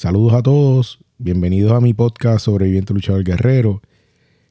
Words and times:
Saludos 0.00 0.32
a 0.32 0.42
todos, 0.42 0.98
bienvenidos 1.18 1.72
a 1.72 1.80
mi 1.82 1.92
podcast 1.92 2.46
Sobreviviente 2.46 2.94
Luchador 2.94 3.22
Guerrero. 3.22 3.82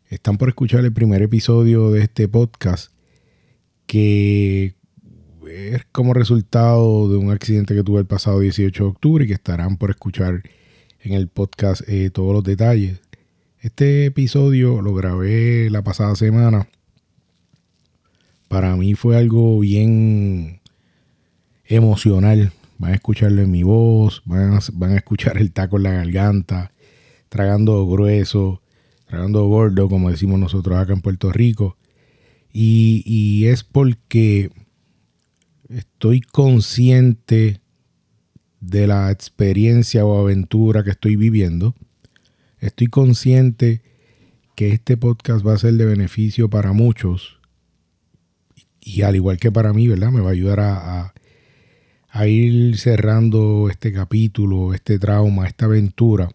Están 0.08 0.38
por 0.38 0.50
escuchar 0.50 0.86
el 0.86 0.94
primer 0.94 1.24
episodio 1.24 1.90
de 1.90 2.02
este 2.02 2.28
podcast 2.28 2.92
que 3.88 4.76
es 5.50 5.86
como 5.92 6.14
resultado 6.14 7.10
de 7.10 7.18
un 7.18 7.32
accidente 7.32 7.74
que 7.74 7.82
tuve 7.82 8.02
el 8.02 8.06
pasado 8.06 8.42
18 8.42 8.84
de 8.84 8.90
octubre 8.92 9.26
y 9.26 9.28
que 9.28 9.34
estarán 9.34 9.78
por 9.78 9.90
escuchar 9.90 10.44
en 11.00 11.14
el 11.14 11.28
podcast 11.30 11.82
eh, 11.88 12.12
todos 12.12 12.32
los 12.32 12.44
detalles. 12.44 13.02
Este 13.60 14.06
episodio 14.06 14.84
lo 14.84 14.94
grabé 14.94 15.72
la 15.72 15.82
pasada 15.82 16.16
semana. 16.16 16.68
Para 18.50 18.76
mí 18.76 18.94
fue 18.94 19.18
algo 19.18 19.60
bien 19.62 20.62
emocional. 21.66 22.54
Van 22.80 22.92
a 22.92 22.96
escucharlo 22.96 23.42
en 23.42 23.52
mi 23.52 23.62
voz, 23.62 24.24
van 24.26 24.54
a, 24.54 24.60
van 24.74 24.94
a 24.94 24.96
escuchar 24.96 25.38
el 25.38 25.52
taco 25.52 25.78
en 25.78 25.84
la 25.84 25.92
garganta, 25.92 26.72
tragando 27.28 27.86
grueso, 27.86 28.62
tragando 29.06 29.46
gordo, 29.48 29.90
como 29.90 30.10
decimos 30.10 30.40
nosotros 30.40 30.78
acá 30.78 30.94
en 30.94 31.02
Puerto 31.02 31.32
Rico. 31.32 31.78
Y, 32.52 33.04
y 33.06 33.48
es 33.48 33.64
porque 33.64 34.50
estoy 35.68 36.22
consciente 36.22 37.62
de 38.62 38.88
la 38.88 39.12
experiencia 39.12 40.06
o 40.06 40.20
aventura 40.20 40.84
que 40.84 40.92
estoy 40.92 41.16
viviendo. 41.16 41.76
Estoy 42.60 42.88
consciente 42.88 43.82
que 44.56 44.70
este 44.72 44.98
podcast 44.98 45.46
va 45.46 45.54
a 45.54 45.58
ser 45.58 45.74
de 45.74 45.86
beneficio 45.86 46.50
para 46.50 46.74
muchos. 46.74 47.40
Y 48.82 49.04
al 49.04 49.16
igual 49.16 49.38
que 49.38 49.52
para 49.52 49.74
mí, 49.74 49.88
¿verdad? 49.88 50.12
Me 50.12 50.22
va 50.22 50.30
a 50.30 50.34
ayudar 50.34 50.60
a, 50.60 51.02
a, 51.02 51.14
ir 52.28 52.78
cerrando 52.78 53.70
este 53.70 53.94
capítulo, 53.94 54.74
este 54.74 55.00
trauma, 55.00 55.48
esta 55.48 55.66
aventura, 55.66 56.30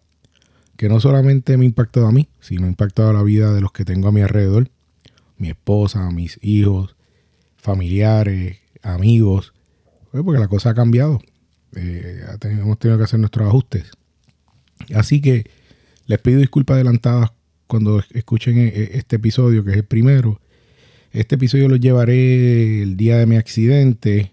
que 0.77 0.89
no 0.89 0.99
solamente 0.99 1.57
me 1.57 1.65
ha 1.65 1.67
impactado 1.67 2.07
a 2.07 2.11
mí, 2.11 2.27
sino 2.39 2.65
ha 2.65 2.69
impactado 2.69 3.09
a 3.09 3.13
la 3.13 3.23
vida 3.23 3.53
de 3.53 3.61
los 3.61 3.71
que 3.71 3.85
tengo 3.85 4.07
a 4.07 4.11
mi 4.11 4.21
alrededor. 4.21 4.69
Mi 5.37 5.49
esposa, 5.49 6.09
mis 6.11 6.39
hijos, 6.41 6.95
familiares, 7.57 8.57
amigos. 8.81 9.53
Pues 10.11 10.23
porque 10.23 10.39
la 10.39 10.47
cosa 10.47 10.69
ha 10.69 10.73
cambiado. 10.73 11.19
Eh, 11.75 12.23
hemos 12.43 12.79
tenido 12.79 12.97
que 12.97 13.03
hacer 13.03 13.19
nuestros 13.19 13.47
ajustes. 13.47 13.91
Así 14.93 15.21
que 15.21 15.49
les 16.07 16.19
pido 16.19 16.39
disculpas 16.39 16.75
adelantadas 16.75 17.31
cuando 17.67 18.01
escuchen 18.11 18.57
e, 18.57 18.67
e, 18.67 18.97
este 18.97 19.17
episodio, 19.17 19.63
que 19.63 19.71
es 19.71 19.77
el 19.77 19.85
primero. 19.85 20.39
Este 21.11 21.35
episodio 21.35 21.67
lo 21.67 21.75
llevaré 21.77 22.81
el 22.81 22.97
día 22.97 23.17
de 23.17 23.25
mi 23.25 23.37
accidente, 23.37 24.31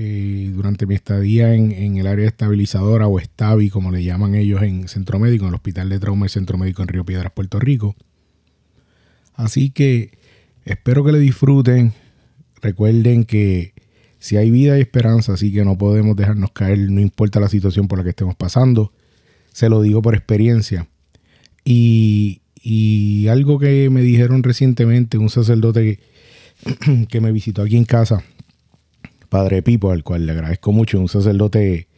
eh, 0.00 0.52
durante 0.54 0.86
mi 0.86 0.94
estadía 0.94 1.54
en, 1.54 1.96
el 1.96 2.06
área 2.06 2.28
estabilizadora 2.28 3.08
o 3.08 3.18
Estabi, 3.18 3.68
como 3.68 3.90
le 3.90 4.04
llaman 4.04 4.36
ellos 4.36 4.62
en 4.62 4.86
Centro 4.86 5.18
Médico, 5.18 5.44
en 5.44 5.48
el 5.48 5.54
Hospital 5.56 5.88
de 5.88 5.98
Trauma 5.98 6.26
y 6.26 6.28
Centro 6.28 6.56
Médico 6.56 6.82
en 6.82 6.88
Río 6.88 7.04
Piedras, 7.04 7.32
Puerto 7.32 7.58
Rico. 7.58 7.96
Así 9.34 9.70
que 9.70 10.16
espero 10.64 11.04
que 11.04 11.10
le 11.10 11.18
disfruten. 11.18 11.94
Recuerden 12.62 13.24
que 13.24 13.72
si 14.20 14.36
hay 14.36 14.52
vida 14.52 14.78
y 14.78 14.82
esperanza, 14.82 15.32
así 15.32 15.52
que 15.52 15.64
no 15.64 15.76
podemos 15.76 16.14
dejarnos 16.14 16.52
caer, 16.52 16.78
no 16.78 17.00
importa 17.00 17.40
la 17.40 17.48
situación 17.48 17.88
por 17.88 17.98
la 17.98 18.04
que 18.04 18.10
estemos 18.10 18.36
pasando. 18.36 18.92
Se 19.52 19.68
lo 19.68 19.82
digo 19.82 20.00
por 20.00 20.14
experiencia. 20.14 20.86
Y, 21.64 22.40
algo 23.28 23.58
que 23.58 23.90
me 23.90 24.02
dijeron 24.02 24.44
recientemente, 24.44 25.18
un 25.18 25.28
sacerdote 25.28 25.98
que, 27.08 27.20
me 27.20 27.32
visitó 27.32 27.62
aquí 27.62 27.76
en 27.76 27.84
casa, 27.84 28.22
Padre 29.28 29.62
Pipo, 29.62 29.90
al 29.90 30.04
cual 30.04 30.26
le 30.26 30.32
agradezco 30.32 30.72
mucho, 30.72 30.98
un 30.98 31.08
sacerdote 31.08 31.88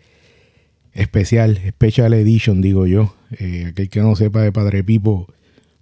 especial, 0.93 1.61
Special 1.69 2.13
Edition, 2.15 2.61
digo 2.61 2.87
yo. 2.87 3.15
Eh, 3.39 3.67
aquel 3.69 3.89
que 3.89 4.01
no 4.01 4.17
sepa 4.17 4.43
de 4.43 4.53
Padre 4.53 4.83
Pipo, 4.83 5.33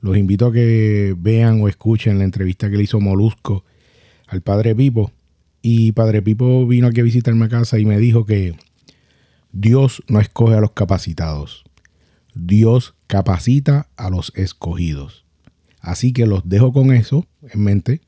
los 0.01 0.17
invito 0.17 0.47
a 0.47 0.53
que 0.53 1.15
vean 1.19 1.61
o 1.61 1.69
escuchen 1.69 2.19
la 2.19 2.25
entrevista 2.25 2.71
que 2.71 2.77
le 2.77 2.85
hizo 2.85 3.01
Molusco 3.01 3.65
al 4.27 4.43
Padre 4.43 4.75
Pipo. 4.75 5.13
Y 5.63 5.93
Padre 5.93 6.23
Pipo 6.23 6.67
vino 6.67 6.87
aquí 6.87 7.01
a 7.01 7.05
visitarme 7.05 7.47
a 7.47 7.49
casa 7.49 7.79
y 7.79 7.85
me 7.85 7.99
dijo 7.99 8.25
que 8.25 8.55
Dios 9.53 10.03
no 10.09 10.21
escoge 10.21 10.55
a 10.55 10.61
los 10.61 10.73
capacitados. 10.73 11.65
Dios 12.35 12.95
capacita 13.07 13.89
a 13.97 14.11
los 14.11 14.33
escogidos. 14.37 15.25
Así 15.81 16.13
que 16.13 16.27
los 16.27 16.49
dejo 16.49 16.73
con 16.73 16.93
eso 16.93 17.27
en 17.51 17.63
mente 17.63 18.01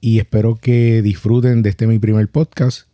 y 0.00 0.18
espero 0.18 0.56
que 0.56 1.02
disfruten 1.02 1.62
de 1.62 1.70
este 1.70 1.86
mi 1.86 1.98
primer 1.98 2.28
podcast. 2.28 2.88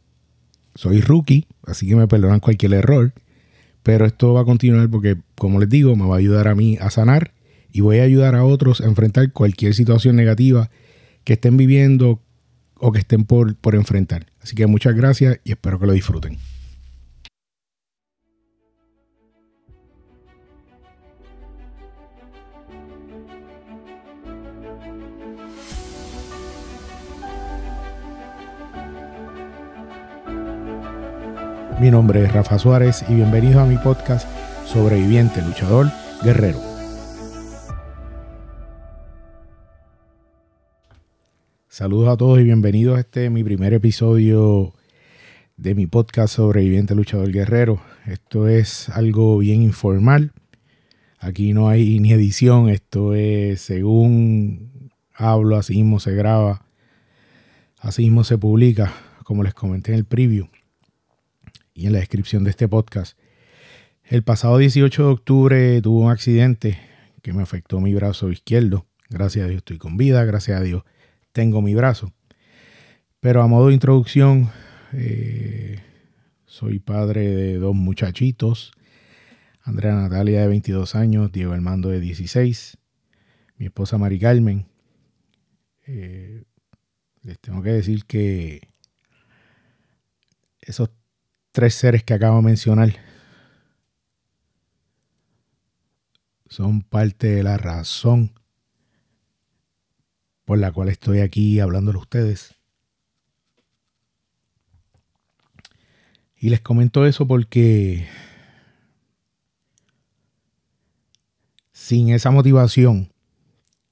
Soy 0.74 1.00
rookie, 1.00 1.46
así 1.66 1.86
que 1.86 1.96
me 1.96 2.08
perdonan 2.08 2.40
cualquier 2.40 2.74
error, 2.74 3.12
pero 3.82 4.06
esto 4.06 4.32
va 4.32 4.40
a 4.40 4.44
continuar 4.44 4.88
porque, 4.90 5.16
como 5.36 5.60
les 5.60 5.68
digo, 5.68 5.94
me 5.96 6.06
va 6.06 6.16
a 6.16 6.18
ayudar 6.18 6.48
a 6.48 6.54
mí 6.54 6.78
a 6.80 6.90
sanar 6.90 7.32
y 7.72 7.80
voy 7.80 7.98
a 7.98 8.04
ayudar 8.04 8.34
a 8.34 8.44
otros 8.44 8.80
a 8.80 8.86
enfrentar 8.86 9.32
cualquier 9.32 9.74
situación 9.74 10.16
negativa 10.16 10.70
que 11.24 11.34
estén 11.34 11.56
viviendo, 11.56 12.20
o 12.84 12.92
que 12.92 12.98
estén 12.98 13.24
por, 13.24 13.56
por 13.56 13.74
enfrentar. 13.74 14.26
Así 14.42 14.54
que 14.54 14.66
muchas 14.66 14.94
gracias 14.94 15.40
y 15.44 15.52
espero 15.52 15.78
que 15.78 15.86
lo 15.86 15.92
disfruten. 15.92 16.38
Mi 31.84 31.90
nombre 31.90 32.24
es 32.24 32.32
Rafa 32.32 32.58
Suárez 32.58 33.04
y 33.10 33.14
bienvenidos 33.14 33.56
a 33.56 33.66
mi 33.66 33.76
podcast 33.76 34.26
Sobreviviente, 34.64 35.42
Luchador, 35.42 35.88
Guerrero. 36.22 36.58
Saludos 41.68 42.08
a 42.08 42.16
todos 42.16 42.40
y 42.40 42.44
bienvenidos 42.44 42.96
a 42.96 43.00
este 43.00 43.28
mi 43.28 43.44
primer 43.44 43.74
episodio 43.74 44.72
de 45.58 45.74
mi 45.74 45.86
podcast 45.86 46.36
Sobreviviente 46.36 46.94
Luchador 46.94 47.30
Guerrero. 47.30 47.82
Esto 48.06 48.48
es 48.48 48.88
algo 48.88 49.36
bien 49.36 49.60
informal. 49.60 50.32
Aquí 51.18 51.52
no 51.52 51.68
hay 51.68 52.00
ni 52.00 52.14
edición, 52.14 52.70
esto 52.70 53.14
es 53.14 53.60
según 53.60 54.90
hablo, 55.14 55.56
así 55.56 55.74
mismo 55.74 56.00
se 56.00 56.14
graba, 56.14 56.64
así 57.78 58.04
mismo 58.04 58.24
se 58.24 58.38
publica, 58.38 58.90
como 59.24 59.42
les 59.42 59.52
comenté 59.52 59.92
en 59.92 59.98
el 59.98 60.06
preview 60.06 60.48
y 61.74 61.86
en 61.86 61.92
la 61.92 61.98
descripción 61.98 62.44
de 62.44 62.50
este 62.50 62.68
podcast. 62.68 63.18
El 64.04 64.22
pasado 64.22 64.58
18 64.58 65.02
de 65.02 65.08
octubre 65.08 65.82
tuve 65.82 66.04
un 66.04 66.10
accidente 66.10 66.78
que 67.22 67.32
me 67.32 67.42
afectó 67.42 67.80
mi 67.80 67.94
brazo 67.94 68.30
izquierdo. 68.30 68.86
Gracias 69.10 69.44
a 69.44 69.48
Dios 69.48 69.58
estoy 69.58 69.78
con 69.78 69.96
vida, 69.96 70.24
gracias 70.24 70.58
a 70.60 70.62
Dios 70.62 70.84
tengo 71.34 71.60
mi 71.60 71.74
brazo. 71.74 72.14
Pero 73.20 73.42
a 73.42 73.48
modo 73.48 73.68
de 73.68 73.74
introducción, 73.74 74.50
eh, 74.92 75.82
soy 76.46 76.78
padre 76.78 77.28
de 77.34 77.58
dos 77.58 77.74
muchachitos, 77.74 78.72
Andrea 79.62 79.94
Natalia 79.94 80.42
de 80.42 80.48
22 80.48 80.94
años, 80.94 81.32
Diego 81.32 81.52
Armando 81.52 81.88
de 81.88 82.00
16, 82.00 82.78
mi 83.56 83.66
esposa 83.66 83.98
Mari 83.98 84.20
Carmen. 84.20 84.66
Eh, 85.86 86.44
les 87.22 87.38
tengo 87.40 87.62
que 87.62 87.70
decir 87.70 88.04
que 88.04 88.68
esos 90.60 90.90
tres 91.54 91.74
seres 91.74 92.02
que 92.02 92.14
acabo 92.14 92.38
de 92.38 92.42
mencionar 92.42 92.96
son 96.48 96.82
parte 96.82 97.28
de 97.28 97.44
la 97.44 97.56
razón 97.56 98.32
por 100.44 100.58
la 100.58 100.72
cual 100.72 100.88
estoy 100.88 101.20
aquí 101.20 101.60
hablándole 101.60 101.98
a 101.98 102.02
ustedes. 102.02 102.56
Y 106.36 106.50
les 106.50 106.60
comento 106.60 107.06
eso 107.06 107.24
porque 107.24 108.08
sin 111.70 112.08
esa 112.08 112.32
motivación, 112.32 113.12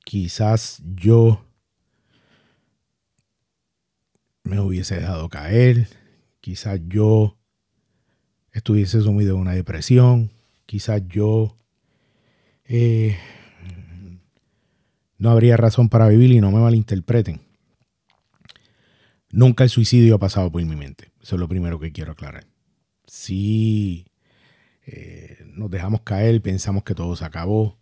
quizás 0.05 0.83
yo 0.97 1.47
me 4.43 4.59
hubiese 4.59 4.97
dejado 4.97 5.29
caer, 5.29 5.87
quizás 6.41 6.81
yo 6.89 7.39
estuviese 8.53 9.01
sumido 9.01 9.35
en 9.35 9.41
una 9.41 9.53
depresión, 9.53 10.31
quizás 10.67 11.03
yo 11.09 11.57
eh, 12.65 13.19
no 15.19 15.31
habría 15.31 15.57
razón 15.57 15.89
para 15.89 16.09
vivir 16.09 16.33
y 16.33 16.41
no 16.41 16.51
me 16.51 16.61
malinterpreten. 16.61 17.41
Nunca 19.31 19.65
el 19.65 19.71
suicidio 19.71 20.17
ha 20.17 20.19
pasado 20.19 20.53
por 20.53 20.63
mi 20.65 20.77
mente. 20.77 21.11
Eso 21.23 21.37
es 21.37 21.41
lo 21.41 21.49
primero 21.49 21.79
que 21.79 21.93
quiero 21.93 22.13
aclarar. 22.13 22.47
Si 23.07 24.07
eh, 24.85 25.39
nos 25.47 25.71
dejamos 25.71 26.03
caer, 26.03 26.43
pensamos 26.43 26.83
que 26.83 26.95
todo 26.95 27.17
se 27.17 27.25
acabó. 27.25 27.79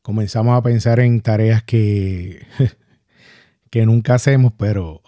Comenzamos 0.00 0.56
a 0.56 0.62
pensar 0.62 1.00
en 1.00 1.20
tareas 1.20 1.62
que, 1.62 2.46
que 3.70 3.84
nunca 3.84 4.14
hacemos, 4.14 4.54
pero 4.54 5.02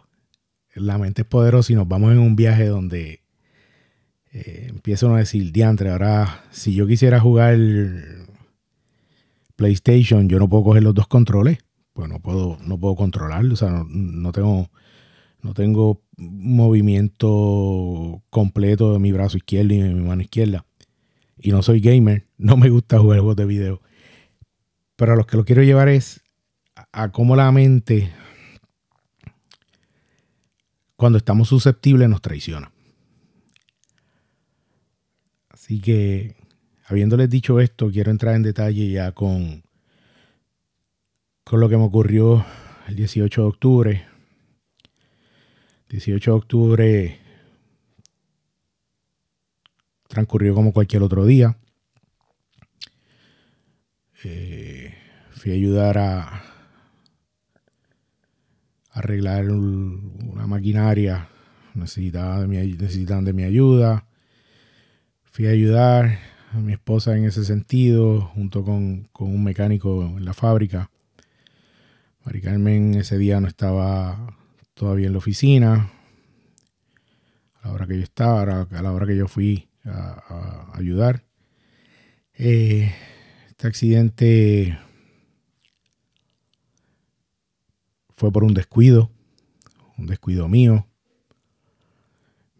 la 0.75 0.99
mente 0.99 1.23
es 1.23 1.29
poderosa 1.29 1.73
y 1.73 1.77
nos 1.77 1.89
vamos 1.89 2.13
en 2.13 2.19
un 2.19 2.37
viaje 2.37 2.67
donde 2.67 3.22
eh, 4.33 4.67
empieza 4.71 5.07
uno 5.07 5.17
a 5.17 5.21
decir, 5.21 5.53
diantre, 5.53 5.91
ahora 5.91 6.45
si 6.51 6.75
yo 6.75 6.87
quisiera 6.87 7.21
jugar 7.21 7.59
PlayStation, 9.57 10.29
yo 10.29 10.39
no 10.39 10.49
puedo 10.49 10.65
coger 10.65 10.83
los 10.83 10.95
dos 10.95 11.07
controles, 11.07 11.59
pues 11.93 12.09
no 12.09 12.19
puedo, 12.19 12.57
no 12.65 12.79
puedo 12.79 12.97
controlarlo, 12.97 13.53
o 13.53 13.57
sea, 13.57 13.85
no, 13.87 14.33
tengo, 14.33 14.71
no 15.43 15.53
tengo 15.53 16.03
movimiento 16.17 17.23
completo 18.31 18.95
de 18.95 18.99
mi 18.99 19.13
brazo 19.13 19.37
izquierdo 19.37 19.75
y 19.75 19.81
de 19.81 19.93
mi 19.93 20.01
mano 20.01 20.23
izquierda. 20.23 20.65
Y 21.37 21.51
no 21.51 21.63
soy 21.63 21.81
gamer, 21.81 22.27
no 22.39 22.57
me 22.57 22.71
gusta 22.71 22.99
jugar 22.99 23.19
juegos 23.19 23.37
de 23.37 23.45
video. 23.45 23.83
Pero 24.97 25.13
a 25.13 25.17
lo 25.17 25.27
que 25.27 25.37
lo 25.37 25.45
quiero 25.45 25.63
llevar 25.63 25.89
es 25.89 26.23
a 26.91 27.13
cómo 27.13 27.37
la 27.37 27.53
mente, 27.53 28.11
cuando 30.97 31.19
estamos 31.19 31.49
susceptibles, 31.49 32.09
nos 32.09 32.23
traiciona. 32.23 32.73
Así 35.63 35.81
que, 35.81 36.35
habiéndoles 36.87 37.31
dicho 37.31 37.61
esto, 37.61 37.89
quiero 37.89 38.11
entrar 38.11 38.35
en 38.35 38.43
detalle 38.43 38.91
ya 38.91 39.13
con, 39.13 39.63
con 41.45 41.61
lo 41.61 41.69
que 41.69 41.77
me 41.77 41.85
ocurrió 41.85 42.45
el 42.89 42.97
18 42.97 43.43
de 43.43 43.47
octubre. 43.47 44.07
18 45.89 46.31
de 46.33 46.37
octubre 46.37 47.21
transcurrió 50.09 50.53
como 50.53 50.73
cualquier 50.73 51.05
otro 51.05 51.25
día. 51.27 51.57
Eh, 54.25 54.93
fui 55.31 55.53
a 55.53 55.55
ayudar 55.55 55.97
a 55.97 56.43
arreglar 58.91 59.49
una 59.49 60.49
maquinaria. 60.49 61.29
Necesitaban 61.75 62.41
de 62.41 62.49
mi, 62.49 62.73
necesitaban 62.73 63.25
de 63.25 63.33
mi 63.33 63.45
ayuda. 63.45 64.09
Fui 65.35 65.47
a 65.47 65.51
ayudar 65.51 66.19
a 66.53 66.59
mi 66.59 66.75
esposa 66.75 67.17
en 67.17 67.25
ese 67.25 67.43
sentido, 67.47 68.21
junto 68.35 68.65
con, 68.65 69.09
un 69.19 69.43
mecánico 69.43 70.03
en 70.03 70.27
la 70.27 70.35
fábrica. 70.35 70.91
Mari 72.23 72.43
Carmen 72.43 72.93
ese 72.97 73.17
día 73.17 73.41
no 73.41 73.49
estaba 73.49 74.37
todavía 74.75 75.07
en 75.07 75.13
la 75.13 75.19
oficina. 75.19 75.91
A 77.63 77.69
la 77.69 77.73
hora 77.73 77.87
que 77.87 77.97
yo 77.97 78.03
estaba, 78.03 78.43
a 78.43 78.83
la 78.83 78.93
hora 78.93 79.07
que 79.07 79.17
yo 79.17 79.27
fui 79.27 79.71
a, 79.87 80.71
ayudar. 80.75 81.25
Eh, 82.35 82.93
este 83.49 83.69
accidente 83.69 84.79
fue 88.17 88.31
por 88.31 88.45
un 88.45 88.53
descuido, 88.53 89.11
un 89.97 90.09
descuido 90.09 90.47
mío 90.47 90.87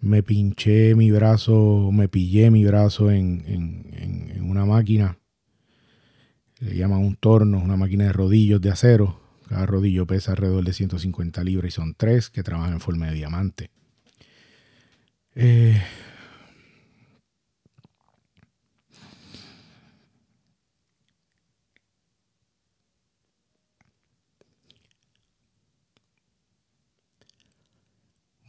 me 0.03 0.23
pinché 0.23 0.95
mi 0.95 1.11
brazo, 1.11 1.91
me 1.93 2.09
pillé 2.09 2.51
mi 2.51 2.65
brazo 2.65 3.11
en, 3.11 4.41
una 4.43 4.67
máquina, 4.67 5.19
le 6.59 6.77
llaman 6.77 7.01
un 7.01 7.17
torno, 7.17 7.59
una 7.59 7.77
máquina 7.77 8.05
de 8.05 8.13
rodillos 8.13 8.61
de 8.61 8.71
acero. 8.71 9.21
Cada 9.49 9.67
rodillo 9.67 10.07
pesa 10.07 10.33
alrededor 10.33 10.65
de 10.65 10.73
150 10.73 11.45
libras 11.45 11.69
y 11.69 11.71
son 11.73 11.95
tres 11.95 12.31
que 12.31 12.43
trabajan 12.43 12.75
en 12.75 12.81
forma 12.81 13.07
de 13.07 13.15
diamante. 13.15 13.71
Eh, 15.35 15.81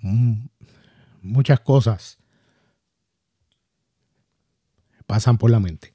mm, 0.02 0.53
muchas 1.24 1.62
cosas 1.62 2.20
pasan 5.06 5.38
por 5.38 5.50
la 5.50 5.60
mente. 5.60 5.94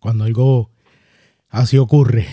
Cuando 0.00 0.24
algo 0.24 0.70
así 1.48 1.78
ocurre, 1.78 2.26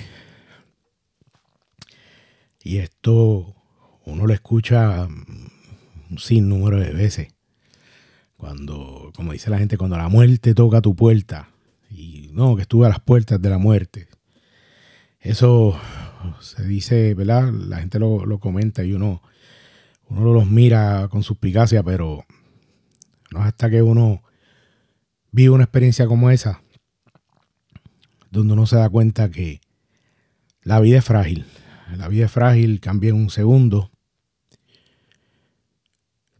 y 2.63 2.77
esto 2.77 3.55
uno 4.05 4.27
lo 4.27 4.33
escucha 4.33 5.07
un 5.07 6.17
sinnúmero 6.17 6.79
de 6.79 6.91
veces, 6.91 7.33
cuando, 8.35 9.11
como 9.15 9.31
dice 9.31 9.49
la 9.49 9.57
gente, 9.57 9.77
cuando 9.77 9.97
la 9.97 10.09
muerte 10.09 10.53
toca 10.53 10.81
tu 10.81 10.95
puerta, 10.95 11.49
y 11.89 12.29
no, 12.33 12.55
que 12.55 12.63
estuve 12.63 12.87
a 12.87 12.89
las 12.89 12.99
puertas 12.99 13.41
de 13.41 13.49
la 13.49 13.57
muerte, 13.57 14.07
eso 15.21 15.79
se 16.39 16.63
dice, 16.65 17.13
¿verdad? 17.13 17.51
La 17.51 17.77
gente 17.77 17.99
lo, 17.99 18.39
comenta 18.39 18.83
y 18.83 18.93
uno, 18.93 19.21
uno 20.09 20.33
los 20.33 20.47
mira 20.47 21.07
con 21.09 21.23
suspicacia, 21.23 21.83
pero 21.83 22.25
no 23.31 23.39
es 23.39 23.45
hasta 23.45 23.69
que 23.69 23.81
uno 23.83 24.23
vive 25.31 25.51
una 25.51 25.63
experiencia 25.63 26.07
como 26.07 26.31
esa, 26.31 26.61
donde 28.31 28.53
uno 28.53 28.65
se 28.65 28.77
da 28.77 28.89
cuenta 28.89 29.29
que 29.29 29.61
la 30.63 30.79
vida 30.79 30.97
es 30.97 31.05
frágil. 31.05 31.45
La 31.97 32.07
vida 32.07 32.25
es 32.25 32.31
frágil, 32.31 32.79
cambia 32.79 33.09
en 33.09 33.15
un 33.15 33.29
segundo. 33.29 33.91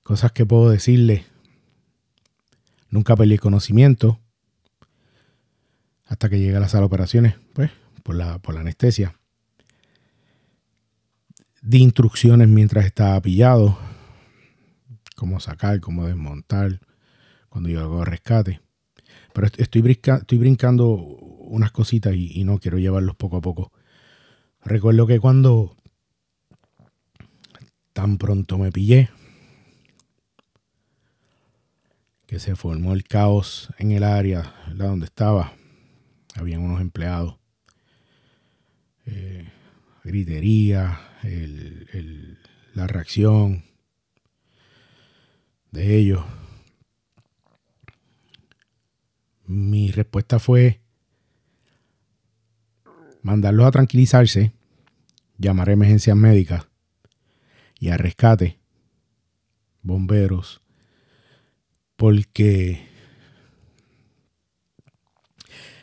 Cosas 0.04 0.32
que 0.32 0.46
puedo 0.46 0.70
decirle. 0.70 1.26
Nunca 2.90 3.16
perdí 3.16 3.38
conocimiento 3.38 4.20
hasta 6.06 6.30
que 6.30 6.40
llegue 6.40 6.58
a 6.58 6.60
la 6.60 6.68
sala 6.68 6.82
de 6.82 6.88
operaciones. 6.88 7.36
Pues 7.54 7.72
por 8.04 8.16
la, 8.16 8.40
por 8.40 8.56
la 8.56 8.62
anestesia. 8.62 9.16
Di 11.62 11.80
instrucciones 11.80 12.48
mientras 12.48 12.86
estaba 12.86 13.22
pillado, 13.22 13.78
cómo 15.16 15.40
sacar, 15.40 15.80
cómo 15.80 16.08
desmontar, 16.08 16.80
cuando 17.50 17.70
yo 17.70 17.82
hago 17.82 18.04
rescate. 18.04 18.62
Pero 19.34 19.48
estoy, 19.48 19.84
estoy 19.86 20.38
brincando 20.38 20.88
unas 20.88 21.72
cositas 21.72 22.16
y, 22.16 22.40
y 22.40 22.44
no 22.44 22.60
quiero 22.60 22.80
llevarlos 22.80 23.16
poco 23.16 23.38
a 23.38 23.42
poco. 23.42 23.72
Recuerdo 24.64 25.06
que 25.08 25.20
cuando 25.20 25.76
tan 27.94 28.18
pronto 28.18 28.58
me 28.58 28.72
pillé, 28.72 29.10
que 32.26 32.40
se 32.40 32.56
formó 32.56 32.94
el 32.94 33.04
caos 33.04 33.70
en 33.78 33.92
el 33.92 34.04
área 34.04 34.56
donde 34.74 35.06
estaba, 35.06 35.54
habían 36.36 36.62
unos 36.62 36.80
empleados 36.80 37.41
eh, 39.06 39.48
gritería, 40.04 41.00
la 42.74 42.88
reacción 42.88 43.64
de 45.72 45.96
ellos. 45.96 46.24
Mi 49.46 49.92
respuesta 49.92 50.40
fue 50.40 50.82
mandarlos 53.22 53.66
a 53.66 53.72
tranquilizarse, 53.72 54.54
llamar 55.38 55.70
a 55.70 55.74
emergencias 55.74 56.16
médicas 56.16 56.68
y 57.80 57.90
a 57.90 57.98
rescate, 57.98 58.60
bomberos, 59.82 60.62
porque... 61.96 62.90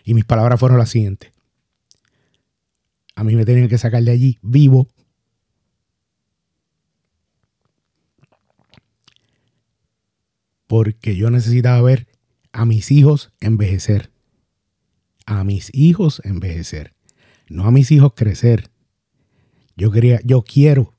Y 0.05 0.15
mis 0.15 0.25
palabras 0.25 0.59
fueron 0.59 0.79
las 0.79 0.89
siguientes. 0.89 1.33
A 3.19 3.25
mí 3.25 3.35
me 3.35 3.45
tenían 3.45 3.67
que 3.67 3.79
sacar 3.79 4.01
de 4.05 4.13
allí 4.13 4.39
vivo. 4.43 4.87
Porque 10.69 11.17
yo 11.17 11.29
necesitaba 11.29 11.83
ver 11.83 12.07
a 12.53 12.65
mis 12.65 12.93
hijos 12.93 13.33
envejecer. 13.41 14.13
A 15.27 15.43
mis 15.43 15.75
hijos 15.75 16.23
envejecer. 16.25 16.95
No 17.49 17.65
a 17.65 17.73
mis 17.73 17.91
hijos 17.91 18.13
crecer. 18.15 18.71
Yo 19.75 19.91
quería, 19.91 20.21
yo 20.23 20.43
quiero 20.43 20.95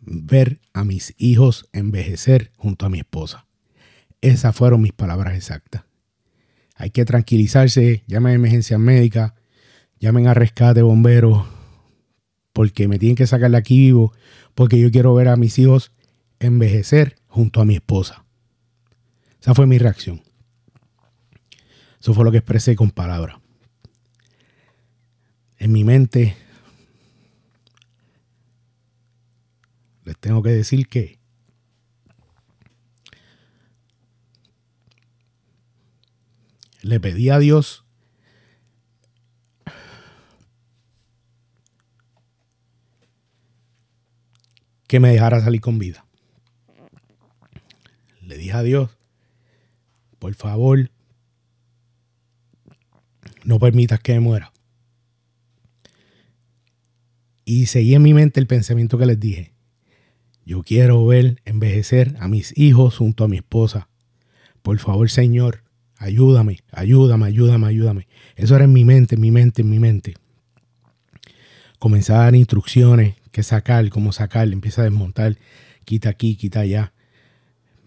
ver 0.00 0.60
a 0.72 0.82
mis 0.82 1.14
hijos 1.18 1.68
envejecer 1.72 2.50
junto 2.56 2.84
a 2.84 2.88
mi 2.88 2.98
esposa. 2.98 3.46
Esas 4.20 4.56
fueron 4.56 4.82
mis 4.82 4.92
palabras 4.92 5.36
exactas. 5.36 5.84
Hay 6.76 6.90
que 6.90 7.04
tranquilizarse, 7.04 8.04
llamen 8.06 8.32
a 8.32 8.34
emergencia 8.34 8.78
médica, 8.78 9.34
llamen 9.98 10.28
a 10.28 10.34
rescate 10.34 10.82
bomberos, 10.82 11.46
porque 12.52 12.86
me 12.86 12.98
tienen 12.98 13.16
que 13.16 13.26
sacar 13.26 13.50
de 13.50 13.56
aquí 13.56 13.78
vivo, 13.78 14.12
porque 14.54 14.78
yo 14.78 14.90
quiero 14.90 15.14
ver 15.14 15.28
a 15.28 15.36
mis 15.36 15.58
hijos 15.58 15.92
envejecer 16.38 17.16
junto 17.26 17.60
a 17.60 17.64
mi 17.64 17.74
esposa. 17.74 18.24
Esa 19.40 19.54
fue 19.54 19.66
mi 19.66 19.78
reacción. 19.78 20.22
Eso 22.00 22.14
fue 22.14 22.24
lo 22.24 22.30
que 22.30 22.38
expresé 22.38 22.76
con 22.76 22.90
palabras. 22.90 23.38
En 25.58 25.72
mi 25.72 25.82
mente 25.82 26.36
les 30.04 30.16
tengo 30.18 30.42
que 30.42 30.50
decir 30.50 30.88
que 30.88 31.18
le 36.86 37.00
pedí 37.00 37.30
a 37.30 37.38
Dios 37.38 37.84
que 44.86 45.00
me 45.00 45.10
dejara 45.10 45.40
salir 45.40 45.60
con 45.60 45.78
vida. 45.78 46.06
Le 48.20 48.36
dije 48.36 48.52
a 48.52 48.62
Dios, 48.62 48.96
por 50.20 50.34
favor, 50.34 50.90
no 53.44 53.58
permitas 53.58 54.00
que 54.00 54.14
me 54.14 54.20
muera. 54.20 54.52
Y 57.44 57.66
seguí 57.66 57.94
en 57.94 58.02
mi 58.02 58.14
mente 58.14 58.38
el 58.38 58.46
pensamiento 58.46 58.96
que 58.96 59.06
les 59.06 59.18
dije. 59.18 59.52
Yo 60.44 60.62
quiero 60.62 61.04
ver 61.04 61.42
envejecer 61.44 62.16
a 62.20 62.28
mis 62.28 62.56
hijos 62.56 62.96
junto 62.96 63.24
a 63.24 63.28
mi 63.28 63.38
esposa. 63.38 63.88
Por 64.62 64.78
favor, 64.78 65.10
Señor, 65.10 65.65
ayúdame, 65.98 66.60
ayúdame, 66.72 67.26
ayúdame, 67.26 67.66
ayúdame. 67.66 68.08
Eso 68.36 68.54
era 68.56 68.64
en 68.64 68.72
mi 68.72 68.84
mente, 68.84 69.14
en 69.14 69.20
mi 69.20 69.30
mente, 69.30 69.62
en 69.62 69.70
mi 69.70 69.78
mente. 69.78 70.14
Comencé 71.78 72.12
a 72.12 72.18
dar 72.18 72.34
instrucciones, 72.34 73.16
qué 73.32 73.42
sacar, 73.42 73.88
cómo 73.90 74.12
sacar, 74.12 74.48
empieza 74.48 74.82
a 74.82 74.84
desmontar, 74.84 75.36
quita 75.84 76.08
aquí, 76.08 76.36
quita 76.36 76.60
allá. 76.60 76.92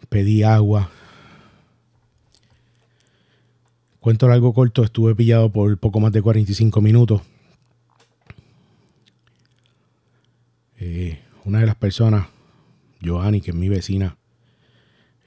Pedí 0.10 0.44
agua. 0.44 0.92
Cuento 4.00 4.32
algo 4.32 4.54
corto, 4.54 4.84
estuve 4.84 5.14
pillado 5.16 5.52
por 5.52 5.78
poco 5.78 6.00
más 6.00 6.12
de 6.12 6.22
45 6.22 6.82
minutos. 6.82 7.22
Eh, 10.78 11.20
una 11.44 11.60
de 11.60 11.66
las 11.66 11.76
personas, 11.76 12.28
Joanny, 13.04 13.42
que 13.42 13.52
es 13.52 13.58
mi 13.58 13.68
vecina 13.68 14.19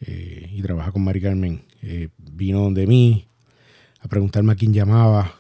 eh, 0.05 0.51
y 0.53 0.63
trabaja 0.63 0.93
con 0.93 1.05
Mari 1.05 1.21
Carmen, 1.21 1.63
eh, 1.83 2.09
vino 2.19 2.61
donde 2.61 2.87
mí 2.87 3.27
a 4.01 4.09
preguntarme 4.09 4.53
a 4.53 4.57
quién 4.57 4.73
llamaba. 4.73 5.37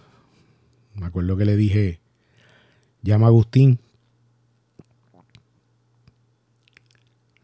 Me 0.95 1.07
acuerdo 1.07 1.37
que 1.37 1.45
le 1.45 1.57
dije, 1.57 2.01
llama 3.03 3.27
a 3.27 3.29
Agustín. 3.29 3.79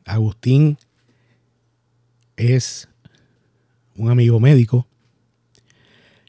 Agustín 0.04 0.78
es 2.37 2.88
un 3.96 4.10
amigo 4.10 4.38
médico 4.38 4.87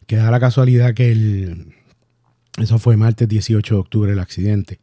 que 0.08 0.16
da 0.16 0.32
la 0.32 0.40
casualidad 0.40 0.96
que 0.96 1.12
el, 1.12 1.76
eso 2.58 2.80
fue 2.80 2.98
martes 2.98 3.28
18 3.28 3.76
de 3.76 3.80
octubre 3.80 4.12
el 4.12 4.20
accidente. 4.20 4.80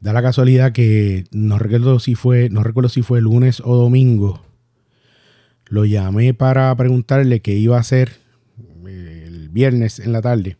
Da 0.00 0.12
la 0.12 0.22
casualidad 0.22 0.72
que 0.72 1.24
no 1.32 1.58
recuerdo 1.58 1.98
si 1.98 2.14
fue, 2.14 2.48
no 2.48 2.62
recuerdo 2.62 2.88
si 2.88 3.02
fue 3.02 3.20
lunes 3.20 3.60
o 3.64 3.74
domingo. 3.74 4.45
Lo 5.68 5.84
llamé 5.84 6.32
para 6.34 6.74
preguntarle 6.76 7.40
qué 7.40 7.54
iba 7.54 7.76
a 7.76 7.80
hacer 7.80 8.12
eh, 8.86 9.24
el 9.26 9.48
viernes 9.48 9.98
en 9.98 10.12
la 10.12 10.22
tarde. 10.22 10.56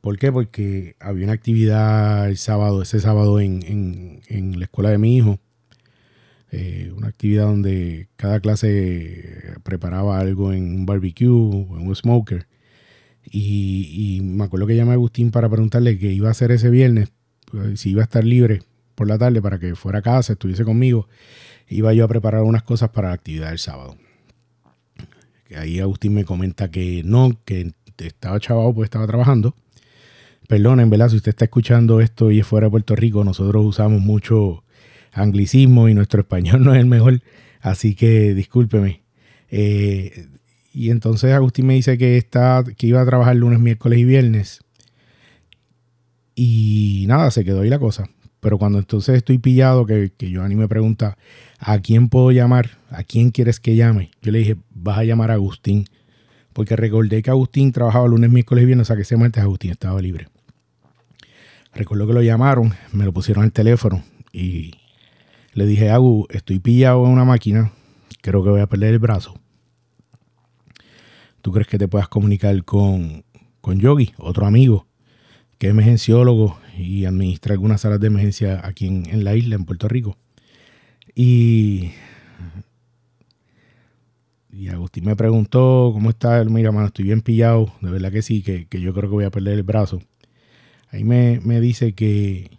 ¿Por 0.00 0.18
qué? 0.18 0.32
Porque 0.32 0.96
había 1.00 1.24
una 1.24 1.32
actividad 1.32 2.28
el 2.28 2.36
sábado, 2.36 2.80
ese 2.82 3.00
sábado 3.00 3.40
en, 3.40 4.20
la 4.30 4.64
escuela 4.64 4.90
de 4.90 4.98
mi 4.98 5.16
hijo. 5.16 5.38
Eh, 6.52 6.92
una 6.96 7.08
actividad 7.08 7.46
donde 7.46 8.08
cada 8.16 8.40
clase 8.40 9.54
preparaba 9.64 10.18
algo 10.18 10.52
en 10.52 10.62
un 10.62 10.86
barbecue, 10.86 11.26
en 11.26 11.88
un 11.88 11.96
smoker. 11.96 12.46
Y, 13.28 14.18
y, 14.18 14.20
me 14.22 14.44
acuerdo 14.44 14.66
que 14.66 14.76
llamé 14.76 14.92
a 14.92 14.94
Agustín 14.94 15.32
para 15.32 15.48
preguntarle 15.48 15.98
qué 15.98 16.12
iba 16.12 16.28
a 16.28 16.30
hacer 16.30 16.52
ese 16.52 16.70
viernes 16.70 17.10
pues, 17.50 17.80
si 17.80 17.90
iba 17.90 18.02
a 18.02 18.04
estar 18.04 18.24
libre 18.24 18.62
por 18.94 19.08
la 19.08 19.18
tarde 19.18 19.42
para 19.42 19.58
que 19.58 19.74
fuera 19.74 19.98
a 19.98 20.02
casa, 20.02 20.34
estuviese 20.34 20.64
conmigo, 20.64 21.08
iba 21.68 21.92
yo 21.92 22.04
a 22.04 22.08
preparar 22.08 22.42
unas 22.42 22.62
cosas 22.62 22.90
para 22.90 23.08
la 23.08 23.14
actividad 23.14 23.48
del 23.48 23.58
sábado. 23.58 23.96
Ahí 25.54 25.80
Agustín 25.80 26.14
me 26.14 26.24
comenta 26.24 26.70
que 26.70 27.02
no, 27.04 27.38
que 27.44 27.72
estaba 27.98 28.40
chavado 28.40 28.74
pues 28.74 28.86
estaba 28.86 29.06
trabajando. 29.06 29.54
Perdón, 30.48 30.80
en 30.80 30.90
verdad, 30.90 31.08
si 31.08 31.16
usted 31.16 31.30
está 31.30 31.44
escuchando 31.44 32.00
esto 32.00 32.30
y 32.30 32.40
es 32.40 32.46
fuera 32.46 32.66
de 32.66 32.70
Puerto 32.70 32.96
Rico, 32.96 33.24
nosotros 33.24 33.64
usamos 33.64 34.00
mucho 34.00 34.64
anglicismo 35.12 35.88
y 35.88 35.94
nuestro 35.94 36.20
español 36.22 36.62
no 36.64 36.74
es 36.74 36.80
el 36.80 36.86
mejor, 36.86 37.20
así 37.60 37.94
que 37.94 38.34
discúlpeme. 38.34 39.02
Eh, 39.50 40.28
y 40.72 40.90
entonces 40.90 41.32
Agustín 41.32 41.66
me 41.66 41.74
dice 41.74 41.96
que, 41.98 42.16
está, 42.16 42.64
que 42.76 42.86
iba 42.86 43.00
a 43.00 43.06
trabajar 43.06 43.36
lunes, 43.36 43.58
miércoles 43.60 43.98
y 43.98 44.04
viernes 44.04 44.60
y 46.36 47.06
nada, 47.08 47.30
se 47.32 47.44
quedó 47.44 47.62
ahí 47.62 47.70
la 47.70 47.80
cosa. 47.80 48.08
Pero 48.40 48.58
cuando 48.58 48.78
entonces 48.78 49.16
estoy 49.16 49.38
pillado, 49.38 49.86
que, 49.86 50.12
que 50.16 50.32
Joanny 50.32 50.54
me 50.54 50.68
pregunta, 50.68 51.16
¿a 51.58 51.80
quién 51.80 52.08
puedo 52.08 52.30
llamar? 52.30 52.78
¿A 52.90 53.02
quién 53.02 53.30
quieres 53.30 53.58
que 53.58 53.74
llame? 53.74 54.10
Yo 54.22 54.30
le 54.30 54.38
dije, 54.40 54.56
vas 54.86 54.98
a 54.98 55.04
llamar 55.04 55.30
a 55.30 55.34
Agustín. 55.34 55.84
Porque 56.52 56.76
recordé 56.76 57.22
que 57.22 57.30
Agustín 57.30 57.72
trabajaba 57.72 58.08
lunes, 58.08 58.30
miércoles 58.30 58.62
y 58.62 58.66
viernes, 58.66 58.86
o 58.86 58.88
sea 58.88 58.96
que 58.96 59.02
ese 59.02 59.16
martes 59.16 59.42
Agustín 59.42 59.70
estaba 59.70 60.00
libre. 60.00 60.28
Recuerdo 61.74 62.06
que 62.06 62.14
lo 62.14 62.22
llamaron, 62.22 62.72
me 62.92 63.04
lo 63.04 63.12
pusieron 63.12 63.44
al 63.44 63.52
teléfono 63.52 64.02
y 64.32 64.72
le 65.52 65.66
dije, 65.66 65.90
Agu, 65.90 66.26
estoy 66.30 66.58
pillado 66.58 67.04
en 67.04 67.12
una 67.12 67.26
máquina, 67.26 67.72
creo 68.22 68.42
que 68.42 68.48
voy 68.48 68.62
a 68.62 68.66
perder 68.66 68.94
el 68.94 68.98
brazo. 68.98 69.38
¿Tú 71.42 71.52
crees 71.52 71.68
que 71.68 71.76
te 71.76 71.86
puedas 71.86 72.08
comunicar 72.08 72.64
con, 72.64 73.24
con 73.60 73.78
Yogi, 73.78 74.14
otro 74.16 74.46
amigo? 74.46 74.86
que 75.58 75.68
es 75.68 75.70
emergenciólogo 75.70 76.58
y 76.76 77.04
administra 77.04 77.54
algunas 77.54 77.80
salas 77.80 78.00
de 78.00 78.08
emergencia 78.08 78.60
aquí 78.64 78.86
en, 78.86 79.24
la 79.24 79.34
isla, 79.34 79.54
en 79.54 79.64
Puerto 79.64 79.88
Rico. 79.88 80.16
Y, 81.14 81.92
y 84.56 84.68
Agustín 84.68 85.04
me 85.04 85.14
preguntó, 85.14 85.90
¿cómo 85.92 86.08
está? 86.08 86.42
Mira, 86.44 86.72
mano, 86.72 86.86
estoy 86.86 87.04
bien 87.04 87.20
pillado, 87.20 87.74
de 87.82 87.90
verdad 87.90 88.10
que 88.10 88.22
sí, 88.22 88.42
que, 88.42 88.66
yo 88.70 88.94
creo 88.94 89.10
que 89.10 89.14
voy 89.14 89.24
a 89.26 89.30
perder 89.30 89.52
el 89.52 89.62
brazo. 89.62 90.00
Ahí 90.90 91.04
me, 91.04 91.38
dice 91.60 91.92
que, 91.92 92.56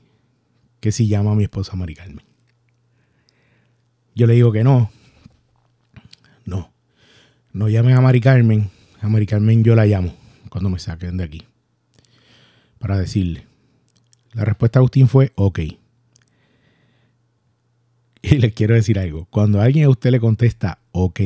que 0.80 0.92
si 0.92 1.08
llama 1.08 1.32
a 1.32 1.36
mi 1.36 1.44
esposa 1.44 1.76
Mari 1.76 1.96
Carmen. 1.96 2.24
Yo 4.14 4.28
le 4.28 4.36
digo 4.36 4.52
que 4.52 4.64
no. 4.64 4.92
No. 6.46 6.72
No 7.52 7.68
llamen 7.68 7.96
a 7.96 8.02
Mari 8.02 8.22
Carmen. 8.22 8.70
A 9.02 9.08
Mari 9.08 9.26
Carmen 9.26 9.64
yo 9.64 9.76
la 9.76 9.88
llamo 9.88 10.14
cuando 10.50 10.70
me 10.70 10.78
saquen 10.78 11.18
de 11.18 11.24
aquí 11.24 11.46
para 12.78 13.00
decirle. 13.00 13.48
La 14.34 14.46
respuesta 14.46 14.78
de 14.78 14.82
Agustín 14.82 15.08
fue 15.08 15.32
ok. 15.34 15.60
Y 18.22 18.36
les 18.38 18.54
quiero 18.54 18.76
decir 18.76 19.00
algo. 19.00 19.26
Cuando 19.32 19.62
alguien 19.62 19.86
a 19.86 19.90
usted 19.90 20.12
le 20.12 20.20
contesta 20.20 20.80
ok, 20.92 21.22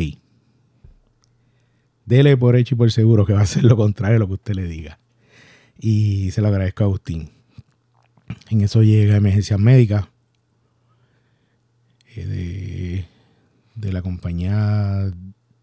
dele 2.05 2.37
por 2.37 2.55
hecho 2.55 2.75
y 2.75 2.77
por 2.77 2.91
seguro 2.91 3.25
que 3.25 3.33
va 3.33 3.41
a 3.41 3.45
ser 3.45 3.63
lo 3.63 3.75
contrario 3.77 4.15
de 4.15 4.19
lo 4.19 4.27
que 4.27 4.33
usted 4.33 4.55
le 4.55 4.67
diga. 4.67 4.99
Y 5.79 6.31
se 6.31 6.41
lo 6.41 6.49
agradezco 6.49 6.83
a 6.83 6.87
Agustín. 6.87 7.29
En 8.49 8.61
eso 8.61 8.83
llega 8.83 9.15
emergencia 9.15 9.57
médica 9.57 10.09
eh, 12.15 12.25
de, 12.25 13.05
de, 13.75 13.93
la 13.93 14.01
compañía 14.01 15.11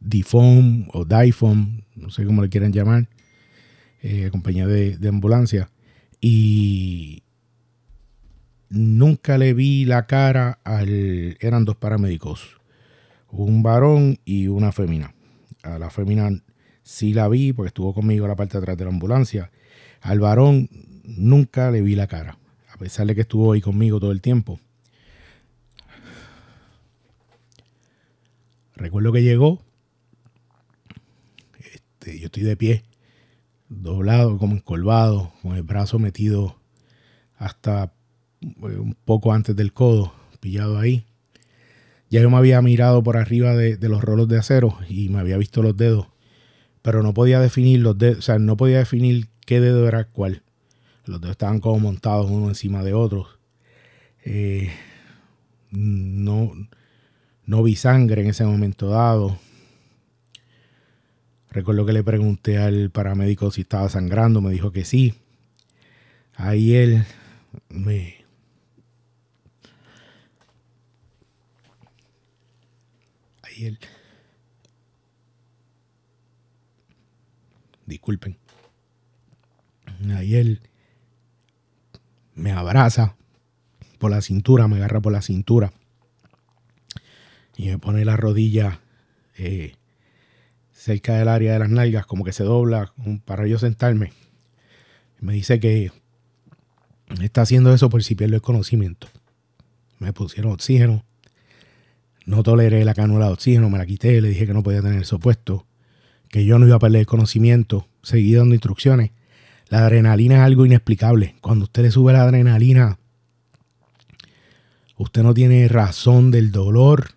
Difon 0.00 0.88
o 0.92 1.04
Difon, 1.04 1.84
no 1.94 2.10
sé 2.10 2.24
cómo 2.24 2.42
le 2.42 2.48
quieran 2.48 2.72
llamar, 2.72 3.08
eh, 4.02 4.28
compañía 4.30 4.66
de, 4.66 4.96
de 4.96 5.08
ambulancia 5.08 5.70
y 6.20 7.22
nunca 8.70 9.38
le 9.38 9.54
vi 9.54 9.84
la 9.84 10.06
cara 10.06 10.58
al... 10.64 11.36
Eran 11.40 11.64
dos 11.64 11.76
paramédicos, 11.76 12.60
un 13.30 13.62
varón 13.62 14.18
y 14.24 14.48
una 14.48 14.72
fémina. 14.72 15.14
A 15.62 15.78
la 15.78 15.90
fémina 15.90 16.30
sí 16.82 17.12
la 17.12 17.28
vi 17.28 17.52
porque 17.52 17.68
estuvo 17.68 17.92
conmigo 17.94 18.24
a 18.24 18.28
la 18.28 18.36
parte 18.36 18.54
de 18.54 18.62
atrás 18.62 18.76
de 18.76 18.84
la 18.84 18.90
ambulancia. 18.90 19.50
Al 20.00 20.20
varón 20.20 20.68
nunca 21.04 21.70
le 21.70 21.82
vi 21.82 21.94
la 21.94 22.06
cara, 22.06 22.38
a 22.72 22.76
pesar 22.78 23.06
de 23.06 23.14
que 23.14 23.22
estuvo 23.22 23.52
ahí 23.52 23.60
conmigo 23.60 23.98
todo 23.98 24.12
el 24.12 24.20
tiempo. 24.20 24.60
Recuerdo 28.76 29.12
que 29.12 29.22
llegó, 29.22 29.60
este, 31.58 32.20
yo 32.20 32.26
estoy 32.26 32.44
de 32.44 32.56
pie 32.56 32.84
doblado, 33.68 34.38
como 34.38 34.54
encolvado, 34.54 35.32
con 35.42 35.56
el 35.56 35.62
brazo 35.62 35.98
metido 35.98 36.56
hasta 37.36 37.92
eh, 38.40 38.78
un 38.78 38.96
poco 39.04 39.32
antes 39.32 39.54
del 39.56 39.72
codo, 39.72 40.12
pillado 40.40 40.78
ahí. 40.78 41.07
Ya 42.10 42.20
yo 42.20 42.30
me 42.30 42.36
había 42.36 42.62
mirado 42.62 43.02
por 43.02 43.16
arriba 43.16 43.54
de, 43.54 43.76
los 43.88 44.02
rolos 44.02 44.28
de 44.28 44.38
acero 44.38 44.78
y 44.88 45.08
me 45.08 45.18
había 45.18 45.36
visto 45.36 45.62
los 45.62 45.76
dedos, 45.76 46.06
pero 46.82 47.02
no 47.02 47.12
podía 47.12 47.40
definir 47.40 47.80
los 47.80 47.98
dedos, 47.98 48.18
o 48.18 48.22
sea, 48.22 48.38
no 48.38 48.56
podía 48.56 48.78
definir 48.78 49.28
qué 49.44 49.60
dedo 49.60 49.86
era 49.86 50.04
cuál. 50.04 50.42
Los 51.04 51.20
dedos 51.20 51.32
estaban 51.32 51.60
como 51.60 51.78
montados 51.80 52.30
uno 52.30 52.48
encima 52.48 52.82
de 52.82 52.94
otros. 52.94 53.38
Eh, 54.24 54.70
no, 55.70 56.52
no 57.44 57.62
vi 57.62 57.76
sangre 57.76 58.22
en 58.22 58.28
ese 58.28 58.44
momento 58.44 58.88
dado. 58.88 59.38
Recuerdo 61.50 61.86
que 61.86 61.92
le 61.92 62.04
pregunté 62.04 62.58
al 62.58 62.90
paramédico 62.90 63.50
si 63.50 63.62
estaba 63.62 63.88
sangrando, 63.88 64.40
me 64.40 64.50
dijo 64.50 64.70
que 64.70 64.84
sí. 64.84 65.14
Ahí 66.34 66.74
él 66.74 67.04
me... 67.70 68.17
Él... 73.66 73.78
Disculpen. 77.86 78.36
Ahí 80.14 80.34
él 80.34 80.60
me 82.34 82.52
abraza 82.52 83.16
por 83.98 84.10
la 84.10 84.20
cintura, 84.20 84.68
me 84.68 84.76
agarra 84.76 85.00
por 85.00 85.12
la 85.12 85.22
cintura 85.22 85.72
y 87.56 87.66
me 87.66 87.78
pone 87.78 88.04
la 88.04 88.16
rodilla 88.16 88.80
eh, 89.36 89.74
cerca 90.72 91.16
del 91.16 91.28
área 91.28 91.52
de 91.52 91.58
las 91.58 91.68
nalgas, 91.68 92.06
como 92.06 92.24
que 92.24 92.32
se 92.32 92.44
dobla 92.44 92.92
para 93.24 93.46
yo 93.46 93.58
sentarme. 93.58 94.12
Me 95.20 95.32
dice 95.32 95.58
que 95.58 95.90
está 97.20 97.42
haciendo 97.42 97.74
eso 97.74 97.90
por 97.90 98.04
si 98.04 98.14
pierdo 98.14 98.36
el 98.36 98.42
conocimiento. 98.42 99.08
Me 99.98 100.12
pusieron 100.12 100.52
oxígeno. 100.52 101.04
No 102.28 102.42
toleré 102.42 102.84
la 102.84 102.92
cánula 102.92 103.24
de 103.24 103.32
oxígeno, 103.32 103.70
me 103.70 103.78
la 103.78 103.86
quité, 103.86 104.20
le 104.20 104.28
dije 104.28 104.46
que 104.46 104.52
no 104.52 104.62
podía 104.62 104.82
tener 104.82 105.00
eso 105.00 105.18
puesto, 105.18 105.64
que 106.28 106.44
yo 106.44 106.58
no 106.58 106.66
iba 106.66 106.76
a 106.76 106.78
perder 106.78 107.00
el 107.00 107.06
conocimiento. 107.06 107.88
Seguí 108.02 108.34
dando 108.34 108.54
instrucciones. 108.54 109.12
La 109.70 109.78
adrenalina 109.78 110.34
es 110.34 110.40
algo 110.42 110.66
inexplicable. 110.66 111.36
Cuando 111.40 111.64
usted 111.64 111.84
le 111.84 111.90
sube 111.90 112.12
la 112.12 112.24
adrenalina, 112.24 112.98
usted 114.98 115.22
no 115.22 115.32
tiene 115.32 115.68
razón 115.68 116.30
del 116.30 116.52
dolor 116.52 117.12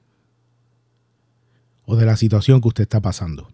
o 1.83 1.97
de 1.97 2.05
la 2.05 2.15
situación 2.15 2.61
que 2.61 2.69
usted 2.69 2.83
está 2.83 3.01
pasando. 3.01 3.49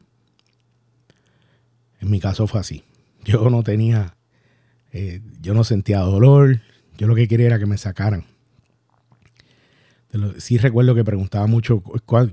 En 1.99 2.11
mi 2.11 2.19
caso 2.19 2.45
fue 2.45 2.59
así. 2.59 2.83
Yo 3.25 3.49
no 3.49 3.63
tenía, 3.63 4.15
eh, 4.91 5.21
yo 5.41 5.55
no 5.55 5.63
sentía 5.63 6.01
dolor, 6.01 6.61
yo 6.99 7.07
lo 7.07 7.15
que 7.15 7.27
quería 7.27 7.47
era 7.47 7.57
que 7.57 7.65
me 7.65 7.79
sacaran. 7.79 8.36
Sí 10.37 10.57
recuerdo 10.57 10.95
que 10.95 11.03
preguntaba 11.03 11.47
mucho, 11.47 11.83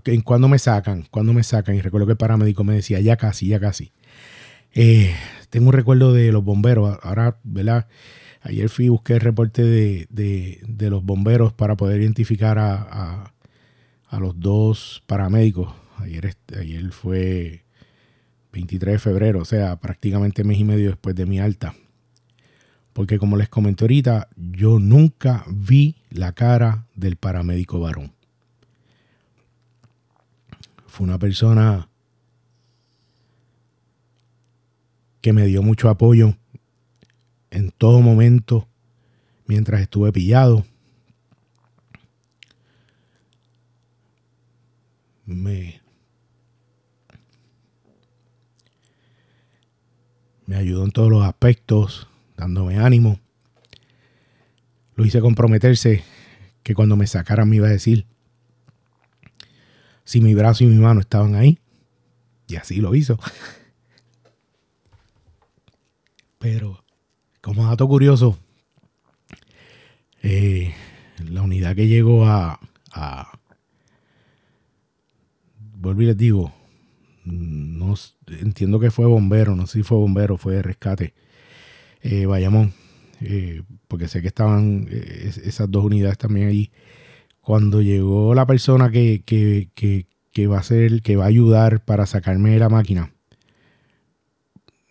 ¿en 0.05 0.21
cuándo 0.23 0.49
me 0.49 0.59
sacan? 0.59 1.07
¿Cuándo 1.11 1.33
me 1.33 1.43
sacan? 1.43 1.75
Y 1.75 1.81
recuerdo 1.81 2.07
que 2.07 2.13
el 2.13 2.19
paramédico 2.19 2.65
me 2.65 2.75
decía, 2.75 3.01
ya 3.01 3.17
casi, 3.17 3.49
ya 3.49 3.61
casi. 3.61 3.93
Eh, 4.73 5.15
tengo 5.51 5.69
un 5.69 5.73
recuerdo 5.73 6.13
de 6.13 6.33
los 6.33 6.45
bomberos. 6.45 6.99
Ahora, 7.03 7.39
¿verdad? 7.43 7.89
Ayer 8.43 8.69
fui 8.69 8.87
y 8.87 8.89
busqué 8.91 9.15
el 9.15 9.21
reporte 9.21 9.63
de, 9.63 10.89
los 10.91 11.05
bomberos 11.05 11.53
para 11.53 11.77
poder 11.77 12.01
identificar 12.01 12.59
a, 12.59 13.33
a 14.09 14.21
los 14.21 14.39
dos 14.39 15.03
paramédicos 15.07 15.75
Ayer, 15.99 16.37
ayer 16.59 16.91
fue 16.91 17.65
23 18.53 18.95
de 18.95 18.99
febrero, 18.99 19.41
o 19.41 19.45
sea, 19.45 19.77
prácticamente 19.77 20.45
mes 20.45 20.59
y 20.59 20.65
medio 20.65 20.91
después 20.91 21.15
de 21.15 21.27
mi 21.27 21.41
alta. 21.41 21.75
Porque 22.95 23.19
como 23.19 23.37
les 23.37 23.51
comenté 23.51 23.85
ahorita, 23.85 24.29
yo 24.37 24.79
nunca 24.79 25.45
vi 25.49 25.97
la 26.11 26.33
cara 26.33 26.87
del 26.95 27.17
paramédico 27.17 27.81
varón. 27.81 28.13
Fue 30.87 31.05
una 31.05 31.19
persona 31.19 31.89
que 35.21 35.33
me 35.33 35.45
dio 35.47 35.63
mucho 35.63 35.89
apoyo 35.89 36.37
en 37.51 37.73
todo 37.73 38.01
momento 38.01 38.69
mientras 39.47 39.81
estuve 39.81 40.13
pillado. 40.13 40.65
Me, 45.27 45.81
me 50.47 50.57
ayudó 50.57 50.85
en 50.85 50.93
todos 50.93 51.11
los 51.11 51.25
aspectos, 51.25 52.07
dándome 52.37 52.79
ánimo. 52.79 53.21
Lo 54.95 55.05
hice 55.05 55.21
comprometerse 55.21 56.05
que 56.63 56.75
cuando 56.75 56.97
me 56.97 57.07
sacaran 57.07 57.49
me 57.49 57.57
iba 57.57 57.67
a 57.67 57.71
decir 57.71 58.07
si 60.05 60.21
mi 60.21 60.35
brazo 60.35 60.65
y 60.65 60.69
mi 60.69 60.77
mano 60.77 61.01
estaban 61.01 61.35
ahí. 61.35 61.59
Y 62.47 62.57
así 62.57 62.77
lo 62.81 62.95
hizo. 62.95 63.19
Pero, 66.39 66.85
como 67.41 67.67
dato 67.67 67.89
curioso, 67.89 68.39
eh, 70.23 70.75
la 71.27 71.43
unidad 71.43 71.75
que 71.75 71.89
llegó 71.89 72.27
a, 72.27 72.61
a 72.93 73.39
vuelvo 75.57 76.03
y 76.03 76.07
les 76.07 76.17
digo, 76.17 76.53
no 77.25 77.95
entiendo 78.27 78.79
que 78.81 78.91
fue 78.91 79.07
bombero, 79.07 79.57
no 79.57 79.67
sé 79.67 79.79
si 79.79 79.83
fue 79.83 79.99
bombero, 79.99 80.37
fue 80.37 80.55
de 80.55 80.63
rescate, 80.63 81.15
eh, 82.05 82.27
eh, 83.21 83.63
porque 83.89 84.09
sé 84.09 84.23
que 84.23 84.29
estaban 84.29 84.87
eh, 84.91 85.33
esas 85.45 85.71
dos 85.71 85.85
unidades 85.85 86.19
también 86.19 86.49
ahí. 86.49 86.71
Cuando 87.41 87.83
llegó 87.83 88.35
la 88.35 88.47
persona 88.47 88.91
que, 88.91 89.23
que, 89.25 90.47
va 90.47 90.59
a 90.59 90.63
ser, 90.63 91.03
que 91.03 91.17
va 91.17 91.25
a 91.25 91.29
ayudar 91.29 91.85
para 91.85 92.07
sacarme 92.07 92.51
de 92.51 92.59
la 92.59 92.69
máquina, 92.69 93.13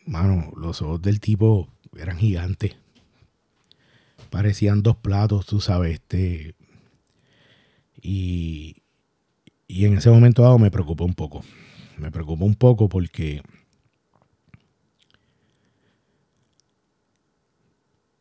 mano, 0.05 0.51
los 0.57 0.81
ojos 0.81 1.01
del 1.01 1.19
tipo 1.19 1.69
eran 1.97 2.17
gigantes. 2.17 2.75
Parecían 4.29 4.83
dos 4.83 4.97
platos, 4.97 5.45
tú 5.45 5.61
sabes, 5.61 5.93
este. 5.93 6.55
Y, 8.01 8.77
y 9.67 9.85
en 9.85 9.97
ese 9.97 10.09
momento 10.09 10.41
dado 10.43 10.59
me 10.59 10.71
preocupó 10.71 11.05
un 11.05 11.13
poco 11.13 11.43
me 11.97 12.11
preocupó 12.11 12.45
un 12.45 12.55
poco 12.55 12.89
porque 12.89 13.41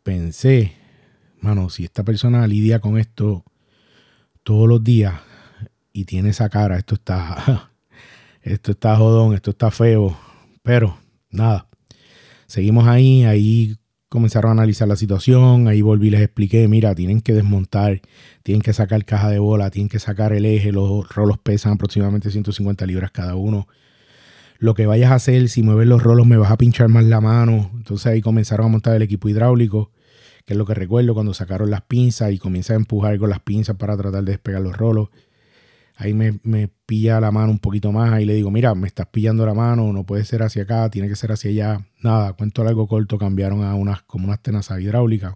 pensé, 0.03 0.73
mano, 1.41 1.71
si 1.71 1.85
esta 1.85 2.05
persona 2.05 2.47
lidia 2.47 2.81
con 2.81 2.99
esto 2.99 3.45
todos 4.43 4.69
los 4.69 4.83
días 4.83 5.15
y 5.93 6.05
tiene 6.05 6.31
esa 6.31 6.49
cara, 6.49 6.79
esto 6.79 6.95
está, 6.95 7.71
esto 8.43 8.73
está 8.73 8.97
jodón, 8.97 9.35
esto 9.35 9.51
está 9.51 9.71
feo, 9.71 10.17
pero 10.63 10.99
nada, 11.31 11.69
seguimos 12.47 12.87
ahí, 12.87 13.25
ahí 13.25 13.77
comenzaron 14.09 14.51
a 14.51 14.53
analizar 14.53 14.87
la 14.87 14.97
situación, 14.97 15.69
ahí 15.69 15.81
volví 15.81 16.09
y 16.09 16.11
les 16.11 16.21
expliqué, 16.21 16.69
mira, 16.69 16.95
tienen 16.95 17.23
que 17.23 17.33
desmontar, 17.33 18.03
tienen 18.43 18.61
que 18.61 18.75
sacar 18.75 19.05
caja 19.07 19.31
de 19.31 19.39
bola, 19.39 19.71
tienen 19.71 19.89
que 19.89 19.99
sacar 19.99 20.35
el 20.35 20.45
eje, 20.45 20.71
los 20.71 21.09
rolos 21.15 21.39
pesan 21.39 21.73
aproximadamente 21.73 22.31
150 22.31 22.85
libras 22.85 23.11
cada 23.11 23.37
uno. 23.37 23.69
Lo 24.63 24.75
que 24.75 24.87
vayas 24.87 25.11
a 25.11 25.17
hacer, 25.17 25.49
si 25.49 25.65
mueves 25.65 25.89
los 25.89 26.05
rolos 26.05 26.25
me 26.25 26.37
vas 26.37 26.53
a 26.53 26.57
pinchar 26.57 26.89
más 26.89 27.05
la 27.05 27.21
mano. 27.21 27.69
Entonces 27.75 28.07
ahí 28.07 28.21
comenzaron 28.21 28.67
a 28.67 28.69
montar 28.69 28.95
el 28.95 29.03
equipo 29.03 29.29
hidráulico, 29.29 29.91
que 30.47 30.53
es 30.55 30.57
lo 30.57 30.65
que 30.65 30.73
recuerdo 30.73 31.15
cuando 31.15 31.35
sacaron 31.35 31.69
las 31.69 31.83
pinzas 31.83 32.31
y 32.31 32.39
comienza 32.39 32.75
a 32.75 32.77
empujar 32.77 33.19
con 33.19 33.29
las 33.29 33.41
pinzas 33.41 33.75
para 33.75 33.97
tratar 33.97 34.23
de 34.23 34.31
despegar 34.31 34.63
los 34.63 34.77
rolos. 34.77 35.09
Ahí 35.97 36.15
me, 36.15 36.39
me, 36.45 36.69
pilla 36.87 37.19
la 37.19 37.33
mano 37.33 37.51
un 37.51 37.59
poquito 37.59 37.91
más 37.91 38.21
y 38.21 38.25
le 38.25 38.35
digo, 38.35 38.53
mira, 38.53 38.73
me 38.77 38.87
estás 38.87 39.09
pillando 39.09 39.45
la 39.45 39.53
mano, 39.53 39.93
no 39.93 40.05
puede 40.05 40.25
ser 40.25 40.45
hacia 40.45 40.63
acá, 40.63 40.89
tiene 40.91 41.09
que 41.09 41.17
ser 41.17 41.33
hacia 41.33 41.51
allá. 41.51 41.85
Nada, 42.01 42.33
cuento 42.35 42.63
algo 42.63 42.87
corto, 42.87 43.19
cambiaron 43.19 43.65
a 43.65 43.75
unas 43.75 44.03
como 44.03 44.29
unas 44.29 44.41
tenazas 44.41 44.81
hidráulicas. 44.81 45.35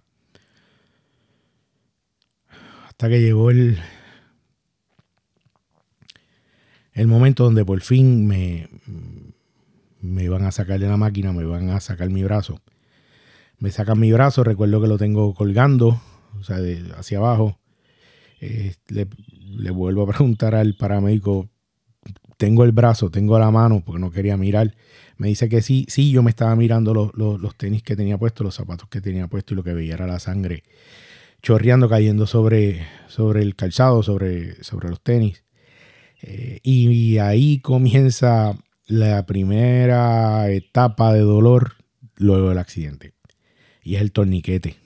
Hasta 2.86 3.08
que 3.08 3.20
llegó 3.20 3.50
el, 3.50 3.76
el 6.96 7.06
momento 7.06 7.44
donde 7.44 7.64
por 7.64 7.82
fin 7.82 8.26
me, 8.26 8.68
me 10.00 10.24
iban 10.24 10.44
a 10.44 10.50
sacar 10.50 10.80
de 10.80 10.88
la 10.88 10.96
máquina, 10.96 11.30
me 11.30 11.42
iban 11.42 11.68
a 11.68 11.80
sacar 11.80 12.08
mi 12.08 12.24
brazo. 12.24 12.60
Me 13.58 13.70
sacan 13.70 14.00
mi 14.00 14.12
brazo, 14.12 14.44
recuerdo 14.44 14.80
que 14.80 14.88
lo 14.88 14.96
tengo 14.96 15.34
colgando, 15.34 16.00
o 16.40 16.42
sea, 16.42 16.58
de, 16.58 16.90
hacia 16.96 17.18
abajo. 17.18 17.58
Eh, 18.40 18.74
le, 18.88 19.70
vuelvo 19.70 20.04
a 20.04 20.06
preguntar 20.14 20.54
al 20.54 20.74
paramédico, 20.74 21.50
tengo 22.38 22.64
el 22.64 22.72
brazo, 22.72 23.10
tengo 23.10 23.38
la 23.38 23.50
mano, 23.50 23.82
porque 23.84 24.00
no 24.00 24.10
quería 24.10 24.38
mirar. 24.38 24.74
Me 25.18 25.28
dice 25.28 25.50
que 25.50 25.60
sí, 25.60 25.84
sí, 25.90 26.10
yo 26.10 26.22
me 26.22 26.30
estaba 26.30 26.56
mirando 26.56 26.94
los, 26.94 27.56
tenis 27.56 27.82
que 27.82 27.94
tenía 27.94 28.16
puestos, 28.16 28.42
los 28.42 28.54
zapatos 28.54 28.88
que 28.88 29.02
tenía 29.02 29.28
puestos 29.28 29.52
y 29.52 29.56
lo 29.56 29.62
que 29.62 29.74
veía 29.74 29.94
era 29.94 30.06
la 30.06 30.18
sangre 30.18 30.64
chorreando, 31.42 31.90
cayendo 31.90 32.26
sobre, 32.26 32.86
sobre 33.06 33.42
el 33.42 33.54
calzado, 33.54 34.02
sobre, 34.02 34.62
sobre 34.64 34.88
los 34.88 35.02
tenis. 35.02 35.45
Eh, 36.22 36.60
y, 36.62 37.18
ahí 37.18 37.60
comienza 37.60 38.58
la 38.86 39.26
primera 39.26 40.50
etapa 40.50 41.12
de 41.12 41.20
dolor 41.20 41.74
luego 42.16 42.48
del 42.48 42.58
accidente. 42.58 43.14
Y 43.82 43.96
es 43.96 44.02
el 44.02 44.12
torniquete. 44.12 44.76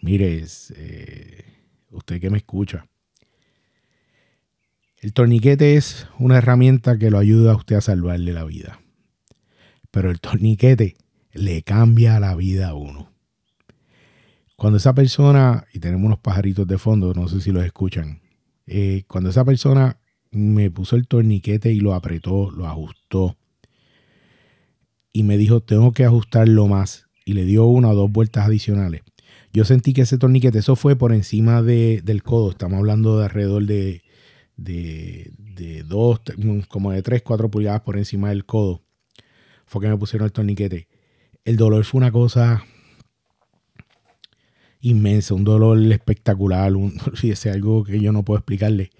Mire, 0.00 0.44
eh, 0.76 1.44
usted 1.90 2.20
que 2.20 2.30
me 2.30 2.38
escucha, 2.38 2.86
el 5.00 5.12
torniquete 5.12 5.76
es 5.76 6.08
una 6.18 6.38
herramienta 6.38 6.98
que 6.98 7.10
lo 7.10 7.18
ayuda 7.18 7.52
a 7.52 7.56
usted 7.56 7.76
a 7.76 7.80
salvarle 7.80 8.32
la 8.32 8.44
vida. 8.44 8.80
Pero 9.90 10.10
el 10.10 10.20
torniquete 10.20 10.96
le 11.32 11.62
cambia 11.62 12.18
la 12.18 12.34
vida 12.34 12.70
a 12.70 12.74
uno. 12.74 13.12
Cuando 14.56 14.78
esa 14.78 14.94
persona, 14.94 15.66
y 15.72 15.78
tenemos 15.78 16.04
unos 16.04 16.18
pajaritos 16.18 16.66
de 16.66 16.78
fondo, 16.78 17.14
no 17.14 17.28
sé 17.28 17.40
si 17.40 17.52
los 17.52 17.64
escuchan, 17.64 18.22
eh, 18.66 19.04
cuando 19.06 19.30
esa 19.30 19.44
persona 19.44 19.97
me 20.30 20.70
puso 20.70 20.96
el 20.96 21.06
torniquete 21.06 21.72
y 21.72 21.80
lo 21.80 21.94
apretó, 21.94 22.50
lo 22.50 22.66
ajustó, 22.66 23.36
y 25.12 25.22
me 25.22 25.36
dijo, 25.36 25.60
tengo 25.60 25.92
que 25.92 26.04
ajustarlo 26.04 26.66
más, 26.66 27.06
y 27.24 27.32
le 27.32 27.44
dio 27.44 27.66
una 27.66 27.90
o 27.90 27.94
dos 27.94 28.10
vueltas 28.10 28.46
adicionales. 28.46 29.02
Yo 29.52 29.64
sentí 29.64 29.92
que 29.92 30.02
ese 30.02 30.18
torniquete, 30.18 30.58
eso 30.58 30.76
fue 30.76 30.96
por 30.96 31.12
encima 31.12 31.62
del 31.62 32.22
codo, 32.22 32.50
estamos 32.50 32.78
hablando 32.78 33.18
de 33.18 33.24
alrededor 33.24 33.64
de 33.64 34.02
de, 34.58 35.30
de 35.38 35.82
dos, 35.84 36.20
como 36.68 36.92
de 36.92 37.02
3, 37.02 37.22
4 37.22 37.50
pulgadas 37.50 37.80
por 37.80 37.96
encima 37.96 38.28
del 38.28 38.44
codo. 38.44 38.82
Fue 39.64 39.80
que 39.80 39.88
me 39.88 39.96
pusieron 39.96 40.26
el 40.26 40.32
torniquete. 40.32 40.88
El 41.44 41.56
dolor 41.56 41.84
fue 41.84 41.98
una 41.98 42.12
cosa 42.12 42.64
inmensa, 44.80 45.34
un 45.34 45.44
dolor 45.44 45.80
espectacular, 45.90 46.76
un, 46.76 47.00
algo 47.52 47.84
que 47.84 48.00
yo 48.00 48.12
no 48.12 48.24
puedo 48.24 48.38
explicarle. 48.38 48.90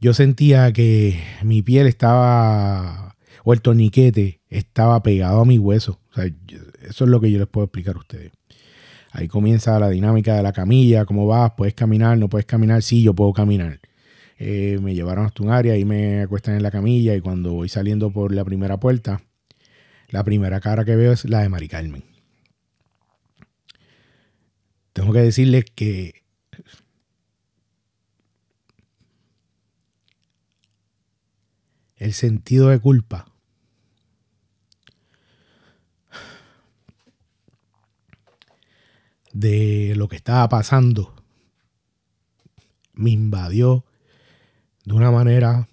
Yo 0.00 0.14
sentía 0.14 0.72
que 0.72 1.20
mi 1.42 1.62
piel 1.62 1.86
estaba, 1.86 3.16
o 3.44 3.52
el 3.52 3.60
torniquete 3.60 4.40
estaba 4.48 5.02
pegado 5.02 5.40
a 5.40 5.44
mi 5.44 5.58
hueso. 5.58 6.00
O 6.10 6.14
sea, 6.14 6.26
eso 6.82 7.04
es 7.04 7.10
lo 7.10 7.20
que 7.20 7.30
yo 7.30 7.38
les 7.38 7.48
puedo 7.48 7.64
explicar 7.64 7.96
a 7.96 7.98
ustedes. 7.98 8.32
Ahí 9.10 9.26
comienza 9.26 9.78
la 9.80 9.88
dinámica 9.88 10.36
de 10.36 10.42
la 10.42 10.52
camilla, 10.52 11.04
cómo 11.04 11.26
vas, 11.26 11.52
puedes 11.56 11.74
caminar, 11.74 12.18
no 12.18 12.28
puedes 12.28 12.46
caminar, 12.46 12.82
sí, 12.82 13.02
yo 13.02 13.14
puedo 13.14 13.32
caminar. 13.32 13.80
Eh, 14.38 14.78
me 14.80 14.94
llevaron 14.94 15.26
hasta 15.26 15.42
un 15.42 15.50
área 15.50 15.76
y 15.76 15.84
me 15.84 16.22
acuestan 16.22 16.54
en 16.54 16.62
la 16.62 16.70
camilla 16.70 17.14
y 17.16 17.20
cuando 17.20 17.54
voy 17.54 17.68
saliendo 17.68 18.12
por 18.12 18.32
la 18.32 18.44
primera 18.44 18.78
puerta, 18.78 19.22
la 20.10 20.22
primera 20.22 20.60
cara 20.60 20.84
que 20.84 20.94
veo 20.94 21.12
es 21.12 21.24
la 21.24 21.40
de 21.40 21.48
Mari 21.48 21.68
Carmen. 21.68 22.04
Tengo 24.92 25.12
que 25.12 25.20
decirles 25.20 25.64
que 25.74 26.17
el 31.98 32.14
sentido 32.14 32.68
de 32.68 32.78
culpa 32.78 33.26
de 39.32 39.94
lo 39.96 40.08
que 40.08 40.16
estaba 40.16 40.48
pasando 40.48 41.14
me 42.94 43.10
invadió 43.10 43.84
de 44.84 44.94
una 44.94 45.10
manera 45.10 45.68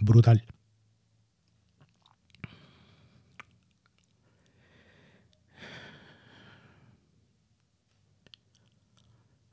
brutal. 0.00 0.44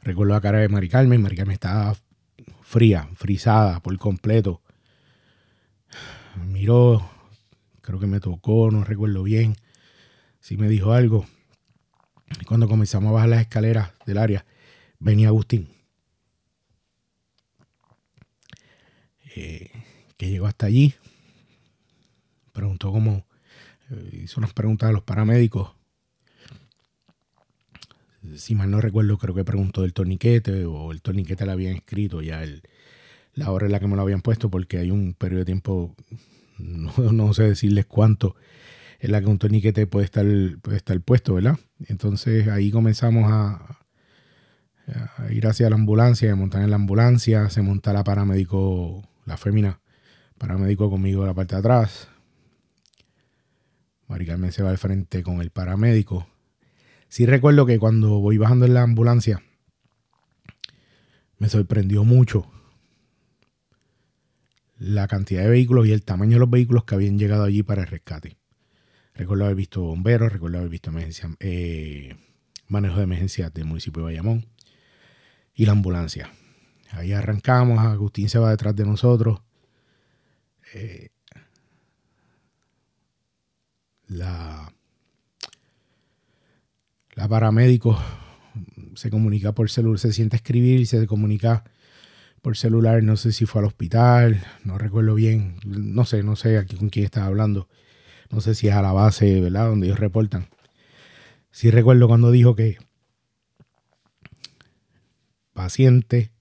Recuerdo 0.01 0.33
la 0.33 0.41
cara 0.41 0.59
de 0.59 0.67
Mari 0.67 0.89
Carmen. 0.89 1.21
Mari 1.21 1.35
Carmen 1.35 1.53
estaba 1.53 1.95
fría, 2.73 3.07
frisada 3.13 3.81
por 3.81 3.95
completo. 3.99 4.63
Miró, 6.43 7.07
creo 7.81 7.99
que 7.99 8.07
me 8.07 8.19
tocó, 8.19 8.71
no 8.71 8.83
recuerdo 8.83 9.21
bien 9.21 9.55
si 10.39 10.57
me 10.57 10.67
dijo 10.67 10.91
algo. 10.91 11.27
Y 12.41 12.45
cuando 12.45 12.67
comenzamos 12.67 13.11
a 13.11 13.13
bajar 13.13 13.29
las 13.29 13.41
escaleras 13.41 13.91
del 14.07 14.17
área, 14.17 14.43
venía 14.97 15.27
Agustín. 15.27 15.69
Eh, 19.35 19.69
que 20.17 20.31
llegó 20.31 20.47
hasta 20.47 20.65
allí. 20.65 20.95
Preguntó 22.53 22.91
cómo, 22.91 23.27
eh, 23.91 24.21
hizo 24.23 24.39
unas 24.39 24.53
preguntas 24.53 24.89
a 24.89 24.93
los 24.93 25.03
paramédicos. 25.03 25.75
Si 28.35 28.55
mal 28.55 28.71
no 28.71 28.79
recuerdo, 28.79 29.17
creo 29.17 29.35
que 29.35 29.43
preguntó 29.43 29.81
del 29.81 29.93
torniquete 29.93 30.65
o 30.65 30.91
el 30.91 31.01
torniquete 31.01 31.45
le 31.45 31.51
habían 31.51 31.75
escrito 31.75 32.21
ya 32.21 32.43
el, 32.43 32.63
la 33.35 33.51
hora 33.51 33.65
en 33.65 33.71
la 33.71 33.79
que 33.79 33.87
me 33.87 33.95
lo 33.95 34.01
habían 34.01 34.21
puesto 34.21 34.49
porque 34.49 34.77
hay 34.77 34.91
un 34.91 35.13
periodo 35.13 35.39
de 35.39 35.45
tiempo, 35.45 35.95
no, 36.57 37.33
sé 37.33 37.43
decirles 37.43 37.85
cuánto, 37.85 38.35
en 38.99 39.11
la 39.11 39.21
que 39.21 39.27
un 39.27 39.39
torniquete 39.39 39.87
puede 39.87 40.05
estar, 40.05 40.25
puede 40.61 40.77
estar 40.77 40.99
puesto, 41.01 41.35
¿verdad? 41.35 41.57
Entonces 41.87 42.47
ahí 42.47 42.71
comenzamos 42.71 43.31
a, 43.31 43.79
ir 45.29 45.47
hacia 45.47 45.69
la 45.69 45.75
ambulancia, 45.75 46.31
a 46.31 46.35
montar 46.35 46.61
en 46.61 46.69
la 46.69 46.75
ambulancia, 46.75 47.49
se 47.49 47.61
monta 47.61 47.93
la 47.93 48.03
paramédico, 48.03 49.07
la 49.25 49.37
fémina, 49.37 49.79
paramédico 50.37 50.89
conmigo 50.89 51.21
en 51.21 51.27
la 51.27 51.33
parte 51.33 51.55
de 51.55 51.59
atrás. 51.59 52.09
Mari 54.07 54.25
Carmen 54.25 54.51
se 54.51 54.61
va 54.61 54.69
al 54.69 54.77
frente 54.77 55.23
con 55.23 55.41
el 55.41 55.49
paramédico. 55.49 56.27
Sí 57.13 57.27
recuerdo 57.27 57.67
que 57.67 57.77
cuando 57.77 58.21
voy 58.21 58.39
bajando 58.39 58.65
en 58.65 58.73
la 58.73 58.81
ambulancia, 58.81 59.43
me 61.37 61.47
sorprendió 61.47 62.03
mucho 62.03 62.51
la 64.79 65.07
cantidad 65.07 65.43
de 65.43 65.49
vehículos 65.51 65.85
y 65.85 65.91
el 65.91 66.01
tamaño 66.01 66.31
de 66.31 66.39
los 66.39 66.49
vehículos 66.49 66.85
que 66.85 66.95
habían 66.95 67.19
llegado 67.19 67.43
allí 67.43 67.61
para 67.61 67.83
el 67.83 67.87
rescate. 67.87 68.35
Recuerdo 69.13 69.43
haber 69.43 69.57
visto 69.57 69.83
bomberos, 69.83 70.33
recuerdo 70.33 70.57
haber 70.57 70.71
visto 70.71 70.89
emergencia, 70.89 71.29
eh, 71.39 72.15
manejo 72.67 72.97
de 72.97 73.03
emergencia 73.03 73.51
del 73.51 73.65
municipio 73.65 73.99
de 74.01 74.05
Bayamón 74.05 74.47
y 75.53 75.67
la 75.67 75.73
ambulancia. 75.73 76.31
Ahí 76.89 77.13
arrancamos, 77.13 77.77
Agustín 77.77 78.27
se 78.27 78.39
va 78.39 78.49
detrás 78.49 78.75
de 78.75 78.85
nosotros. 78.85 79.39
Eh, 80.73 81.09
la, 84.07 84.73
la 87.15 87.27
paramédico 87.27 87.99
se 88.95 89.09
comunica 89.09 89.53
por 89.53 89.69
celular, 89.69 89.99
se 89.99 90.13
siente 90.13 90.35
escribir 90.35 90.79
y 90.79 90.85
se 90.85 91.05
comunica 91.07 91.63
por 92.41 92.57
celular. 92.57 93.03
No 93.03 93.17
sé 93.17 93.31
si 93.31 93.45
fue 93.45 93.61
al 93.61 93.67
hospital, 93.67 94.43
no 94.63 94.77
recuerdo 94.77 95.15
bien, 95.15 95.57
no 95.65 96.05
sé, 96.05 96.23
no 96.23 96.35
sé 96.35 96.57
aquí 96.57 96.75
con 96.75 96.89
quién 96.89 97.05
estaba 97.05 97.27
hablando. 97.27 97.67
No 98.29 98.41
sé 98.41 98.55
si 98.55 98.67
es 98.67 98.73
a 98.73 98.81
la 98.81 98.93
base, 98.93 99.39
¿verdad? 99.41 99.67
Donde 99.67 99.87
ellos 99.87 99.99
reportan. 99.99 100.47
Sí 101.51 101.69
recuerdo 101.69 102.07
cuando 102.07 102.31
dijo 102.31 102.55
que 102.55 102.77
paciente 105.53 106.31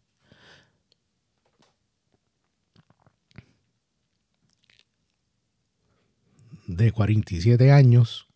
de 6.67 6.93
47 6.93 7.71
años, 7.71 8.27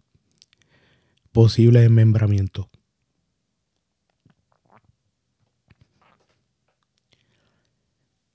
posible 1.37 1.81
desmembramiento. 1.81 2.71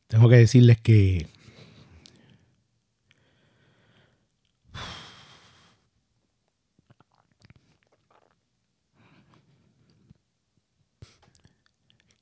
Tengo 0.05 0.29
que 0.29 0.35
decirles 0.35 0.79
que 0.79 1.25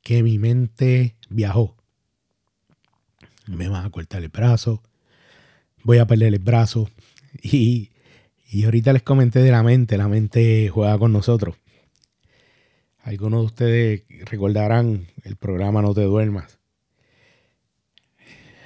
que 0.02 0.24
mi 0.24 0.40
mente 0.40 1.18
viajó. 1.28 1.76
Me 3.48 3.68
van 3.68 3.86
a 3.86 3.90
cortar 3.90 4.24
el 4.24 4.30
brazo, 4.30 4.82
voy 5.84 5.98
a 5.98 6.08
perder 6.08 6.34
el 6.36 6.40
brazo. 6.40 6.90
Y, 7.44 7.92
y 8.50 8.66
ahorita 8.66 8.94
les 8.94 9.04
comenté 9.04 9.40
de 9.40 9.52
la 9.52 9.64
mente, 9.64 9.98
la 9.98 10.08
mente 10.08 10.70
juega 10.70 10.98
con 10.98 11.14
nosotros. 11.14 11.56
Algunos 13.04 13.42
de 13.42 13.46
ustedes 13.46 14.04
recordarán 14.26 15.08
el 15.24 15.36
programa 15.36 15.82
No 15.82 15.94
te 15.94 16.02
duermas. 16.02 16.60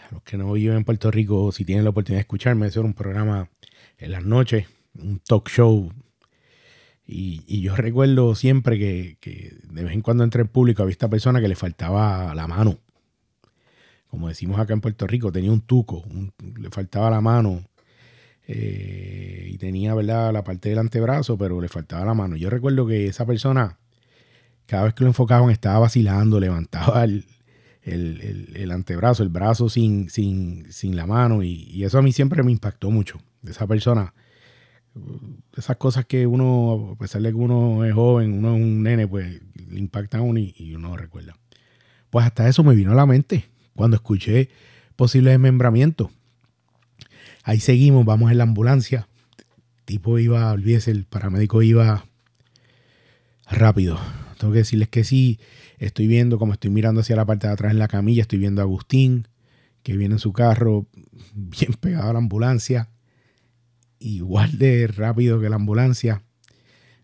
A 0.10 0.14
los 0.14 0.24
que 0.24 0.38
no 0.38 0.52
viven 0.54 0.78
en 0.78 0.84
Puerto 0.84 1.12
Rico, 1.12 1.52
si 1.52 1.66
tienen 1.66 1.84
la 1.84 1.92
oportunidad 1.92 2.18
de 2.18 2.22
escucharme, 2.22 2.68
eso 2.68 2.80
era 2.80 2.88
un 2.88 2.94
programa 2.94 3.50
en 3.98 4.12
las 4.12 4.24
noches, 4.24 4.68
un 4.96 5.20
talk 5.20 5.50
show 5.50 5.92
y, 7.06 7.62
yo 7.62 7.76
recuerdo 7.76 8.34
siempre 8.36 8.80
que, 8.80 9.18
de 9.64 9.84
vez 9.84 9.94
en 9.94 10.02
cuando 10.02 10.24
entré 10.24 10.42
en 10.42 10.48
público 10.48 10.84
había 10.84 10.94
esta 10.94 11.10
persona 11.10 11.42
que 11.42 11.48
le 11.48 11.56
faltaba 11.56 12.34
la 12.34 12.48
mano. 12.48 12.80
Como 14.08 14.30
decimos 14.30 14.60
acá 14.60 14.74
en 14.74 14.82
Puerto 14.82 15.08
Rico, 15.08 15.32
tenía 15.32 15.52
un 15.52 15.62
tuco, 15.62 16.04
le 16.58 16.70
faltaba 16.70 17.10
la 17.10 17.20
mano. 17.20 17.64
Eh, 18.48 19.50
y 19.52 19.58
tenía, 19.58 19.94
¿verdad?, 19.94 20.34
la 20.34 20.44
parte 20.44 20.70
del 20.70 20.80
antebrazo, 20.80 21.38
pero 21.38 21.62
le 21.62 21.70
faltaba 21.70 22.06
la 22.06 22.14
mano. 22.14 22.36
Yo 22.36 22.50
recuerdo 22.50 22.86
que 22.86 23.08
esa 23.08 23.26
persona, 23.26 23.78
cada 24.66 24.86
vez 24.86 24.94
que 24.94 25.04
lo 25.04 25.10
enfocaban, 25.10 25.50
estaba 25.50 25.80
vacilando, 25.80 26.40
levantaba 26.40 27.04
el, 27.04 27.26
antebrazo, 28.72 29.24
el 29.24 29.30
brazo 29.30 29.70
sin, 29.70 30.10
sin, 30.10 30.72
sin 30.72 30.96
la 30.96 31.06
mano. 31.06 31.44
Y, 31.44 31.70
y, 31.70 31.84
eso 31.84 31.98
a 32.00 32.02
mí 32.02 32.12
siempre 32.12 32.44
me 32.44 32.52
impactó 32.52 32.92
mucho. 32.92 33.20
Esa 33.46 33.68
persona 33.68 34.14
esas 35.58 35.78
cosas 35.78 36.06
que 36.06 36.28
uno, 36.28 36.92
a 36.94 36.98
pesar 36.98 37.22
de 37.22 37.30
que 37.30 37.36
uno 37.36 37.84
es 37.84 37.94
joven, 37.94 38.34
uno 38.34 38.56
es 38.56 38.62
un 38.62 38.84
nene, 38.84 39.08
pues 39.08 39.42
le 39.70 39.80
impactan 39.80 40.22
a 40.22 40.24
uno 40.24 40.40
y, 40.40 40.74
uno 40.76 40.96
recuerda. 40.96 41.36
Pues 42.10 42.26
hasta 42.26 42.48
eso 42.48 42.64
me 42.64 42.76
vino 42.76 42.92
a 42.92 42.96
la 42.96 43.06
mente 43.06 43.46
cuando 43.76 43.96
escuché 43.96 44.50
posible 44.96 45.32
desmembramiento. 45.32 46.12
Ahí 47.44 47.60
seguimos, 47.60 48.06
vamos 48.06 48.32
en 48.32 48.38
la 48.38 48.44
ambulancia. 48.46 49.08
El 49.78 49.84
tipo 49.86 50.18
iba, 50.18 50.52
olvídese, 50.52 50.92
el 50.92 51.06
paramédico 51.06 51.62
iba 51.62 52.06
rápido. 53.50 54.00
Tengo 54.40 54.54
que 54.54 54.60
decirles 54.60 54.90
que 54.90 55.04
sí, 55.04 55.40
estoy 55.78 56.08
viendo, 56.08 56.40
como 56.40 56.54
estoy 56.54 56.72
mirando 56.72 57.02
hacia 57.02 57.16
la 57.16 57.26
parte 57.26 57.48
de 57.48 57.54
atrás 57.54 57.72
en 57.72 57.80
la 57.80 57.88
camilla, 57.88 58.22
estoy 58.22 58.40
viendo 58.40 58.62
a 58.62 58.66
Agustín, 58.66 59.28
que 59.84 59.96
viene 59.98 60.16
en 60.16 60.20
su 60.20 60.34
carro, 60.34 60.88
bien 61.36 61.74
pegado 61.80 62.10
a 62.10 62.14
la 62.14 62.20
ambulancia 62.20 62.90
igual 64.04 64.58
de 64.58 64.88
rápido 64.88 65.40
que 65.40 65.50
la 65.50 65.56
ambulancia. 65.56 66.24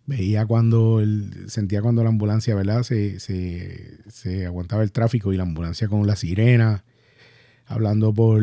Veía 0.06 0.45
cuando, 0.45 1.02
sentía 1.47 1.82
cuando 1.82 2.04
la 2.04 2.10
ambulancia, 2.10 2.56
¿verdad? 2.56 2.84
Se, 2.84 3.19
se, 3.19 4.45
aguantaba 4.45 4.82
el 4.82 4.91
tráfico 4.91 5.32
y 5.32 5.38
la 5.38 5.43
ambulancia 5.43 5.88
con 5.88 6.08
la 6.08 6.15
sirena, 6.15 6.84
hablando 7.67 8.12
por, 8.12 8.41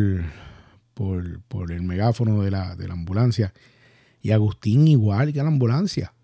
por, 0.97 1.73
el 1.73 1.83
megáfono 1.83 2.43
de 2.43 2.51
la, 2.51 2.75
de 2.75 2.89
la 2.89 2.95
ambulancia. 2.95 3.53
Y 4.23 4.31
Agustín 4.31 4.89
igual 4.89 5.33
que 5.35 5.43
la 5.43 5.49
ambulancia. 5.49 6.15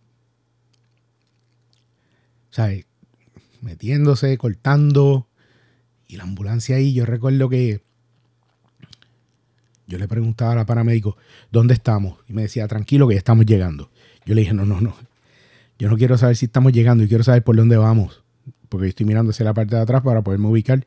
O 2.50 2.54
sea, 2.54 2.70
metiéndose, 3.60 4.36
cortando. 4.38 5.28
Y 6.08 6.16
la 6.16 6.24
ambulancia 6.24 6.76
ahí, 6.76 6.94
yo 6.94 7.04
recuerdo 7.04 7.50
que 7.50 7.82
yo 9.86 9.98
le 9.98 10.08
preguntaba 10.08 10.52
a 10.52 10.54
la 10.54 10.64
paramédico, 10.64 11.18
¿dónde 11.50 11.74
estamos? 11.74 12.18
Y 12.26 12.32
me 12.32 12.42
decía, 12.42 12.66
tranquilo 12.66 13.06
que 13.06 13.14
ya 13.14 13.18
estamos 13.18 13.44
llegando. 13.44 13.90
Yo 14.24 14.34
le 14.34 14.40
dije, 14.40 14.54
no, 14.54 14.64
no, 14.64 14.80
no. 14.80 14.96
Yo 15.78 15.90
no 15.90 15.98
quiero 15.98 16.16
saber 16.16 16.36
si 16.36 16.46
estamos 16.46 16.72
llegando, 16.72 17.04
y 17.04 17.08
quiero 17.08 17.24
saber 17.24 17.44
por 17.44 17.56
dónde 17.56 17.76
vamos. 17.76 18.22
Porque 18.70 18.86
yo 18.86 18.88
estoy 18.88 19.04
mirando 19.04 19.32
hacia 19.32 19.44
la 19.44 19.52
parte 19.52 19.76
de 19.76 19.82
atrás 19.82 20.00
para 20.00 20.22
poderme 20.22 20.48
ubicar. 20.48 20.86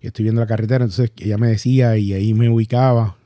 Y 0.00 0.06
estoy 0.06 0.22
viendo 0.22 0.40
la 0.40 0.46
carretera. 0.46 0.84
Entonces 0.84 1.12
ella 1.18 1.36
me 1.36 1.48
decía 1.48 1.98
y 1.98 2.14
ahí 2.14 2.32
me 2.32 2.48
ubicaba. 2.48 3.17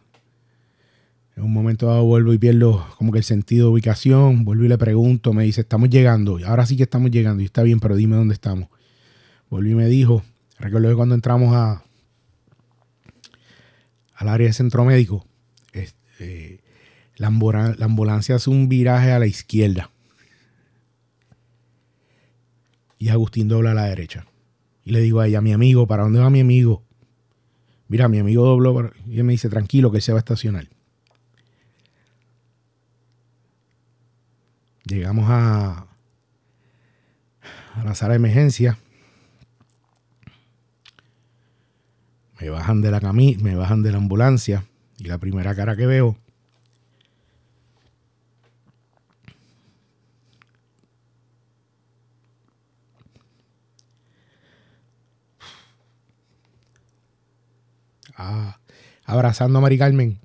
En 1.36 1.44
un 1.44 1.52
momento 1.52 1.86
dado 1.86 2.04
vuelvo 2.04 2.32
y 2.32 2.38
pierdo 2.38 2.86
como 2.98 3.10
que 3.10 3.18
el 3.18 3.24
sentido 3.24 3.68
de 3.68 3.72
ubicación. 3.72 4.44
Vuelvo 4.44 4.64
y 4.64 4.68
le 4.68 4.78
pregunto. 4.78 5.32
Me 5.32 5.44
dice, 5.44 5.62
estamos 5.62 5.88
llegando. 5.88 6.38
Ahora 6.46 6.66
sí 6.66 6.76
que 6.76 6.82
estamos 6.82 7.10
llegando. 7.10 7.42
Y 7.42 7.46
está 7.46 7.62
bien, 7.62 7.80
pero 7.80 7.96
dime 7.96 8.16
dónde 8.16 8.34
estamos. 8.34 8.68
Vuelvo 9.48 9.70
y 9.70 9.74
me 9.74 9.86
dijo. 9.86 10.22
Recuerdo 10.58 10.90
que 10.90 10.94
cuando 10.94 11.14
entramos 11.14 11.54
a, 11.54 11.82
al 14.14 14.28
área 14.28 14.46
de 14.46 14.52
centro 14.52 14.84
médico, 14.84 15.26
este, 15.72 16.60
la, 17.16 17.26
ambulancia 17.26 18.36
hace 18.36 18.50
un 18.50 18.68
viraje 18.68 19.10
a 19.10 19.18
la 19.18 19.26
izquierda. 19.26 19.90
Y 22.98 23.08
Agustín 23.08 23.48
dobla 23.48 23.72
a 23.72 23.74
la 23.74 23.86
derecha. 23.86 24.26
Y 24.84 24.92
le 24.92 25.00
digo 25.00 25.20
a 25.20 25.26
ella, 25.26 25.40
mi 25.40 25.52
amigo, 25.52 25.86
¿para 25.86 26.04
dónde 26.04 26.20
va 26.20 26.30
mi 26.30 26.40
amigo? 26.40 26.84
Mira, 27.88 28.08
mi 28.08 28.18
amigo 28.18 28.44
dobló. 28.44 28.92
Y 29.08 29.18
él 29.18 29.24
me 29.24 29.32
dice, 29.32 29.48
tranquilo, 29.48 29.90
que 29.90 30.00
se 30.00 30.12
va 30.12 30.18
a 30.18 30.20
estacionar. 30.20 30.68
Llegamos 34.84 35.26
a, 35.28 35.86
la 37.84 37.94
sala 37.94 38.10
de 38.10 38.16
emergencia. 38.16 38.78
Me 42.40 42.50
bajan 42.50 42.82
de 42.82 42.90
la 42.90 43.00
camisa, 43.00 43.40
me 43.42 43.54
bajan 43.54 43.82
de 43.82 43.92
la 43.92 43.98
ambulancia 43.98 44.64
y 44.98 45.04
la 45.04 45.18
primera 45.18 45.54
cara 45.54 45.76
que 45.76 45.86
veo 45.86 46.16
ah, 58.16 58.58
abrazando 59.04 59.58
a 59.58 59.62
Mari 59.62 59.78
Carmen. 59.78 60.18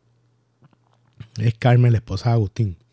Es 1.37 1.53
Carmen, 1.53 1.91
la 1.91 1.99
esposa 1.99 2.29
de 2.29 2.35
Agustín. 2.35 2.86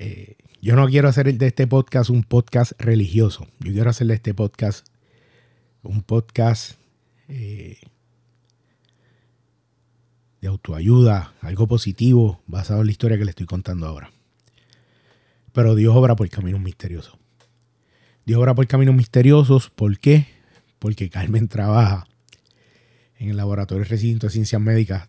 Eh, 0.00 0.36
yo 0.62 0.76
no 0.76 0.86
quiero 0.86 1.08
hacer 1.08 1.34
de 1.34 1.48
este 1.48 1.66
podcast 1.66 2.08
un 2.08 2.22
podcast 2.22 2.70
religioso. 2.78 3.48
Yo 3.58 3.72
quiero 3.72 3.90
hacer 3.90 4.06
de 4.06 4.14
este 4.14 4.32
podcast 4.32 4.86
un 5.82 6.02
podcast 6.02 6.78
eh, 7.26 7.78
de 10.40 10.46
autoayuda, 10.46 11.34
algo 11.40 11.66
positivo 11.66 12.40
basado 12.46 12.80
en 12.80 12.86
la 12.86 12.92
historia 12.92 13.18
que 13.18 13.24
le 13.24 13.30
estoy 13.30 13.46
contando 13.46 13.88
ahora. 13.88 14.12
Pero 15.52 15.74
Dios 15.74 15.96
obra 15.96 16.14
por 16.14 16.28
caminos 16.28 16.60
misteriosos. 16.60 17.18
Dios 18.24 18.38
obra 18.40 18.54
por 18.54 18.68
caminos 18.68 18.94
misteriosos. 18.94 19.68
¿Por 19.68 19.98
qué? 19.98 20.28
Porque 20.78 21.10
Carmen 21.10 21.48
trabaja 21.48 22.06
en 23.16 23.30
el 23.30 23.36
Laboratorio 23.36 23.82
Recinto 23.82 24.28
de 24.28 24.32
Ciencias 24.32 24.62
Médicas 24.62 25.08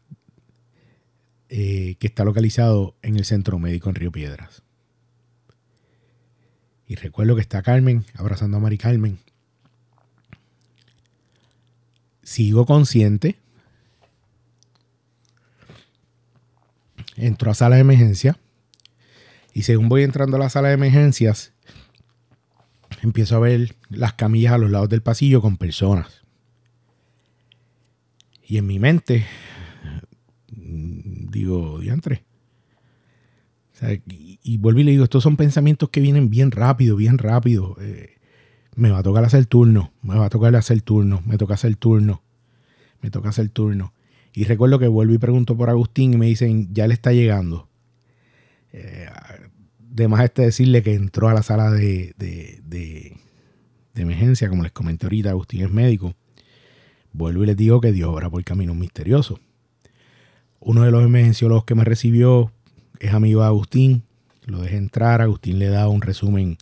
eh, 1.49 1.95
que 1.99 2.07
está 2.07 2.23
localizado 2.23 2.95
en 3.03 3.17
el 3.17 3.25
Centro 3.25 3.59
Médico 3.59 3.89
en 3.89 3.95
Río 3.95 4.11
Piedras. 4.11 4.63
Y 6.89 6.95
recuerdo 6.95 7.35
que 7.35 7.41
está 7.41 7.61
Carmen 7.61 8.03
abrazando 8.15 8.57
a 8.57 8.59
Mari 8.59 8.77
Carmen 8.77 9.19
sigo 12.29 12.67
consciente. 12.67 13.39
Entro 17.15 17.49
a 17.49 17.55
sala 17.55 17.75
de 17.75 17.81
emergencia. 17.81 18.37
Y 19.51 19.63
según 19.63 19.89
voy 19.89 20.03
entrando 20.03 20.37
a 20.37 20.39
la 20.39 20.49
sala 20.51 20.67
de 20.67 20.75
emergencias, 20.75 21.53
empiezo 23.01 23.35
a 23.35 23.39
ver 23.39 23.75
las 23.89 24.13
camillas 24.13 24.53
a 24.53 24.59
los 24.59 24.69
lados 24.69 24.89
del 24.89 25.01
pasillo 25.01 25.41
con 25.41 25.57
personas. 25.57 26.21
Y 28.43 28.57
en 28.57 28.67
mi 28.67 28.77
mente, 28.77 29.25
digo, 30.51 31.79
diantre. 31.79 32.28
Y, 34.07 34.57
vuelvo 34.57 34.79
y 34.79 34.83
le 34.83 34.91
digo, 34.91 35.03
estos 35.03 35.23
son 35.23 35.37
pensamientos 35.37 35.89
que 35.89 36.01
vienen 36.01 36.29
bien 36.29 36.51
rápido, 36.51 36.95
bien 36.95 37.17
rápido. 37.17 37.77
Eh, 37.79 38.17
me 38.75 38.91
va 38.91 38.99
a 38.99 39.03
tocar 39.03 39.23
hacer 39.25 39.45
turno, 39.45 39.93
me 40.01 40.15
va 40.15 40.25
a 40.25 40.29
tocar 40.29 40.55
hacer 40.55 40.81
turno, 40.81 41.21
me 41.25 41.37
toca 41.37 41.53
hacer 41.53 41.75
turno, 41.75 42.23
me 43.01 43.09
toca 43.09 43.29
hacer 43.29 43.49
turno. 43.49 43.93
Y 44.33 44.43
recuerdo 44.45 44.79
que 44.79 44.87
vuelvo 44.87 45.13
y 45.13 45.17
pregunto 45.17 45.57
por 45.57 45.69
Agustín 45.69 46.13
y 46.13 46.17
me 46.17 46.27
dicen, 46.27 46.73
ya 46.73 46.87
le 46.87 46.93
está 46.93 47.11
llegando. 47.11 47.67
Eh, 48.71 49.07
de 49.79 50.07
más 50.07 50.23
este 50.23 50.43
decirle 50.43 50.83
que 50.83 50.93
entró 50.93 51.29
a 51.29 51.33
la 51.33 51.43
sala 51.43 51.71
de, 51.71 52.13
de, 52.17 53.17
emergencia, 53.95 54.47
como 54.47 54.63
les 54.63 54.71
comenté 54.71 55.07
ahorita, 55.07 55.31
Agustín 55.31 55.61
es 55.61 55.71
médico. 55.71 56.15
Vuelvo 57.11 57.43
y 57.43 57.47
les 57.47 57.57
digo 57.57 57.81
que 57.81 57.91
Dios 57.91 58.09
obra 58.09 58.29
por 58.29 58.41
caminos 58.45 58.77
misteriosos. 58.77 59.41
Uno 60.61 60.83
de 60.83 60.91
los 60.91 61.03
emergenciólogos 61.03 61.65
que 61.65 61.75
me 61.75 61.83
recibió 61.83 62.53
es 62.99 63.13
amigo 63.13 63.41
de 63.41 63.47
Agustín. 63.47 64.03
Lo 64.45 64.61
dejé 64.61 64.77
entrar. 64.77 65.21
Agustín 65.21 65.59
le 65.59 65.69
da 65.69 65.87
un 65.87 66.01
resumen 66.01 66.57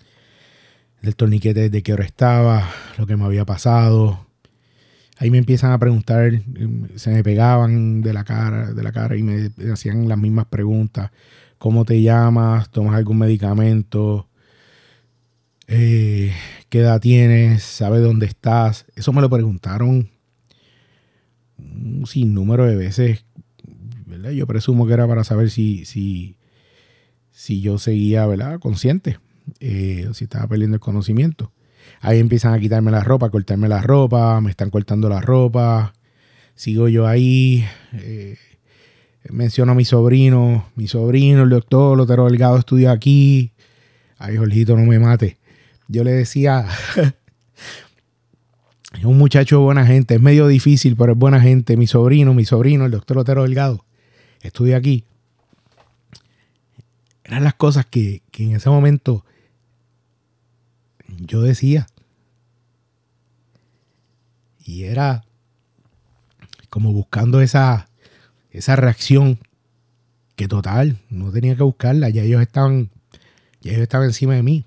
del 1.01 1.15
torniquete 1.15 1.69
de 1.69 1.83
qué 1.83 1.93
hora 1.93 2.05
estaba, 2.05 2.69
lo 2.97 3.05
que 3.05 3.15
me 3.15 3.25
había 3.25 3.45
pasado. 3.45 4.25
Ahí 5.19 5.31
me 5.31 5.37
empiezan 5.39 5.71
a 5.71 5.79
preguntar, 5.79 6.31
se 6.95 7.11
me 7.11 7.23
pegaban 7.23 8.01
de 8.01 8.13
la 8.13 8.23
cara, 8.23 8.73
de 8.73 8.83
la 8.83 8.91
cara 8.91 9.15
y 9.15 9.23
me 9.23 9.49
hacían 9.71 10.07
las 10.07 10.17
mismas 10.17 10.45
preguntas. 10.45 11.11
¿Cómo 11.57 11.85
te 11.85 12.01
llamas? 12.01 12.69
¿Tomas 12.69 12.95
algún 12.95 13.17
medicamento? 13.17 14.27
Eh, 15.67 16.33
¿Qué 16.69 16.79
edad 16.79 17.01
tienes? 17.01 17.63
¿Sabes 17.63 18.03
dónde 18.03 18.27
estás? 18.27 18.85
Eso 18.95 19.11
me 19.11 19.21
lo 19.21 19.29
preguntaron 19.29 20.09
un 21.57 22.05
sinnúmero 22.05 22.65
de 22.65 22.75
veces. 22.75 23.25
Yo 24.31 24.47
presumo 24.47 24.87
que 24.87 24.93
era 24.93 25.07
para 25.07 25.23
saber 25.23 25.49
si, 25.49 25.85
si, 25.85 26.35
si 27.31 27.61
yo 27.61 27.77
seguía 27.77 28.25
¿verdad? 28.25 28.59
consciente 28.59 29.19
eh, 29.59 30.09
si 30.13 30.25
estaba 30.25 30.47
perdiendo 30.47 30.75
el 30.75 30.81
conocimiento. 30.81 31.51
Ahí 32.01 32.19
empiezan 32.19 32.53
a 32.53 32.59
quitarme 32.59 32.91
la 32.91 33.03
ropa, 33.03 33.27
a 33.27 33.29
cortarme 33.29 33.67
la 33.67 33.81
ropa, 33.81 34.39
me 34.41 34.49
están 34.49 34.69
cortando 34.69 35.09
la 35.09 35.21
ropa. 35.21 35.93
Sigo 36.55 36.87
yo 36.89 37.07
ahí. 37.07 37.65
Eh, 37.93 38.37
menciono 39.29 39.71
a 39.73 39.75
mi 39.75 39.85
sobrino, 39.85 40.65
mi 40.75 40.87
sobrino, 40.87 41.43
el 41.43 41.49
doctor 41.49 41.97
Lotero 41.97 42.25
Delgado 42.25 42.57
estudia 42.57 42.91
aquí. 42.91 43.51
Ay, 44.17 44.37
Jorgito, 44.37 44.75
no 44.75 44.85
me 44.85 44.99
mate. 44.99 45.37
Yo 45.87 46.03
le 46.03 46.11
decía, 46.11 46.65
es 48.93 49.05
un 49.05 49.17
muchacho 49.17 49.61
buena 49.61 49.85
gente, 49.85 50.15
es 50.15 50.21
medio 50.21 50.47
difícil, 50.47 50.95
pero 50.97 51.13
es 51.13 51.17
buena 51.17 51.39
gente. 51.39 51.77
Mi 51.77 51.87
sobrino, 51.87 52.33
mi 52.33 52.45
sobrino, 52.45 52.85
el 52.85 52.91
doctor 52.91 53.17
Lotero 53.17 53.43
Delgado, 53.43 53.85
estudia 54.41 54.77
aquí. 54.77 55.03
Eran 57.23 57.43
las 57.43 57.55
cosas 57.55 57.85
que, 57.85 58.21
que 58.31 58.43
en 58.43 58.55
ese 58.55 58.69
momento 58.69 59.25
yo 61.07 61.41
decía. 61.41 61.87
Y 64.63 64.83
era 64.83 65.23
como 66.69 66.91
buscando 66.91 67.41
esa, 67.41 67.87
esa 68.51 68.75
reacción 68.75 69.39
que 70.35 70.47
total, 70.47 70.99
no 71.09 71.31
tenía 71.31 71.55
que 71.55 71.63
buscarla, 71.63 72.09
ya 72.09 72.21
ellos 72.21 72.41
estaban, 72.41 72.91
ya 73.61 73.71
ellos 73.71 73.83
estaban 73.83 74.07
encima 74.07 74.35
de 74.35 74.43
mí. 74.43 74.65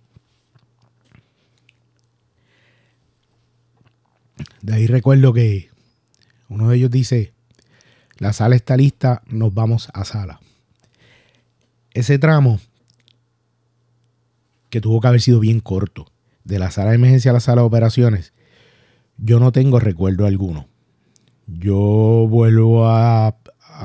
De 4.62 4.74
ahí 4.74 4.86
recuerdo 4.86 5.32
que 5.32 5.70
uno 6.48 6.68
de 6.68 6.76
ellos 6.76 6.90
dice, 6.90 7.32
la 8.20 8.34
sala 8.34 8.54
está 8.54 8.76
lista, 8.76 9.22
nos 9.26 9.52
vamos 9.52 9.88
a 9.94 10.04
sala. 10.04 10.40
Ese 11.92 12.18
tramo, 12.18 12.60
que 14.68 14.82
tuvo 14.82 15.00
que 15.00 15.08
haber 15.08 15.22
sido 15.22 15.40
bien 15.40 15.60
corto, 15.60 16.06
de 16.44 16.58
la 16.58 16.70
sala 16.70 16.90
de 16.90 16.96
emergencia 16.96 17.30
a 17.30 17.34
la 17.34 17.40
sala 17.40 17.62
de 17.62 17.66
operaciones, 17.66 18.34
yo 19.16 19.40
no 19.40 19.52
tengo 19.52 19.80
recuerdo 19.80 20.26
alguno. 20.26 20.68
Yo 21.46 22.26
vuelvo 22.28 22.86
a, 22.86 23.36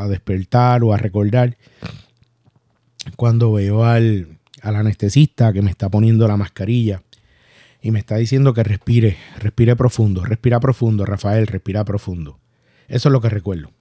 despertar 0.09 0.83
o 0.83 0.93
a 0.93 0.97
recordar 0.97 1.55
cuando 3.15 3.53
veo 3.53 3.85
al, 3.85 4.37
al 4.61 4.75
anestesista 4.75 5.53
que 5.53 5.61
me 5.61 5.71
está 5.71 5.87
poniendo 5.87 6.27
la 6.27 6.35
mascarilla 6.35 7.01
y 7.81 7.91
me 7.91 7.99
está 7.99 8.17
diciendo 8.17 8.53
que 8.53 8.63
respire, 8.63 9.15
respire 9.39 9.77
profundo, 9.77 10.25
respira 10.25 10.59
profundo, 10.59 11.05
Rafael, 11.05 11.47
respira 11.47 11.85
profundo. 11.85 12.37
Eso 12.89 13.07
es 13.07 13.13
lo 13.13 13.21
que 13.21 13.29
recuerdo. 13.29 13.71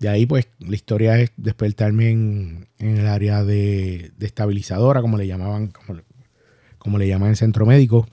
De 0.00 0.08
ahí, 0.08 0.24
pues, 0.24 0.48
la 0.58 0.74
historia 0.74 1.18
es 1.20 1.30
despertarme 1.36 2.10
en, 2.10 2.68
en 2.78 2.96
el 2.96 3.06
área 3.06 3.44
de, 3.44 4.12
de, 4.16 4.26
estabilizadora, 4.26 5.02
como 5.02 5.18
le 5.18 5.26
llamaban, 5.26 5.68
como, 5.68 6.00
como 6.78 6.98
le 6.98 7.06
llaman 7.06 7.28
en 7.28 7.36
centro 7.36 7.66
médico. 7.66 8.08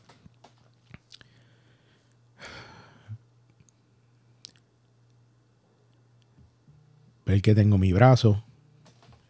Ver 7.25 7.41
que 7.41 7.55
tengo 7.55 7.77
mi 7.77 7.93
brazo. 7.93 8.43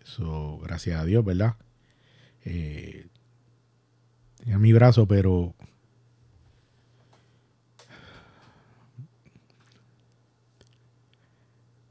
Eso, 0.03 0.59
gracias 0.63 0.99
a 0.99 1.05
Dios, 1.05 1.23
¿verdad? 1.23 1.57
Eh, 2.43 3.07
tenía 4.37 4.57
mi 4.57 4.73
brazo, 4.73 5.07
pero 5.07 5.53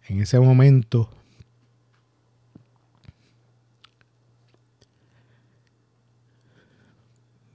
en 0.09 0.21
ese 0.21 0.39
momento 0.39 1.11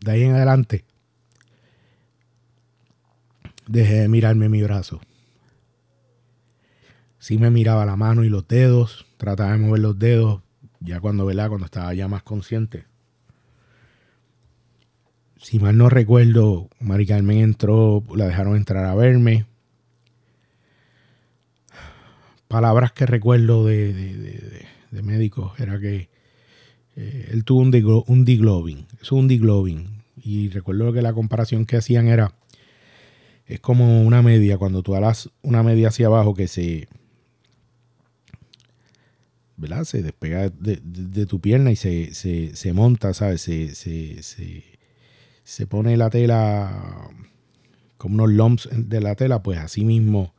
de 0.01 0.11
ahí 0.11 0.23
en 0.23 0.35
adelante 0.35 0.85
dejé 3.67 4.01
de 4.01 4.07
mirarme 4.07 4.49
mi 4.49 4.61
brazo. 4.61 5.01
Sí 7.19 7.37
me 7.37 7.51
miraba 7.51 7.85
la 7.85 7.95
mano 7.95 8.23
y 8.23 8.29
los 8.29 8.47
dedos, 8.47 9.05
trataba 9.17 9.51
de 9.51 9.59
mover 9.59 9.79
los 9.79 9.99
dedos, 9.99 10.41
ya 10.79 10.99
cuando, 10.99 11.25
¿verdad? 11.25 11.49
Cuando 11.49 11.65
estaba 11.65 11.93
ya 11.93 12.07
más 12.07 12.23
consciente. 12.23 12.85
Si 15.37 15.59
mal 15.59 15.77
no 15.77 15.89
recuerdo, 15.89 16.69
Mari 16.79 17.05
Carmen 17.05 17.37
entró, 17.37 18.03
la 18.15 18.25
dejaron 18.25 18.55
entrar 18.55 18.85
a 18.85 18.95
verme. 18.95 19.45
Palabras 22.51 22.91
que 22.91 23.05
recuerdo 23.05 23.65
de, 23.65 23.93
de, 23.93 24.65
de, 24.91 25.01
médicos 25.01 25.57
era 25.57 25.79
que 25.79 26.09
eh, 26.97 27.29
él 27.31 27.45
tuvo 27.45 27.61
un, 27.61 28.03
un 28.07 28.25
diglobin, 28.25 28.87
es 29.01 29.09
un 29.13 29.29
diglobin. 29.29 30.03
Y 30.21 30.49
recuerdo 30.49 30.91
que 30.91 31.01
la 31.01 31.13
comparación 31.13 31.65
que 31.65 31.77
hacían 31.77 32.09
era, 32.09 32.33
es 33.45 33.61
como 33.61 34.01
una 34.03 34.21
media, 34.21 34.57
cuando 34.57 34.83
tú 34.83 34.95
hagas 34.95 35.29
una 35.41 35.63
media 35.63 35.87
hacia 35.87 36.07
abajo 36.07 36.33
que 36.33 36.49
se, 36.49 36.89
¿verdad? 39.55 39.85
Se 39.85 40.03
despega 40.03 40.49
de, 40.49 41.25
tu 41.27 41.39
pierna 41.39 41.71
y 41.71 41.77
se, 41.77 42.13
se, 42.13 42.73
monta, 42.73 43.13
¿sabes? 43.13 43.43
Se, 43.43 43.73
se, 45.45 45.67
pone 45.67 45.95
la 45.95 46.09
tela 46.09 47.09
como 47.97 48.15
unos 48.15 48.29
lumps 48.31 48.67
de 48.73 48.99
la 48.99 49.15
tela, 49.15 49.41
pues 49.41 49.57
así 49.57 49.85
mismo 49.85 50.33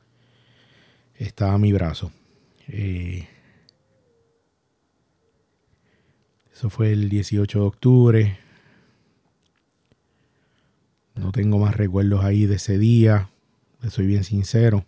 estaba 1.26 1.58
mi 1.58 1.72
brazo. 1.72 2.12
Eh, 2.68 3.26
eso 6.52 6.70
fue 6.70 6.92
el 6.92 7.08
18 7.08 7.58
de 7.58 7.64
octubre. 7.64 8.38
No 11.14 11.32
tengo 11.32 11.58
más 11.58 11.76
recuerdos 11.76 12.24
ahí 12.24 12.46
de 12.46 12.56
ese 12.56 12.78
día, 12.78 13.30
le 13.82 13.90
soy 13.90 14.06
bien 14.06 14.24
sincero. 14.24 14.84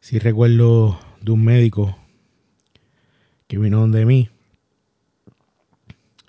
Sí 0.00 0.18
recuerdo 0.18 1.00
de 1.20 1.32
un 1.32 1.44
médico 1.44 1.98
que 3.48 3.58
vino 3.58 3.80
donde 3.80 4.04
mí 4.04 4.30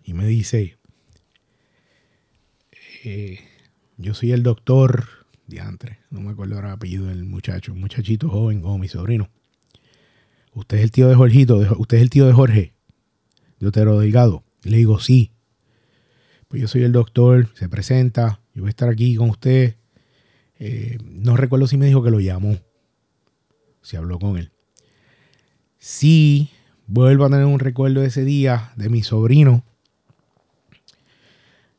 y 0.03 0.13
me 0.13 0.25
dice, 0.25 0.77
eh, 3.03 3.39
yo 3.97 4.13
soy 4.13 4.31
el 4.31 4.41
doctor 4.41 5.27
diantre, 5.47 5.96
no 6.17 6.25
me 6.25 6.31
acuerdo 6.31 6.57
el 6.57 6.65
apellido 6.65 7.05
del 7.05 7.25
muchacho, 7.25 7.73
un 7.73 7.79
muchachito 7.79 8.27
joven 8.29 8.61
como 8.61 8.79
mi 8.79 8.87
sobrino. 8.87 9.29
Usted 10.53 10.77
es 10.77 10.83
el 10.83 10.91
tío 10.91 11.07
de 11.07 11.15
Jorgito, 11.15 11.57
usted 11.77 11.97
es 11.97 12.03
el 12.03 12.09
tío 12.09 12.25
de 12.25 12.33
Jorge, 12.33 12.73
de 13.59 13.67
Otero 13.67 13.99
Delgado. 13.99 14.43
Y 14.63 14.69
le 14.69 14.77
digo, 14.77 14.99
sí. 14.99 15.31
Pues 16.47 16.61
yo 16.61 16.67
soy 16.67 16.83
el 16.83 16.91
doctor, 16.91 17.49
se 17.53 17.69
presenta, 17.69 18.41
yo 18.55 18.63
voy 18.63 18.69
a 18.69 18.71
estar 18.71 18.89
aquí 18.89 19.15
con 19.15 19.29
usted. 19.29 19.75
Eh, 20.57 20.97
no 21.03 21.37
recuerdo 21.37 21.67
si 21.67 21.77
me 21.77 21.85
dijo 21.85 22.01
que 22.01 22.09
lo 22.09 22.19
llamó, 22.19 22.57
si 23.83 23.95
habló 23.95 24.17
con 24.17 24.37
él. 24.37 24.51
Sí, 25.77 26.49
vuelvo 26.87 27.25
a 27.25 27.29
tener 27.29 27.45
un 27.45 27.59
recuerdo 27.59 28.01
de 28.01 28.07
ese 28.07 28.25
día 28.25 28.71
de 28.75 28.89
mi 28.89 29.03
sobrino. 29.03 29.63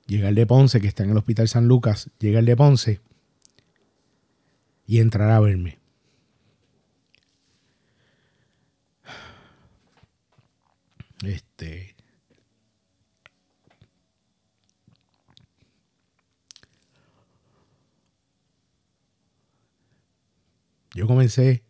Llega 0.07 0.29
el 0.29 0.37
de 0.37 0.47
Ponce, 0.47 0.81
que 0.81 0.87
está 0.87 1.03
en 1.03 1.11
el 1.11 1.17
Hospital 1.17 1.49
San 1.49 1.67
Lucas, 1.67 2.11
llega 2.21 2.39
el 2.39 2.47
de 2.47 2.57
Ponce 2.57 3.01
y 4.89 5.01
entrará 5.01 5.37
a 5.37 5.41
verme. 5.41 5.79
Este. 11.23 11.95
Yo 20.95 21.07
comencé 21.07 21.63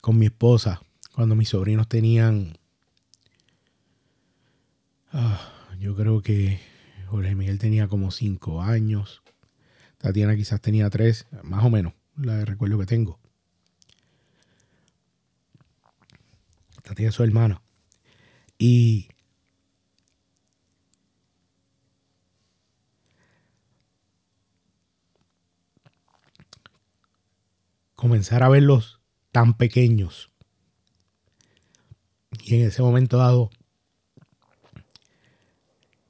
con 0.00 0.18
mi 0.18 0.26
esposa 0.26 0.80
cuando 1.14 1.34
mis 1.36 1.50
sobrinos 1.50 1.86
tenían, 1.86 2.56
ah, 5.12 5.52
yo 5.78 5.94
creo 5.94 6.22
que 6.22 6.60
Jorge 7.08 7.34
Miguel 7.34 7.58
tenía 7.58 7.88
como 7.88 8.10
cinco 8.10 8.62
años, 8.62 9.22
Tatiana 10.06 10.36
quizás 10.36 10.60
tenía 10.60 10.88
tres, 10.88 11.26
más 11.42 11.64
o 11.64 11.68
menos, 11.68 11.92
la 12.16 12.36
de 12.36 12.44
recuerdo 12.44 12.78
que 12.78 12.86
tengo. 12.86 13.18
Tatiana 16.84 17.08
es 17.08 17.14
su 17.16 17.24
hermana. 17.24 17.60
Y 18.56 19.08
comenzar 27.96 28.44
a 28.44 28.48
verlos 28.48 29.00
tan 29.32 29.54
pequeños 29.54 30.30
y 32.44 32.54
en 32.54 32.68
ese 32.68 32.80
momento 32.80 33.16
dado, 33.16 33.50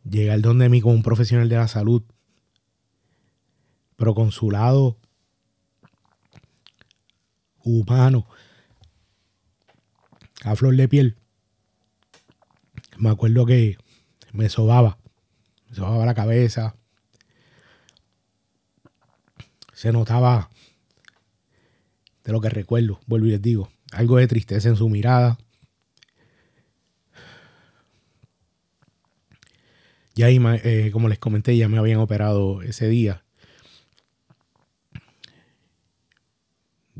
llegar 0.04 0.42
donde 0.42 0.68
mí 0.68 0.82
como 0.82 0.92
un 0.92 1.02
profesional 1.02 1.48
de 1.48 1.56
la 1.56 1.66
salud, 1.66 2.02
pero 3.96 4.14
humano, 7.64 8.26
a 10.44 10.54
flor 10.54 10.76
de 10.76 10.88
piel. 10.88 11.16
Me 12.98 13.10
acuerdo 13.10 13.44
que 13.46 13.76
me 14.32 14.48
sobaba, 14.48 14.98
me 15.68 15.76
sobaba 15.76 16.06
la 16.06 16.14
cabeza, 16.14 16.76
se 19.72 19.92
notaba 19.92 20.48
de 22.24 22.32
lo 22.32 22.40
que 22.40 22.48
recuerdo, 22.48 23.00
vuelvo 23.06 23.26
y 23.26 23.30
les 23.30 23.42
digo, 23.42 23.68
algo 23.92 24.16
de 24.16 24.26
tristeza 24.26 24.68
en 24.68 24.76
su 24.76 24.88
mirada, 24.88 25.38
Ya 30.16 30.30
eh, 30.30 30.90
como 30.94 31.10
les 31.10 31.18
comenté, 31.18 31.54
ya 31.58 31.68
me 31.68 31.76
habían 31.76 32.00
operado 32.00 32.62
ese 32.62 32.88
día. 32.88 33.25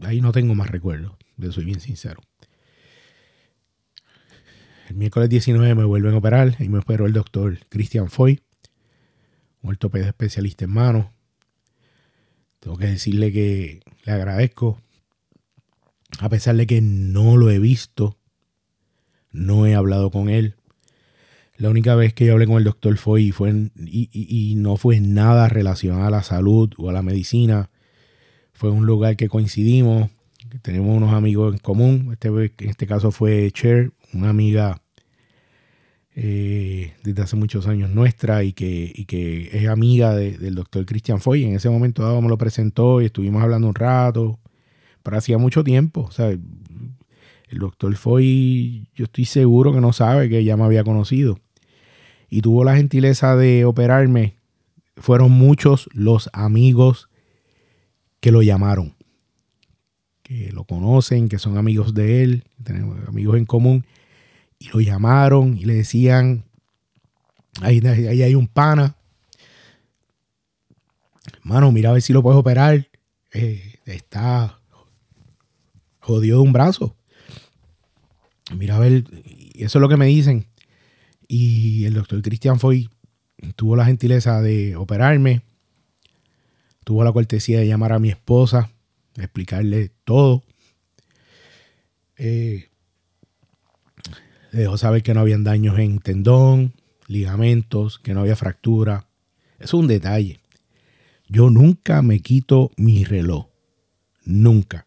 Ahí 0.03 0.21
no 0.21 0.33
tengo 0.33 0.55
más 0.55 0.71
recuerdos, 0.71 1.13
le 1.37 1.51
soy 1.53 1.65
bien 1.65 1.81
sincero. 1.81 2.21
El 4.89 4.97
miércoles 4.97 5.29
19 5.29 5.75
me 5.75 5.85
vuelven 5.85 6.15
a 6.15 6.19
operar 6.19 6.57
y 6.61 6.69
me 6.69 6.79
operó 6.79 7.07
el 7.07 7.13
doctor 7.13 7.59
Christian 7.69 8.09
Foy, 8.09 8.41
un 9.63 9.71
ortopeda 9.71 10.07
especialista 10.07 10.65
en 10.65 10.71
manos. 10.71 11.07
Tengo 12.61 12.77
que 12.77 12.87
decirle 12.87 13.33
que 13.33 13.81
le 14.05 14.13
agradezco, 14.13 14.81
a 16.21 16.29
pesar 16.29 16.57
de 16.57 16.67
que 16.67 16.81
no 16.81 17.37
lo 17.37 17.51
he 17.51 17.59
visto, 17.59 18.17
no 19.33 19.67
he 19.67 19.75
hablado 19.75 20.11
con 20.11 20.29
él, 20.29 20.57
la 21.59 21.71
única 21.71 21.95
vez 21.95 22.13
que 22.13 22.27
yo 22.27 22.35
hablé 22.35 22.47
con 22.47 22.59
el 22.59 22.65
doctor 22.65 22.97
fue 22.99 23.23
y, 23.23 23.33
y, 24.13 24.55
no 24.57 24.77
fue 24.77 25.01
nada 25.01 25.49
relacionado 25.49 26.05
a 26.05 26.11
la 26.11 26.23
salud 26.23 26.73
o 26.77 26.91
a 26.91 26.93
la 26.93 27.03
medicina. 27.03 27.71
Fue 28.57 28.71
un 28.71 28.87
lugar 28.87 29.17
que 29.17 29.29
coincidimos, 29.29 30.11
tenemos 30.63 30.97
unos 30.97 31.13
amigos 31.13 31.53
en 31.53 31.59
común. 31.59 32.09
Este, 32.13 32.29
en 32.29 32.71
este 32.71 32.87
caso 32.87 33.11
fue 33.11 33.51
Cher, 33.53 33.93
una 34.15 34.31
amiga 34.31 34.81
eh, 36.15 36.95
desde 37.05 37.23
hace 37.23 37.37
muchos 37.37 37.67
años 37.67 37.91
nuestra 37.91 38.45
y 38.45 38.55
que, 38.55 39.05
que 39.07 39.51
es 39.53 39.69
amiga 39.69 40.15
del 40.15 40.55
doctor 40.55 40.87
Christian 40.87 41.21
Foy. 41.21 41.45
En 41.45 41.55
ese 41.55 41.69
momento 41.69 42.03
dado 42.03 42.23
me 42.23 42.31
lo 42.31 42.39
presentó 42.39 43.03
y 43.03 43.05
estuvimos 43.05 43.43
hablando 43.43 43.69
un 43.69 43.75
rato, 43.75 44.39
pero 45.03 45.19
hacía 45.19 45.37
mucho 45.37 45.63
tiempo. 45.63 46.07
O 46.09 46.11
sea, 46.11 46.31
el 46.31 47.59
doctor 47.59 47.95
Foy, 47.95 48.89
yo 48.95 49.05
estoy 49.05 49.27
seguro 49.27 49.75
que 49.75 49.83
no 49.83 49.93
sabe 49.93 50.31
que 50.31 50.43
ya 50.45 50.57
me 50.57 50.65
había 50.65 50.83
conocido 50.83 51.39
y 52.31 52.41
tuvo 52.41 52.65
la 52.65 52.75
gentileza 52.75 53.37
de 53.37 53.67
operarme, 53.67 54.37
fueron 54.97 55.31
muchos 55.33 55.91
los 55.93 56.31
amigos 56.33 57.11
que 58.27 58.33
lo 58.33 58.43
llamaron, 58.43 58.93
que 60.25 60.51
lo 60.51 60.65
conocen, 60.65 61.29
que 61.29 61.39
son 61.39 61.59
amigos 61.59 61.95
de 61.95 62.25
él, 62.25 62.43
tenemos 62.65 62.99
amigos 63.07 63.37
en 63.37 63.47
común, 63.47 63.87
y 64.59 64.69
lo 64.71 64.81
llamaron 64.81 65.57
y 65.57 65.65
le 65.65 65.75
decían, 65.75 66.45
ahí, 67.63 67.81
ahí 67.87 68.25
hay 68.25 68.35
un 68.35 68.49
pana, 68.49 68.97
hermano, 71.35 71.71
mira 71.71 71.91
a 71.91 71.93
ver 71.93 72.03
si 72.03 72.13
lo 72.13 72.21
puedes 72.21 72.37
operar, 72.37 72.89
eh, 73.33 73.79
está 73.85 74.59
jodido 76.01 76.39
de 76.39 76.43
un 76.43 76.53
brazo. 76.53 76.97
mira 78.57 78.75
a 78.75 78.81
ver, 78.81 79.05
eso 79.55 79.79
es 79.79 79.81
lo 79.81 79.89
que 79.89 79.97
me 79.97 80.07
dicen. 80.07 80.49
Y 81.29 81.85
el 81.85 81.95
doctor 81.95 82.21
Cristian 82.23 82.59
Foy 82.59 82.91
tuvo 83.55 83.77
la 83.77 83.85
gentileza 83.85 84.43
de 84.43 84.75
operarme, 84.75 85.43
tuvo 86.87 87.03
la 87.03 87.13
cortesía 87.13 87.59
de 87.59 87.67
llamar 87.67 87.93
a 87.93 87.99
mi 87.99 88.11
esposa, 88.11 88.71
explicarle 89.17 89.91
todo. 90.05 90.45
Eh, 92.17 92.69
dejó 94.53 94.79
saber 94.79 95.03
que 95.03 95.13
no 95.13 95.19
habían 95.19 95.43
daños 95.43 95.77
en 95.81 95.99
tendón, 95.99 96.75
ligamentos, 97.09 97.99
que 97.99 98.15
no 98.15 98.21
había 98.21 98.37
fractura. 98.37 99.09
Es 99.59 99.75
un 99.75 99.89
detalle. 99.89 100.39
Yo 101.27 101.51
nunca 101.51 102.03
me 102.03 102.21
quito 102.21 102.71
mi 102.77 103.03
reloj. 103.03 103.49
Nunca. 104.25 104.87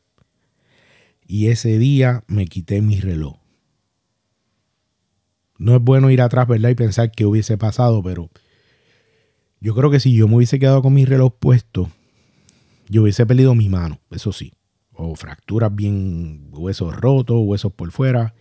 Y 1.27 1.47
ese 1.47 1.77
día 1.77 2.23
me 2.27 2.45
quité 2.47 2.81
mi 2.81 3.01
reloj. 3.01 3.39
No 5.57 5.75
es 5.75 5.81
bueno 5.81 6.09
ir 6.11 6.21
atrás, 6.21 6.47
¿verdad? 6.47 6.69
Y 6.69 6.75
pensar 6.75 7.11
que 7.11 7.25
hubiese 7.25 7.57
pasado, 7.57 8.01
pero 8.01 8.29
yo 9.61 9.75
creo 9.75 9.91
que 9.91 9.99
si 9.99 10.13
yo 10.13 10.27
me 10.27 10.35
hubiese 10.35 10.59
quedado 10.59 10.81
con 10.81 10.93
mi 10.93 11.05
reloj 11.05 11.33
puesto, 11.37 11.89
yo 12.87 13.03
hubiese 13.03 13.25
perdido 13.25 13.55
mi 13.55 13.69
mano, 13.69 13.99
eso 14.11 14.31
sí. 14.31 14.53
O 14.93 15.15
fracturas 15.15 15.73
bien, 15.73 16.49
huesos 16.51 16.95
rotos, 16.95 17.37
huesos 17.41 17.71
por 17.71 17.91
fuera. 17.91 18.33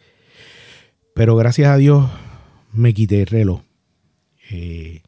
Pero 1.15 1.37
gracias 1.37 1.69
a 1.71 1.77
Dios 1.77 2.09
me 2.73 2.95
quité 2.95 3.23
el 3.23 3.27
reloj. 3.27 3.63
Eh, 4.51 5.03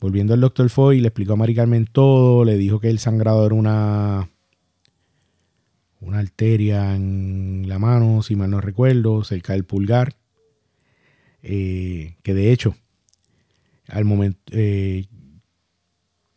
volviendo 0.00 0.34
al 0.34 0.40
doctor 0.40 0.68
Foy, 0.70 1.00
le 1.00 1.08
explicó 1.08 1.34
a 1.34 1.36
Mari 1.36 1.54
Carmen 1.54 1.86
todo, 1.86 2.44
le 2.44 2.56
dijo 2.56 2.80
que 2.80 2.90
el 2.90 2.98
sangrado 2.98 3.44
era 3.44 3.54
una, 3.54 4.30
una 6.00 6.18
arteria 6.18 6.94
en 6.94 7.64
la 7.66 7.78
mano, 7.78 8.22
si 8.22 8.36
mal 8.36 8.50
no 8.50 8.60
recuerdo, 8.60 9.24
cerca 9.24 9.52
del 9.54 9.64
pulgar. 9.64 10.14
Eh, 11.42 12.16
que 12.22 12.34
de 12.34 12.52
hecho, 12.52 12.76
al 13.90 14.04
momento, 14.04 14.40
eh, 14.52 15.06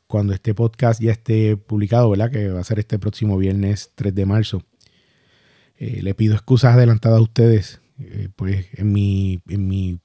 cuando 0.08 0.34
este 0.34 0.54
podcast 0.54 1.02
ya 1.02 1.12
esté 1.12 1.58
publicado, 1.58 2.10
¿verdad? 2.10 2.32
Que 2.32 2.50
va 2.50 2.60
a 2.60 2.64
ser 2.64 2.80
este 2.80 3.00
próximo 3.00 3.38
viernes 3.38 3.92
3 3.96 4.14
de 4.14 4.26
marzo. 4.26 4.64
Eh, 5.78 6.02
le 6.04 6.14
pido 6.14 6.34
excusas 6.36 6.76
adelantadas 6.76 7.20
a 7.20 7.24
ustedes. 7.24 7.80
pues 8.36 8.68
en 8.74 8.92
mi, 8.92 9.42
en 9.48 9.68
mi 9.68 10.00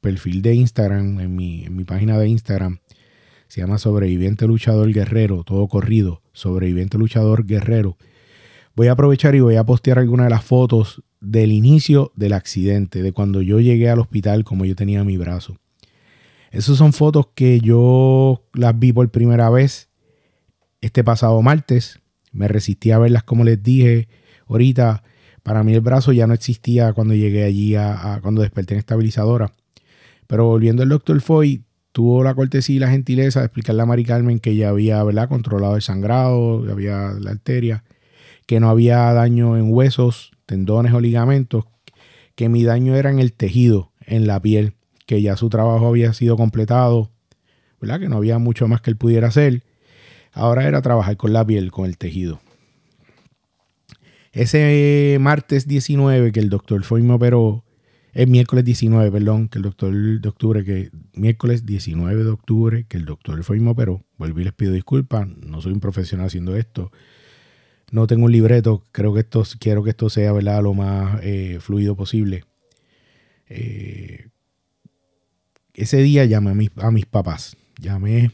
perfil 0.00 0.42
de 0.42 0.54
Instagram, 0.54 1.20
en 1.20 1.36
mi, 1.36 1.64
en 1.64 1.76
mi 1.76 1.84
página 1.84 2.18
de 2.18 2.28
Instagram, 2.28 2.80
se 3.48 3.60
llama 3.60 3.78
Sobreviviente 3.78 4.46
Luchador 4.46 4.92
Guerrero, 4.92 5.44
todo 5.44 5.68
corrido, 5.68 6.22
Sobreviviente 6.32 6.98
Luchador 6.98 7.46
Guerrero. 7.46 7.96
Voy 8.74 8.88
a 8.88 8.92
aprovechar 8.92 9.34
y 9.34 9.40
voy 9.40 9.56
a 9.56 9.64
postear 9.64 9.98
algunas 9.98 10.26
de 10.26 10.30
las 10.30 10.44
fotos 10.44 11.02
del 11.20 11.52
inicio 11.52 12.12
del 12.14 12.34
accidente, 12.34 13.02
de 13.02 13.12
cuando 13.12 13.40
yo 13.42 13.60
llegué 13.60 13.88
al 13.88 14.00
hospital 14.00 14.44
como 14.44 14.64
yo 14.64 14.76
tenía 14.76 15.02
mi 15.04 15.16
brazo. 15.16 15.56
Esas 16.50 16.76
son 16.78 16.92
fotos 16.92 17.28
que 17.34 17.60
yo 17.60 18.44
las 18.54 18.78
vi 18.78 18.92
por 18.92 19.08
primera 19.10 19.50
vez 19.50 19.90
este 20.80 21.04
pasado 21.04 21.40
martes. 21.42 22.00
Me 22.32 22.48
resistí 22.48 22.90
a 22.90 22.98
verlas 22.98 23.24
como 23.24 23.44
les 23.44 23.62
dije 23.62 24.08
ahorita. 24.46 25.02
Para 25.42 25.62
mí 25.62 25.74
el 25.74 25.80
brazo 25.80 26.12
ya 26.12 26.26
no 26.26 26.34
existía 26.34 26.92
cuando 26.92 27.14
llegué 27.14 27.44
allí, 27.44 27.76
a, 27.76 28.18
cuando 28.22 28.42
desperté 28.42 28.74
en 28.74 28.80
estabilizadora. 28.80 29.52
Pero 30.26 30.46
volviendo 30.46 30.82
al 30.82 30.88
doctor 30.88 31.20
Foy, 31.20 31.64
tuvo 31.92 32.24
la 32.24 32.34
cortesía 32.34 32.76
y 32.76 32.78
la 32.80 32.90
gentileza 32.90 33.40
de 33.40 33.46
explicarle 33.46 33.82
a 33.82 33.86
Mari 33.86 34.04
Carmen 34.04 34.38
que 34.40 34.56
ya 34.56 34.70
había 34.70 35.26
controlado 35.28 35.76
el 35.76 35.82
sangrado, 35.82 36.64
había 36.70 37.12
la 37.20 37.30
arteria, 37.30 37.84
que 38.46 38.60
no 38.60 38.68
había 38.68 39.12
daño 39.12 39.56
en 39.56 39.72
huesos, 39.72 40.32
tendones 40.46 40.92
o 40.92 41.00
ligamentos, 41.00 41.64
que 42.34 42.48
mi 42.48 42.64
daño 42.64 42.96
era 42.96 43.10
en 43.10 43.18
el 43.18 43.32
tejido, 43.32 43.92
en 44.00 44.26
la 44.26 44.40
piel, 44.40 44.75
que 45.06 45.22
ya 45.22 45.36
su 45.36 45.48
trabajo 45.48 45.88
había 45.88 46.12
sido 46.12 46.36
completado, 46.36 47.10
¿verdad? 47.80 48.00
Que 48.00 48.08
no 48.08 48.16
había 48.16 48.38
mucho 48.38 48.68
más 48.68 48.80
que 48.80 48.90
él 48.90 48.96
pudiera 48.96 49.28
hacer. 49.28 49.62
Ahora 50.32 50.66
era 50.66 50.82
trabajar 50.82 51.16
con 51.16 51.32
la 51.32 51.46
piel, 51.46 51.70
con 51.70 51.86
el 51.86 51.96
tejido. 51.96 52.40
Ese 54.32 55.16
martes 55.20 55.66
19 55.66 56.32
que 56.32 56.40
el 56.40 56.50
doctor 56.50 56.82
Foy 56.84 57.02
me 57.02 57.14
operó, 57.14 57.64
es 58.12 58.28
miércoles 58.28 58.64
19, 58.64 59.10
perdón, 59.10 59.48
que 59.48 59.58
el 59.58 59.62
doctor 59.62 59.92
de 59.94 60.28
octubre, 60.28 60.64
que 60.64 60.90
miércoles 61.14 61.64
19 61.64 62.24
de 62.24 62.30
octubre, 62.30 62.84
que 62.88 62.96
el 62.96 63.04
doctor 63.04 63.42
Foy 63.44 63.60
me 63.60 63.70
operó. 63.70 64.04
Volví 64.18 64.42
y 64.42 64.44
les 64.44 64.52
pido 64.52 64.72
disculpas, 64.72 65.26
no 65.28 65.60
soy 65.60 65.72
un 65.72 65.80
profesional 65.80 66.26
haciendo 66.26 66.56
esto 66.56 66.90
no 67.90 68.06
tengo 68.06 68.24
un 68.24 68.32
libreto, 68.32 68.82
creo 68.92 69.14
que 69.14 69.20
esto, 69.20 69.44
quiero 69.58 69.82
que 69.84 69.90
esto 69.90 70.10
sea 70.10 70.32
¿verdad? 70.32 70.62
lo 70.62 70.74
más 70.74 71.20
eh, 71.22 71.58
fluido 71.60 71.96
posible. 71.96 72.44
Eh, 73.48 74.28
ese 75.82 75.98
día 75.98 76.24
llamé 76.24 76.50
a 76.50 76.54
mis, 76.54 76.70
a 76.76 76.90
mis 76.90 77.06
papás, 77.06 77.56
llamé 77.78 78.32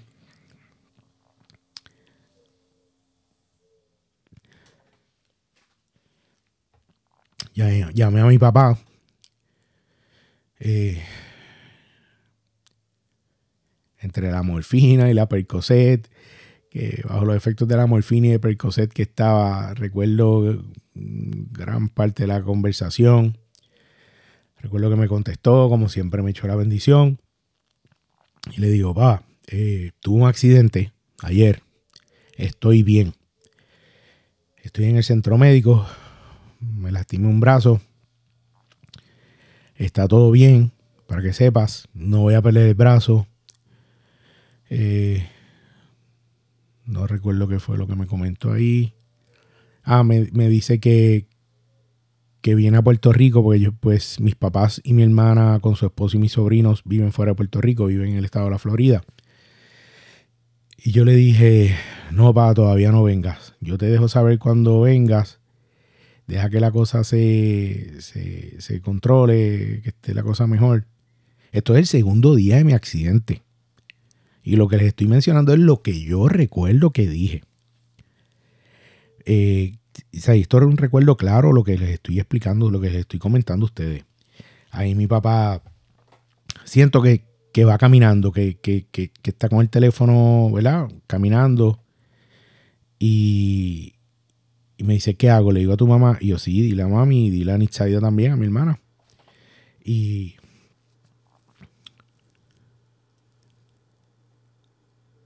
llamé 7.54 8.20
a 8.20 8.26
mi 8.26 8.38
papá. 8.38 8.78
Eh, 10.58 11.02
entre 13.98 14.30
la 14.30 14.42
morfina 14.42 15.10
y 15.10 15.14
la 15.14 15.28
percocet 15.28 16.08
que 16.72 17.02
bajo 17.06 17.26
los 17.26 17.36
efectos 17.36 17.68
de 17.68 17.76
la 17.76 17.86
morfina 17.86 18.28
y 18.28 18.30
de 18.30 18.38
Percocet 18.38 18.90
que 18.90 19.02
estaba, 19.02 19.74
recuerdo 19.74 20.64
gran 20.94 21.90
parte 21.90 22.22
de 22.22 22.28
la 22.28 22.42
conversación. 22.42 23.36
Recuerdo 24.56 24.88
que 24.88 24.96
me 24.96 25.06
contestó, 25.06 25.68
como 25.68 25.90
siempre 25.90 26.22
me 26.22 26.30
echó 26.30 26.46
la 26.46 26.56
bendición. 26.56 27.20
Y 28.50 28.60
le 28.60 28.68
digo, 28.68 28.94
pa, 28.94 29.22
eh, 29.46 29.92
tuve 30.00 30.22
un 30.22 30.28
accidente 30.28 30.92
ayer, 31.22 31.62
estoy 32.36 32.82
bien. 32.82 33.14
Estoy 34.62 34.86
en 34.86 34.96
el 34.96 35.04
centro 35.04 35.38
médico, 35.38 35.86
me 36.60 36.92
lastimé 36.92 37.28
un 37.28 37.40
brazo, 37.40 37.80
está 39.74 40.06
todo 40.08 40.30
bien, 40.30 40.72
para 41.06 41.22
que 41.22 41.32
sepas, 41.32 41.88
no 41.92 42.20
voy 42.20 42.34
a 42.34 42.42
perder 42.42 42.68
el 42.68 42.74
brazo. 42.74 43.26
Eh, 44.70 45.28
no 46.86 47.06
recuerdo 47.06 47.48
qué 47.48 47.58
fue 47.58 47.76
lo 47.76 47.86
que 47.86 47.96
me 47.96 48.06
comentó 48.06 48.52
ahí. 48.52 48.94
Ah, 49.82 50.04
me, 50.04 50.24
dice 50.48 50.80
que, 50.80 51.26
que 52.42 52.56
viene 52.56 52.76
a 52.76 52.82
Puerto 52.82 53.12
Rico 53.12 53.42
porque 53.42 53.60
yo, 53.60 53.72
pues 53.72 54.20
mis 54.20 54.34
papás 54.34 54.80
y 54.84 54.92
mi 54.92 55.04
hermana 55.04 55.60
con 55.62 55.76
su 55.76 55.86
esposo 55.86 56.16
y 56.16 56.20
mis 56.20 56.32
sobrinos 56.32 56.82
viven 56.84 57.12
fuera 57.12 57.30
de 57.30 57.36
Puerto 57.36 57.60
Rico, 57.60 57.86
viven 57.86 58.10
en 58.10 58.16
el 58.16 58.24
estado 58.24 58.46
de 58.46 58.50
la 58.50 58.58
Florida. 58.58 59.02
Y 60.76 60.90
yo 60.90 61.04
le 61.04 61.14
dije, 61.14 61.76
no, 62.10 62.34
papá, 62.34 62.54
todavía 62.54 62.90
no 62.90 63.04
vengas. 63.04 63.54
Yo 63.60 63.78
te 63.78 63.86
dejo 63.86 64.08
saber 64.08 64.40
cuando 64.40 64.80
vengas. 64.80 65.38
Deja 66.26 66.50
que 66.50 66.58
la 66.58 66.72
cosa 66.72 67.04
se, 67.04 68.00
se, 68.00 68.80
controle, 68.80 69.80
que 69.82 69.90
esté 69.90 70.12
la 70.12 70.24
cosa 70.24 70.48
mejor. 70.48 70.86
Esto 71.52 71.74
es 71.74 71.78
el 71.78 71.86
segundo 71.86 72.34
día 72.34 72.56
de 72.56 72.64
mi 72.64 72.72
accidente. 72.72 73.42
Y 74.42 74.56
lo 74.56 74.66
que 74.66 74.78
les 74.78 74.88
estoy 74.88 75.06
mencionando 75.06 75.52
es 75.52 75.60
lo 75.60 75.82
que 75.82 76.00
yo 76.00 76.28
recuerdo 76.28 76.90
que 76.90 77.08
dije. 77.08 77.44
Eh, 79.24 79.76
esto 80.12 80.56
era 80.56 80.66
un 80.66 80.76
recuerdo 80.76 81.16
claro, 81.16 81.52
lo 81.52 81.64
que 81.64 81.78
les 81.78 81.90
estoy 81.90 82.18
explicando, 82.18 82.70
lo 82.70 82.80
que 82.80 82.90
les 82.90 83.00
estoy 83.00 83.18
comentando 83.18 83.64
a 83.64 83.68
ustedes. 83.68 84.04
Ahí 84.70 84.94
mi 84.94 85.06
papá, 85.06 85.62
siento 86.64 87.02
que, 87.02 87.24
va 87.64 87.78
caminando, 87.78 88.32
que, 88.32 88.58
está 89.22 89.48
con 89.48 89.60
el 89.60 89.68
teléfono, 89.68 90.50
¿verdad? 90.52 90.88
Caminando. 91.06 91.80
Y, 92.98 93.94
me 94.78 94.94
dice, 94.94 95.14
¿qué 95.14 95.30
hago? 95.30 95.52
Le 95.52 95.60
digo 95.60 95.74
a 95.74 95.76
tu 95.76 95.86
mamá. 95.86 96.18
Y 96.20 96.28
yo, 96.28 96.38
sí, 96.38 96.60
dile 96.60 96.82
a 96.82 96.88
mami, 96.88 97.30
dile 97.30 97.52
a 97.52 97.58
Nitsaida 97.58 98.00
también, 98.00 98.32
a 98.32 98.36
mi 98.36 98.46
hermana. 98.46 98.80
Y 99.84 100.36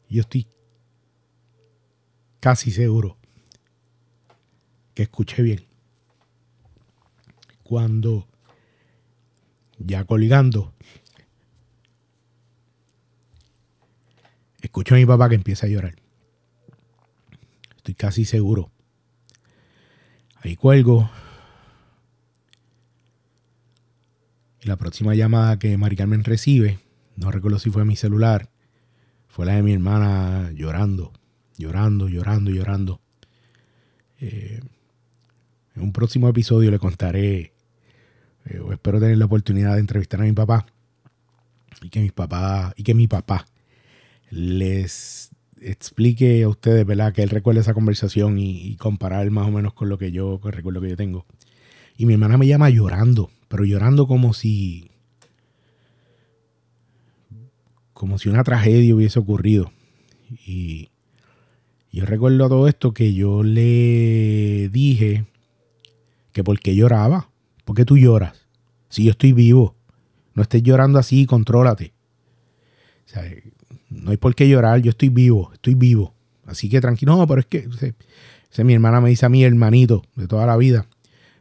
Yo 0.08 0.20
estoy 0.20 0.46
casi 2.40 2.70
seguro 2.70 3.16
que 4.96 5.02
escuché 5.02 5.42
bien. 5.42 5.62
Cuando 7.62 8.26
ya 9.78 10.04
colgando, 10.04 10.72
escucho 14.62 14.94
a 14.94 14.98
mi 14.98 15.04
papá 15.04 15.28
que 15.28 15.34
empieza 15.34 15.66
a 15.66 15.68
llorar. 15.68 15.96
Estoy 17.76 17.94
casi 17.94 18.24
seguro. 18.24 18.70
Ahí 20.36 20.56
cuelgo. 20.56 21.10
Y 24.62 24.66
la 24.66 24.76
próxima 24.76 25.14
llamada 25.14 25.58
que 25.58 25.76
Mari 25.76 25.96
Carmen 25.96 26.24
recibe, 26.24 26.78
no 27.16 27.30
recuerdo 27.30 27.58
si 27.58 27.70
fue 27.70 27.84
mi 27.84 27.96
celular, 27.96 28.48
fue 29.28 29.44
la 29.44 29.56
de 29.56 29.62
mi 29.62 29.74
hermana 29.74 30.52
llorando, 30.52 31.12
llorando, 31.58 32.08
llorando, 32.08 32.50
llorando. 32.50 33.00
Eh, 34.18 34.60
en 35.76 35.82
un 35.82 35.92
próximo 35.92 36.28
episodio 36.28 36.70
le 36.70 36.78
contaré 36.78 37.52
eh, 38.46 38.60
espero 38.72 39.00
tener 39.00 39.18
la 39.18 39.26
oportunidad 39.26 39.74
de 39.74 39.80
entrevistar 39.80 40.20
a 40.20 40.24
mi 40.24 40.32
papá 40.32 40.66
y 41.82 41.90
que, 41.90 42.00
mis 42.00 42.12
papá, 42.12 42.72
y 42.76 42.82
que 42.82 42.94
mi 42.94 43.06
papá 43.06 43.46
les 44.30 45.30
explique 45.60 46.42
a 46.42 46.48
ustedes, 46.48 46.86
¿verdad? 46.86 47.12
Que 47.12 47.22
él 47.22 47.30
recuerde 47.30 47.60
esa 47.60 47.74
conversación 47.74 48.38
y, 48.38 48.76
comparar 48.76 49.30
más 49.30 49.48
o 49.48 49.50
menos 49.50 49.72
con 49.74 49.88
lo 49.88 49.98
que 49.98 50.12
yo 50.12 50.40
recuerdo 50.42 50.80
que 50.80 50.90
yo 50.90 50.96
tengo. 50.96 51.26
Y 51.96 52.06
mi 52.06 52.14
hermana 52.14 52.38
me 52.38 52.46
llama 52.46 52.70
llorando, 52.70 53.30
pero 53.48 53.64
llorando 53.64 54.06
como 54.06 54.32
si 54.32 54.90
como 57.92 58.18
si 58.18 58.28
una 58.28 58.44
tragedia 58.44 58.94
hubiese 58.94 59.18
ocurrido. 59.18 59.72
Y 60.46 60.90
yo 61.90 62.04
recuerdo 62.04 62.48
todo 62.48 62.68
esto 62.68 62.92
que 62.92 63.14
yo 63.14 63.42
le 63.42 64.68
dije 64.68 65.24
que 66.36 66.44
por 66.44 66.60
qué 66.60 66.76
lloraba. 66.76 67.30
¿Por 67.64 67.74
qué 67.74 67.86
tú 67.86 67.96
lloras? 67.96 68.46
Si 68.90 69.04
yo 69.04 69.12
estoy 69.12 69.32
vivo. 69.32 69.74
No 70.34 70.42
estés 70.42 70.62
llorando 70.62 70.98
así, 70.98 71.24
contrólate. 71.24 71.94
O 73.06 73.08
sea, 73.08 73.22
no 73.88 74.10
hay 74.10 74.18
por 74.18 74.34
qué 74.34 74.46
llorar, 74.46 74.82
yo 74.82 74.90
estoy 74.90 75.08
vivo, 75.08 75.50
estoy 75.54 75.74
vivo. 75.74 76.12
Así 76.44 76.68
que 76.68 76.78
tranquilo, 76.82 77.16
no, 77.16 77.26
pero 77.26 77.40
es 77.40 77.46
que 77.46 77.66
mi 78.64 78.74
hermana 78.74 79.00
me 79.00 79.08
dice 79.08 79.24
a 79.24 79.30
mí, 79.30 79.44
hermanito, 79.44 80.02
de 80.14 80.28
toda 80.28 80.44
la 80.44 80.58
vida. 80.58 80.86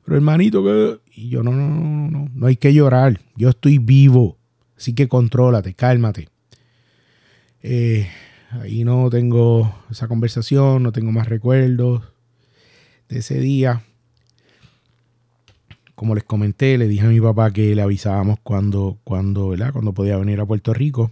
Pero 0.05 0.15
hermanito, 0.15 0.63
que 0.63 0.97
y 1.13 1.27
yo 1.27 1.43
no, 1.43 1.51
no, 1.51 1.67
no, 1.67 2.09
no, 2.09 2.29
no 2.33 2.47
hay 2.47 2.55
que 2.55 2.73
llorar, 2.73 3.19
yo 3.35 3.49
estoy 3.49 3.79
vivo. 3.79 4.37
Así 4.77 4.93
que 4.93 5.09
contrólate, 5.09 5.73
cálmate. 5.73 6.29
Eh, 7.63 8.07
ahí 8.51 8.85
no 8.85 9.09
tengo 9.09 9.75
esa 9.91 10.07
conversación, 10.07 10.83
no 10.83 10.93
tengo 10.93 11.11
más 11.11 11.27
recuerdos 11.27 12.01
de 13.09 13.19
ese 13.19 13.41
día. 13.41 13.83
Como 15.95 16.13
les 16.13 16.23
comenté, 16.23 16.77
le 16.77 16.87
dije 16.87 17.05
a 17.05 17.09
mi 17.09 17.21
papá 17.21 17.51
que 17.51 17.73
le 17.73 17.81
avisábamos 17.81 18.39
cuando, 18.43 18.97
cuando, 19.03 19.49
¿verdad? 19.49 19.71
cuando 19.71 19.93
podía 19.93 20.17
venir 20.17 20.39
a 20.41 20.45
Puerto 20.45 20.73
Rico. 20.73 21.11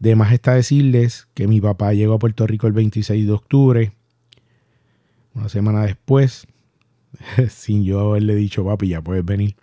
De 0.00 0.16
más 0.16 0.32
está 0.32 0.54
decirles 0.54 1.28
que 1.34 1.46
mi 1.46 1.60
papá 1.60 1.92
llegó 1.94 2.14
a 2.14 2.18
Puerto 2.18 2.46
Rico 2.46 2.66
el 2.66 2.72
26 2.72 3.24
de 3.24 3.32
octubre, 3.32 3.92
una 5.34 5.48
semana 5.48 5.84
después, 5.84 6.46
sin 7.48 7.84
yo 7.84 8.00
haberle 8.00 8.34
dicho, 8.34 8.64
papi, 8.64 8.88
ya 8.88 9.00
puedes 9.00 9.24
venir. 9.24 9.54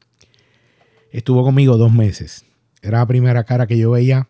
Estuvo 1.11 1.43
conmigo 1.43 1.77
dos 1.77 1.93
meses. 1.93 2.45
Era 2.81 2.99
la 2.99 3.07
primera 3.07 3.43
cara 3.43 3.67
que 3.67 3.77
yo 3.77 3.91
veía 3.91 4.29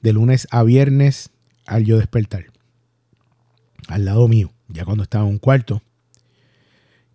de 0.00 0.12
lunes 0.12 0.46
a 0.50 0.62
viernes 0.62 1.30
al 1.66 1.84
yo 1.84 1.98
despertar. 1.98 2.46
Al 3.88 4.04
lado 4.04 4.28
mío, 4.28 4.52
ya 4.68 4.84
cuando 4.84 5.02
estaba 5.02 5.24
en 5.24 5.32
un 5.32 5.38
cuarto, 5.38 5.82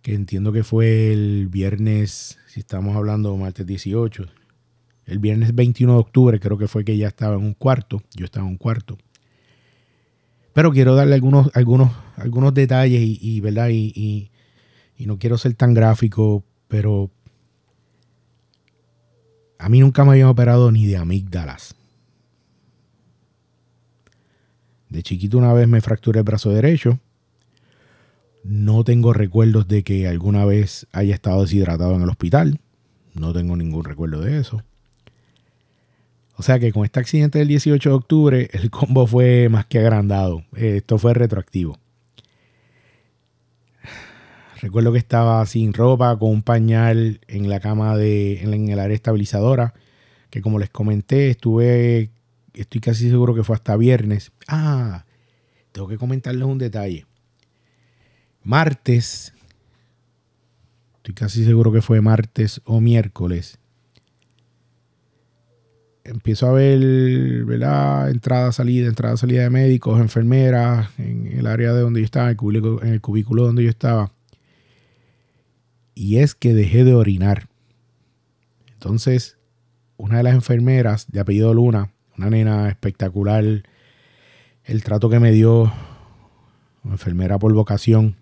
que 0.06 0.14
entiendo 0.14 0.52
que 0.52 0.62
fue 0.62 1.12
el 1.12 1.48
viernes, 1.48 2.38
si 2.46 2.60
estamos 2.60 2.94
hablando 2.94 3.36
martes 3.36 3.66
18, 3.66 4.26
el 5.06 5.18
viernes 5.18 5.52
21 5.52 5.94
de 5.94 5.98
octubre 5.98 6.38
creo 6.38 6.56
que 6.56 6.68
fue 6.68 6.84
que 6.84 6.96
ya 6.96 7.08
estaba 7.08 7.34
en 7.34 7.42
un 7.42 7.54
cuarto, 7.54 8.00
yo 8.14 8.24
estaba 8.24 8.46
en 8.46 8.52
un 8.52 8.56
cuarto. 8.56 8.96
Pero 10.52 10.70
quiero 10.70 10.94
darle 10.94 11.16
algunos, 11.16 11.50
algunos, 11.54 11.90
algunos 12.14 12.54
detalles 12.54 13.02
y, 13.02 13.40
¿verdad? 13.40 13.70
Y, 13.70 14.30
y 14.96 15.06
no 15.06 15.18
quiero 15.18 15.38
ser 15.38 15.54
tan 15.54 15.74
gráfico, 15.74 16.44
pero 16.68 17.10
a 19.58 19.68
mí 19.68 19.80
nunca 19.80 20.04
me 20.04 20.12
habían 20.12 20.28
operado 20.28 20.70
ni 20.70 20.86
de 20.86 20.98
amígdalas. 20.98 21.74
De 24.88 25.02
chiquito 25.02 25.36
una 25.36 25.52
vez 25.52 25.66
me 25.66 25.80
fracturé 25.80 26.20
el 26.20 26.24
brazo 26.24 26.50
derecho. 26.50 27.00
No 28.48 28.84
tengo 28.84 29.12
recuerdos 29.12 29.66
de 29.66 29.82
que 29.82 30.06
alguna 30.06 30.44
vez 30.44 30.86
haya 30.92 31.14
estado 31.14 31.42
deshidratado 31.42 31.96
en 31.96 32.02
el 32.02 32.08
hospital. 32.08 32.60
No 33.14 33.32
tengo 33.32 33.56
ningún 33.56 33.84
recuerdo 33.84 34.20
de 34.20 34.38
eso. 34.38 34.62
O 36.36 36.42
sea 36.42 36.58
que 36.60 36.72
con 36.72 36.84
este 36.84 37.00
accidente 37.00 37.40
del 37.40 37.48
18 37.48 37.88
de 37.88 37.94
octubre 37.94 38.50
el 38.52 38.70
combo 38.70 39.06
fue 39.06 39.48
más 39.48 39.66
que 39.66 39.80
agrandado. 39.80 40.44
Esto 40.54 40.96
fue 40.98 41.14
retroactivo. 41.14 41.78
Recuerdo 44.60 44.92
que 44.92 44.98
estaba 44.98 45.44
sin 45.46 45.72
ropa, 45.74 46.16
con 46.16 46.30
un 46.30 46.42
pañal 46.42 47.20
en 47.26 47.48
la 47.48 47.60
cama 47.60 47.96
de, 47.96 48.42
en 48.42 48.68
el 48.68 48.78
área 48.78 48.94
estabilizadora, 48.94 49.74
que 50.30 50.40
como 50.40 50.58
les 50.58 50.70
comenté, 50.70 51.30
estuve 51.30 52.10
estoy 52.54 52.80
casi 52.80 53.10
seguro 53.10 53.34
que 53.34 53.44
fue 53.44 53.56
hasta 53.56 53.76
viernes. 53.76 54.32
Ah, 54.48 55.04
tengo 55.72 55.88
que 55.88 55.98
comentarles 55.98 56.44
un 56.44 56.58
detalle. 56.58 57.05
Martes, 58.46 59.34
estoy 60.98 61.14
casi 61.14 61.44
seguro 61.44 61.72
que 61.72 61.82
fue 61.82 62.00
martes 62.00 62.60
o 62.64 62.80
miércoles. 62.80 63.58
Empiezo 66.04 66.46
a 66.46 66.52
ver, 66.52 67.44
¿verdad? 67.44 68.08
Entrada, 68.08 68.52
salida, 68.52 68.86
entrada, 68.86 69.16
salida 69.16 69.42
de 69.42 69.50
médicos, 69.50 69.98
enfermeras, 69.98 70.88
en 70.96 71.26
el 71.26 71.48
área 71.48 71.72
de 71.72 71.80
donde 71.80 71.98
yo 71.98 72.04
estaba, 72.04 72.30
en 72.30 72.92
el 72.92 73.00
cubículo 73.00 73.44
donde 73.44 73.64
yo 73.64 73.70
estaba. 73.70 74.12
Y 75.96 76.18
es 76.18 76.36
que 76.36 76.54
dejé 76.54 76.84
de 76.84 76.94
orinar. 76.94 77.48
Entonces, 78.74 79.38
una 79.96 80.18
de 80.18 80.22
las 80.22 80.34
enfermeras 80.34 81.10
de 81.10 81.18
apellido 81.18 81.52
Luna 81.52 81.90
una 82.16 82.30
nena 82.30 82.68
espectacular. 82.68 83.44
El 84.64 84.84
trato 84.84 85.10
que 85.10 85.18
me 85.20 85.32
dio, 85.32 85.72
enfermera 86.84 87.40
por 87.40 87.52
vocación, 87.52 88.16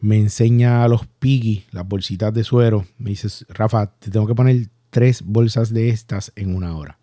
me 0.00 0.18
enseña 0.18 0.84
a 0.84 0.88
los 0.88 1.06
piggy, 1.06 1.64
las 1.72 1.86
bolsitas 1.86 2.32
de 2.32 2.44
suero. 2.44 2.86
Me 2.98 3.10
dice, 3.10 3.28
Rafa, 3.48 3.86
te 3.98 4.10
tengo 4.10 4.26
que 4.26 4.34
poner 4.34 4.68
tres 4.90 5.22
bolsas 5.22 5.72
de 5.72 5.90
estas 5.90 6.32
en 6.36 6.54
una 6.54 6.76
hora. 6.76 6.98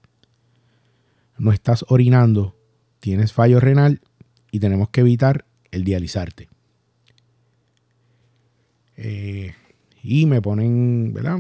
No 1.38 1.52
estás 1.52 1.86
orinando, 1.90 2.56
tienes 3.00 3.34
fallo 3.34 3.60
renal 3.60 4.02
y 4.52 4.60
tenemos 4.60 4.90
que 4.90 5.02
evitar 5.02 5.46
el 5.72 5.84
dializarte. 5.84 6.50
Eh, 8.96 9.54
y 10.04 10.26
me 10.26 10.42
ponen, 10.42 11.14
¿verdad? 11.14 11.40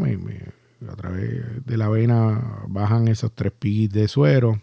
a 0.89 0.95
través 0.95 1.65
de 1.65 1.77
la 1.77 1.87
vena 1.89 2.63
bajan 2.67 3.07
esos 3.07 3.33
tres 3.33 3.53
pis 3.57 3.89
de 3.89 4.07
suero. 4.07 4.61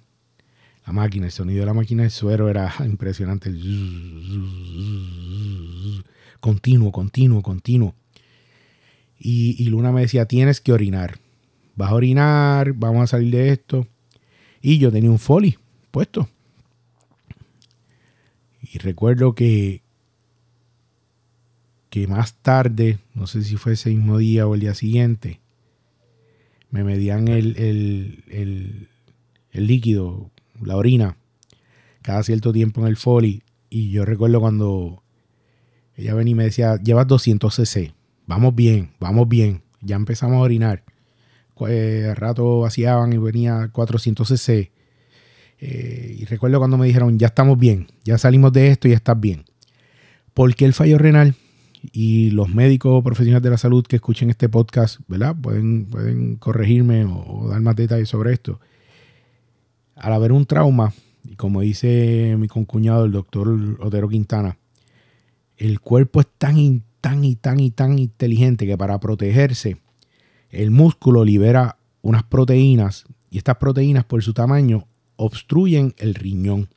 La 0.87 0.93
máquina, 0.93 1.27
el 1.27 1.33
sonido 1.33 1.61
de 1.61 1.67
la 1.67 1.75
máquina 1.75 2.03
de 2.03 2.11
suero 2.11 2.49
era 2.49 2.75
impresionante. 2.85 3.51
Continuo, 6.41 6.91
continuo, 6.91 7.43
continuo. 7.43 7.95
Y, 9.19 9.69
Luna 9.69 9.93
me 9.93 10.01
decía, 10.01 10.25
tienes 10.25 10.61
que 10.61 10.73
orinar. 10.73 11.19
Vas 11.77 11.91
a 11.91 11.95
orinar, 11.95 12.73
vamos 12.73 13.03
a 13.03 13.07
salir 13.07 13.33
de 13.33 13.51
esto. 13.51 13.87
Y 14.63 14.79
yo 14.79 14.91
tenía 14.91 15.11
un 15.11 15.19
foli 15.19 15.59
puesto. 15.91 16.29
Y 18.63 18.79
recuerdo 18.79 19.35
que, 19.35 19.83
que 21.91 22.07
más 22.07 22.35
tarde, 22.35 22.99
no 23.15 23.27
sé 23.27 23.43
si 23.43 23.57
fue 23.57 23.75
ese 23.75 23.91
mismo 23.91 24.19
día 24.19 24.47
o 24.47 24.55
el 24.55 24.61
día 24.61 24.75
siguiente, 24.75 25.41
me 26.71 26.85
medían 26.85 27.29
el, 27.29 28.89
líquido, 29.53 30.31
la 30.63 30.77
orina, 30.77 31.17
cada 32.03 32.23
cierto 32.23 32.53
tiempo 32.53 32.81
en 32.81 32.87
el 32.87 32.97
foli. 32.97 33.43
Y 33.69 33.91
yo 33.91 34.05
recuerdo 34.05 34.41
cuando 34.41 35.03
ella 36.01 36.15
venía 36.15 36.33
y 36.33 36.35
me 36.35 36.45
decía, 36.45 36.77
llevas 36.77 37.07
200 37.07 37.55
cc, 37.55 37.95
vamos 38.27 38.55
bien, 38.55 38.91
vamos 39.01 39.29
bien. 39.29 39.63
Ya 39.81 39.97
empezamos 39.97 40.37
a 40.37 40.41
orinar. 40.41 40.85
Eh, 41.69 42.15
rato 42.17 42.61
vaciaban 42.61 43.13
y 43.13 43.19
venía 43.19 43.69
400 43.73 44.29
cc. 44.29 44.73
Eh, 45.59 46.17
y 46.19 46.25
recuerdo 46.25 46.59
cuando 46.59 46.79
me 46.79 46.87
dijeron, 46.87 47.19
ya 47.19 47.29
estamos 47.29 47.59
bien, 47.59 47.89
ya 48.05 48.19
salimos 48.19 48.53
de 48.53 48.69
esto 48.69 48.89
y 48.89 48.93
ya 48.93 48.97
estás 48.97 49.19
bien. 49.21 49.45
¿Por 50.33 50.55
qué 50.55 50.65
el 50.65 50.73
fallo 50.73 50.99
renal? 50.99 51.35
y 51.93 52.31
los 52.31 52.49
médicos 52.49 53.03
profesionales 53.03 53.43
de 53.43 53.51
la 53.51 53.59
salud 53.59 53.87
que 53.87 53.97
escuchen 53.97 54.31
este 54.31 54.49
podcast, 54.49 55.01
¿verdad? 55.09 55.35
Pueden, 55.41 55.87
pueden 55.87 56.37
corregirme 56.37 57.05
o, 57.05 57.49
dar 57.49 57.61
más 57.61 57.77
detalles 57.77 58.09
sobre 58.09 58.33
esto. 58.33 58.61
Al 59.97 60.13
haber 60.13 60.33
un 60.33 60.47
trauma, 60.47 60.93
y 61.25 61.37
como 61.37 61.61
dice 61.61 62.37
mi 62.39 62.49
concuñado, 62.49 63.05
el 63.05 63.13
doctor 63.13 63.49
Otero 63.81 64.09
Quintana, 64.09 64.59
el 65.61 65.79
cuerpo 65.81 66.21
es 66.21 66.27
tan 66.39 66.57
y 66.57 66.83
tan 67.03 67.23
y 67.23 67.37
tan 67.37 67.61
y 67.61 67.71
tan 67.71 67.99
inteligente 67.99 68.67
que 68.67 68.79
para 68.79 68.99
protegerse, 68.99 69.77
el 70.49 70.71
músculo 70.71 71.23
libera 71.23 71.77
unas 72.01 72.23
proteínas 72.23 73.05
y 73.31 73.39
estas 73.39 73.57
proteínas 73.59 74.05
por 74.05 74.23
su 74.23 74.33
tamaño 74.33 74.89
obstruyen 75.17 75.95
el 75.99 76.15
riñón. 76.15 76.71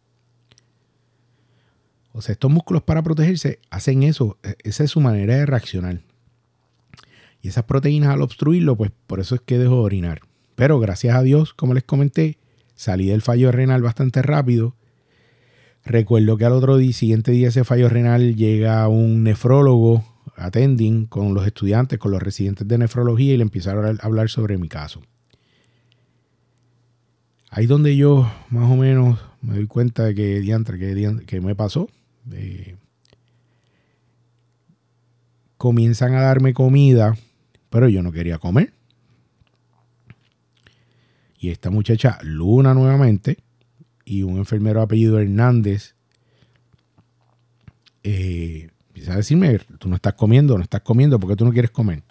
O 2.12 2.22
sea, 2.22 2.34
estos 2.34 2.52
músculos 2.52 2.84
para 2.84 3.02
protegerse 3.02 3.60
hacen 3.70 4.04
eso. 4.04 4.38
E, 4.44 4.56
esa 4.64 4.84
es 4.84 4.92
su 4.92 5.00
manera 5.00 5.38
de 5.38 5.46
reaccionar. 5.46 6.02
Y 7.42 7.48
esas 7.48 7.64
proteínas 7.64 8.10
al 8.10 8.22
obstruirlo, 8.22 8.76
pues 8.76 8.92
por 9.08 9.22
eso 9.22 9.36
es 9.36 9.42
que 9.42 9.58
dejo 9.58 9.76
de 9.76 9.82
orinar. 9.82 10.22
Pero 10.56 10.80
gracias 10.80 11.16
a 11.16 11.24
Dios, 11.24 11.54
como 11.54 11.74
les 11.74 11.84
comenté, 11.84 12.38
salí 12.76 13.08
del 13.08 13.22
fallo 13.22 13.52
renal 13.52 13.82
bastante 13.82 14.22
rápido. 14.22 14.76
Recuerdo 15.86 16.38
que 16.38 16.46
al 16.46 16.54
otro 16.54 16.78
día, 16.78 16.94
siguiente 16.94 17.32
día 17.32 17.50
ese 17.50 17.64
fallo 17.64 17.90
renal 17.90 18.36
llega 18.36 18.88
un 18.88 19.24
nefrólogo 19.24 20.06
attending 20.36 21.06
con 21.06 21.34
los 21.34 21.46
estudiantes, 21.46 22.00
con 22.00 22.12
los 22.12 22.22
residentes 22.22 22.68
de 22.68 22.78
nefrología 22.78 23.34
y 23.34 23.38
le 23.38 23.44
empezaron 23.44 23.86
a 23.86 24.06
hablar 24.06 24.30
sobre 24.30 24.58
mi 24.58 24.70
caso. 24.70 25.02
Ahí 27.50 27.68
donde 27.68 27.96
yo 27.96 28.32
más 28.50 28.72
o 28.72 28.76
menos 28.76 29.20
me 29.42 29.56
doy 29.56 29.68
cuenta 29.68 30.06
de 30.06 30.16
que 30.16 30.40
diantre, 30.40 30.80
que, 31.26 31.42
me 31.42 31.54
pasó. 31.54 31.90
Eh, 32.32 32.78
comienzan 35.58 36.16
a 36.16 36.22
darme 36.22 36.54
comida, 36.54 37.16
pero 37.70 37.90
yo 37.90 38.02
no 38.02 38.12
quería 38.12 38.40
comer. 38.40 38.74
Y 41.38 41.50
esta 41.50 41.70
muchacha, 41.70 42.20
Luna 42.24 42.74
nuevamente, 42.74 43.38
y 44.06 44.24
un 44.24 44.38
enfermero 44.38 44.82
apellido 44.82 45.20
Hernández, 45.20 45.96
eh, 48.04 48.70
empieza 48.88 49.14
a 49.14 49.18
decirme, 49.18 49.60
tú 49.80 49.90
no 49.90 49.96
estás 49.96 50.14
comiendo, 50.14 50.58
no 50.58 50.64
estás 50.64 50.82
comiendo, 50.82 51.20
porque 51.20 51.36
tú 51.36 51.46
no 51.46 51.52
quieres 51.52 51.72
comer? 51.72 52.04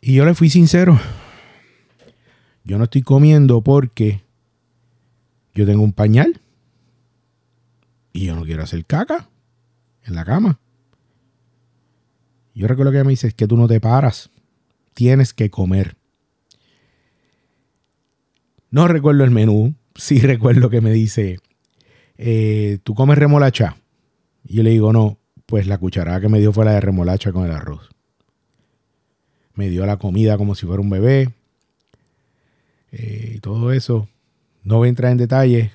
Y 0.00 0.14
yo 0.14 0.24
le 0.24 0.34
fui 0.34 0.48
sincero, 0.48 0.98
yo 2.64 2.78
no 2.78 2.84
estoy 2.84 3.02
comiendo 3.02 3.60
porque 3.60 4.22
yo 5.54 5.66
tengo 5.66 5.82
un 5.82 5.92
pañal 5.92 6.40
y 8.12 8.26
yo 8.26 8.34
no 8.34 8.44
quiero 8.44 8.62
hacer 8.62 8.84
caca 8.86 9.28
en 10.04 10.14
la 10.14 10.24
cama. 10.24 10.58
Yo 12.54 12.66
recuerdo 12.66 12.92
que 12.92 12.98
ella 12.98 13.04
me 13.04 13.10
dice, 13.10 13.28
es 13.28 13.34
que 13.34 13.46
tú 13.46 13.56
no 13.56 13.68
te 13.68 13.80
paras, 13.80 14.30
tienes 14.94 15.32
que 15.32 15.50
comer. 15.50 15.96
No 18.70 18.86
recuerdo 18.88 19.24
el 19.24 19.30
menú, 19.30 19.74
sí 19.94 20.18
recuerdo 20.20 20.70
que 20.70 20.80
me 20.80 20.92
dice, 20.92 21.38
eh, 22.18 22.78
¿tú 22.82 22.94
comes 22.94 23.18
remolacha? 23.18 23.76
Y 24.44 24.56
yo 24.56 24.62
le 24.62 24.70
digo, 24.70 24.92
no, 24.92 25.18
pues 25.46 25.66
la 25.66 25.78
cucharada 25.78 26.20
que 26.20 26.28
me 26.28 26.38
dio 26.38 26.52
fue 26.52 26.64
la 26.64 26.72
de 26.72 26.80
remolacha 26.80 27.32
con 27.32 27.44
el 27.44 27.52
arroz. 27.52 27.90
Me 29.54 29.68
dio 29.68 29.84
la 29.84 29.96
comida 29.96 30.38
como 30.38 30.54
si 30.54 30.64
fuera 30.66 30.80
un 30.80 30.90
bebé. 30.90 31.34
Eh, 32.92 33.34
y 33.36 33.40
todo 33.40 33.72
eso. 33.72 34.08
No 34.62 34.78
voy 34.78 34.86
a 34.86 34.90
entrar 34.90 35.12
en 35.12 35.18
detalle. 35.18 35.72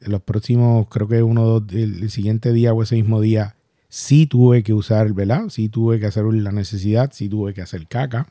En 0.00 0.12
los 0.12 0.22
próximos, 0.22 0.88
creo 0.88 1.08
que 1.08 1.22
uno, 1.22 1.44
dos, 1.44 1.62
el, 1.72 2.10
siguiente 2.10 2.52
día 2.52 2.72
o 2.72 2.82
ese 2.82 2.96
mismo 2.96 3.20
día, 3.20 3.56
sí 3.88 4.26
tuve 4.26 4.62
que 4.62 4.72
usar, 4.72 5.12
¿verdad? 5.12 5.48
Sí 5.48 5.68
tuve 5.68 6.00
que 6.00 6.06
hacer 6.06 6.24
la 6.24 6.52
necesidad, 6.52 7.10
sí 7.12 7.28
tuve 7.28 7.54
que 7.54 7.62
hacer 7.62 7.86
caca. 7.86 8.26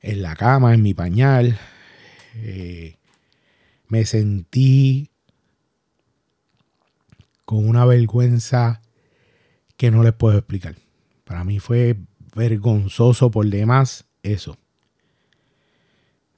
En 0.00 0.22
la 0.22 0.36
cama, 0.36 0.74
en 0.74 0.82
mi 0.82 0.94
pañal. 0.94 1.58
Eh, 2.36 2.96
me 3.88 4.04
sentí 4.04 5.10
con 7.44 7.68
una 7.68 7.84
vergüenza 7.84 8.82
que 9.76 9.90
no 9.90 10.02
les 10.02 10.12
puedo 10.12 10.38
explicar. 10.38 10.74
Para 11.24 11.44
mí 11.44 11.58
fue 11.58 11.96
vergonzoso 12.34 13.30
por 13.30 13.46
demás 13.46 14.06
eso. 14.22 14.58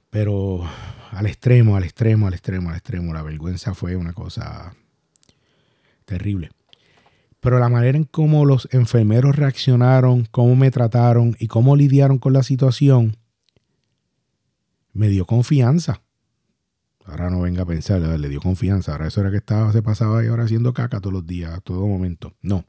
Pero 0.09 0.63
al 1.11 1.25
extremo, 1.25 1.75
al 1.75 1.83
extremo, 1.83 2.27
al 2.27 2.33
extremo, 2.33 2.69
al 2.69 2.75
extremo. 2.75 3.13
La 3.13 3.23
vergüenza 3.23 3.73
fue 3.73 3.95
una 3.95 4.13
cosa 4.13 4.75
terrible. 6.05 6.51
Pero 7.39 7.59
la 7.59 7.69
manera 7.69 7.97
en 7.97 8.03
cómo 8.03 8.45
los 8.45 8.67
enfermeros 8.71 9.35
reaccionaron, 9.35 10.25
cómo 10.25 10.55
me 10.55 10.71
trataron 10.71 11.35
y 11.39 11.47
cómo 11.47 11.75
lidiaron 11.75 12.17
con 12.17 12.33
la 12.33 12.43
situación, 12.43 13.17
me 14.93 15.07
dio 15.07 15.25
confianza. 15.25 16.01
Ahora 17.09 17.29
no 17.29 17.41
venga 17.41 17.63
a 17.63 17.65
pensar, 17.65 18.01
le 18.01 18.29
dio 18.29 18.41
confianza. 18.41 18.91
Ahora 18.93 19.07
eso 19.07 19.21
era 19.21 19.31
que 19.31 19.37
estaba, 19.37 19.71
se 19.71 19.81
pasaba 19.81 20.23
y 20.23 20.27
ahora 20.27 20.43
haciendo 20.43 20.73
caca 20.73 20.99
todos 20.99 21.13
los 21.13 21.25
días, 21.25 21.53
a 21.53 21.61
todo 21.61 21.87
momento. 21.87 22.35
No. 22.41 22.65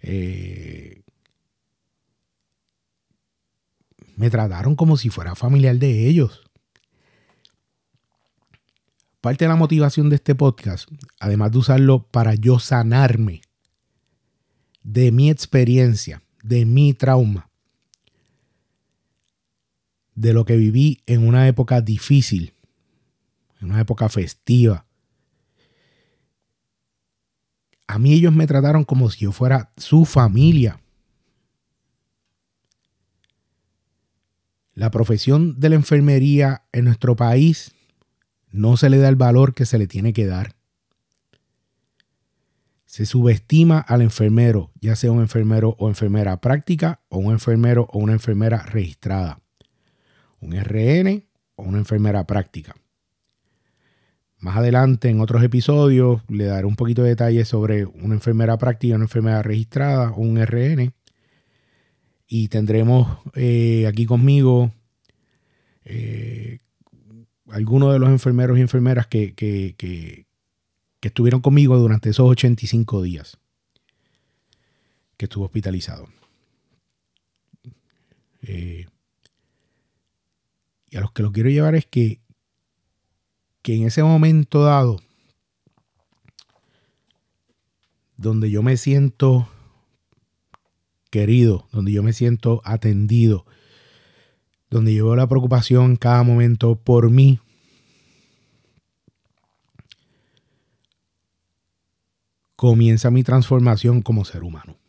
Eh, 0.00 1.02
me 4.16 4.30
trataron 4.30 4.76
como 4.76 4.96
si 4.96 5.10
fuera 5.10 5.34
familiar 5.34 5.76
de 5.76 6.06
ellos. 6.06 6.42
Parte 9.20 9.44
de 9.44 9.50
la 9.50 9.56
motivación 9.56 10.08
de 10.08 10.16
este 10.16 10.34
podcast, 10.34 10.88
además 11.18 11.52
de 11.52 11.58
usarlo 11.58 12.06
para 12.06 12.34
yo 12.34 12.58
sanarme 12.58 13.42
de 14.82 15.12
mi 15.12 15.30
experiencia, 15.30 16.22
de 16.42 16.64
mi 16.64 16.94
trauma, 16.94 17.50
de 20.14 20.32
lo 20.32 20.44
que 20.44 20.56
viví 20.56 21.02
en 21.06 21.26
una 21.26 21.48
época 21.48 21.80
difícil, 21.80 22.54
en 23.60 23.70
una 23.70 23.80
época 23.80 24.08
festiva. 24.08 24.86
A 27.86 27.98
mí 27.98 28.12
ellos 28.12 28.32
me 28.32 28.46
trataron 28.46 28.84
como 28.84 29.10
si 29.10 29.24
yo 29.24 29.32
fuera 29.32 29.72
su 29.76 30.04
familia. 30.04 30.80
La 34.74 34.90
profesión 34.90 35.58
de 35.58 35.68
la 35.68 35.74
enfermería 35.74 36.64
en 36.72 36.84
nuestro 36.84 37.16
país 37.16 37.74
no 38.50 38.76
se 38.76 38.88
le 38.90 38.98
da 38.98 39.08
el 39.08 39.16
valor 39.16 39.54
que 39.54 39.66
se 39.66 39.76
le 39.76 39.86
tiene 39.86 40.12
que 40.12 40.26
dar. 40.26 40.54
Se 42.86 43.06
subestima 43.06 43.78
al 43.78 44.02
enfermero, 44.02 44.72
ya 44.80 44.96
sea 44.96 45.12
un 45.12 45.20
enfermero 45.20 45.76
o 45.78 45.88
enfermera 45.88 46.40
práctica 46.40 47.02
o 47.08 47.18
un 47.18 47.32
enfermero 47.32 47.88
o 47.92 47.98
una 47.98 48.12
enfermera 48.14 48.62
registrada. 48.62 49.40
Un 50.40 50.54
RN 50.58 51.24
o 51.56 51.62
una 51.64 51.78
enfermera 51.78 52.26
práctica. 52.26 52.74
Más 54.40 54.56
adelante, 54.56 55.10
en 55.10 55.20
otros 55.20 55.42
episodios, 55.42 56.22
le 56.28 56.44
daré 56.44 56.66
un 56.66 56.76
poquito 56.76 57.02
de 57.02 57.10
detalle 57.10 57.44
sobre 57.44 57.84
una 57.84 58.14
enfermera 58.14 58.56
práctica, 58.56 58.94
una 58.94 59.04
enfermera 59.04 59.42
registrada 59.42 60.12
o 60.12 60.20
un 60.22 60.38
RN. 60.42 60.92
Y 62.26 62.48
tendremos 62.48 63.18
eh, 63.34 63.86
aquí 63.86 64.06
conmigo 64.06 64.72
eh, 65.84 66.58
algunos 67.50 67.92
de 67.92 67.98
los 67.98 68.08
enfermeros 68.08 68.56
y 68.58 68.62
enfermeras 68.62 69.06
que, 69.06 69.34
que, 69.34 70.26
estuvieron 71.02 71.40
conmigo 71.40 71.76
durante 71.76 72.10
esos 72.10 72.28
85 72.28 73.02
días 73.02 73.38
que 75.16 75.26
estuvo 75.26 75.44
hospitalizado. 75.44 76.08
Eh, 78.42 78.86
y 80.88 80.96
a 80.96 81.00
los 81.00 81.12
que 81.12 81.22
lo 81.22 81.32
quiero 81.32 81.50
llevar 81.50 81.74
es 81.74 81.84
que, 81.84 82.20
que 83.62 83.74
en 83.74 83.86
ese 83.86 84.02
momento 84.02 84.62
dado, 84.62 85.00
donde 88.16 88.50
yo 88.50 88.62
me 88.62 88.76
siento 88.76 89.48
querido, 91.10 91.66
donde 91.72 91.92
yo 91.92 92.02
me 92.02 92.12
siento 92.12 92.62
atendido, 92.64 93.44
donde 94.70 94.94
yo 94.94 95.06
veo 95.06 95.16
la 95.16 95.26
preocupación 95.26 95.92
en 95.92 95.96
cada 95.96 96.22
momento 96.22 96.76
por 96.76 97.10
mí. 97.10 97.40
Comienza 102.56 103.10
mi 103.10 103.24
transformación 103.24 104.02
como 104.02 104.24
ser 104.24 104.42
humano. 104.44 104.79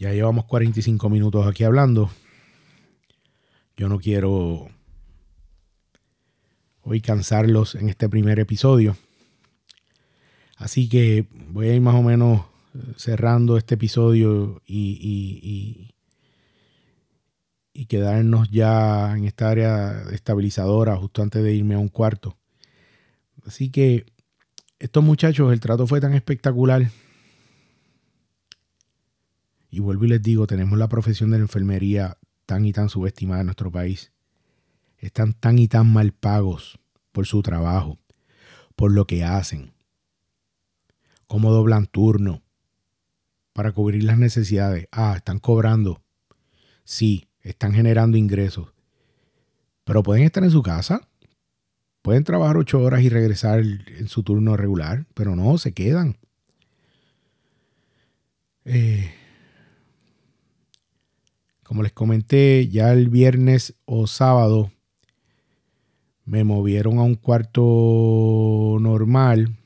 Ya 0.00 0.14
llevamos 0.14 0.46
45 0.46 1.10
minutos 1.10 1.46
aquí 1.46 1.62
hablando. 1.62 2.10
Yo 3.76 3.90
no 3.90 4.00
quiero 4.00 4.70
hoy 6.80 7.02
cansarlos 7.02 7.74
en 7.74 7.90
este 7.90 8.08
primer 8.08 8.38
episodio. 8.38 8.96
Así 10.56 10.88
que 10.88 11.26
voy 11.50 11.68
a 11.68 11.74
ir 11.74 11.82
más 11.82 11.96
o 11.96 12.02
menos 12.02 12.46
cerrando 12.96 13.58
este 13.58 13.74
episodio 13.74 14.62
y, 14.66 15.92
y, 17.74 17.86
quedarnos 17.86 18.50
ya 18.50 19.14
en 19.16 19.24
esta 19.24 19.50
área 19.50 20.04
estabilizadora 20.12 20.96
justo 20.96 21.22
antes 21.22 21.42
de 21.42 21.52
irme 21.52 21.74
a 21.74 21.78
un 21.78 21.88
cuarto. 21.88 22.38
Así 23.44 23.68
que 23.68 24.06
estos 24.78 25.04
muchachos, 25.04 25.52
el 25.52 25.60
trato 25.60 25.86
fue 25.86 26.00
tan 26.00 26.14
espectacular. 26.14 26.88
Y 29.70 29.80
vuelvo 29.80 30.04
y 30.04 30.08
les 30.08 30.22
digo, 30.22 30.46
tenemos 30.46 30.78
la 30.78 30.88
profesión 30.88 31.30
de 31.30 31.38
la 31.38 31.44
enfermería 31.44 32.18
tan 32.46 32.64
y 32.64 32.72
tan 32.72 32.88
subestimada 32.88 33.40
en 33.40 33.46
nuestro 33.46 33.70
país. 33.70 34.12
Están 34.98 35.32
tan 35.32 35.58
y 35.58 35.68
tan 35.68 35.92
mal 35.92 36.12
pagos 36.12 36.78
por 37.12 37.26
su 37.26 37.42
trabajo, 37.42 37.98
por 38.74 38.92
lo 38.92 39.06
que 39.06 39.24
hacen, 39.24 39.72
cómo 41.26 41.52
doblan 41.52 41.86
turno, 41.86 42.42
para 43.52 43.72
cubrir 43.72 44.04
las 44.04 44.18
necesidades. 44.18 44.88
Ah, 44.90 45.14
están 45.16 45.38
cobrando. 45.38 46.02
Sí, 46.84 47.28
están 47.40 47.72
generando 47.72 48.16
ingresos. 48.16 48.72
Pero 49.84 50.02
pueden 50.02 50.24
estar 50.24 50.42
en 50.44 50.50
su 50.50 50.62
casa. 50.62 51.08
Pueden 52.02 52.24
trabajar 52.24 52.56
ocho 52.56 52.80
horas 52.80 53.02
y 53.02 53.08
regresar 53.08 53.60
en 53.60 54.08
su 54.08 54.22
turno 54.22 54.56
regular, 54.56 55.06
pero 55.14 55.36
no, 55.36 55.58
se 55.58 55.72
quedan. 55.72 56.16
Eh, 58.64 59.12
como 61.70 61.84
les 61.84 61.92
comenté, 61.92 62.66
ya 62.66 62.92
el 62.92 63.10
viernes 63.10 63.74
o 63.84 64.08
sábado 64.08 64.72
Me 66.24 66.42
movieron 66.42 66.98
a 66.98 67.04
un 67.04 67.14
cuarto 67.14 68.76
normal. 68.80 69.56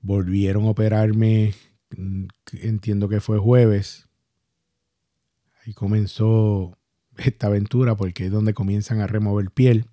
Volvieron 0.00 0.66
a 0.66 0.70
operarme, 0.70 1.54
mm, 1.96 2.26
entiendo 2.62 3.08
que 3.08 3.20
fue 3.20 3.38
jueves. 3.38 4.06
Ahí 5.64 5.72
comenzó 5.72 6.78
esta 7.16 7.48
aventura 7.48 7.96
porque 7.96 8.26
es 8.26 8.30
donde 8.30 8.54
comienzan 8.54 9.00
a 9.00 9.08
remover 9.08 9.50
piel. 9.50 9.86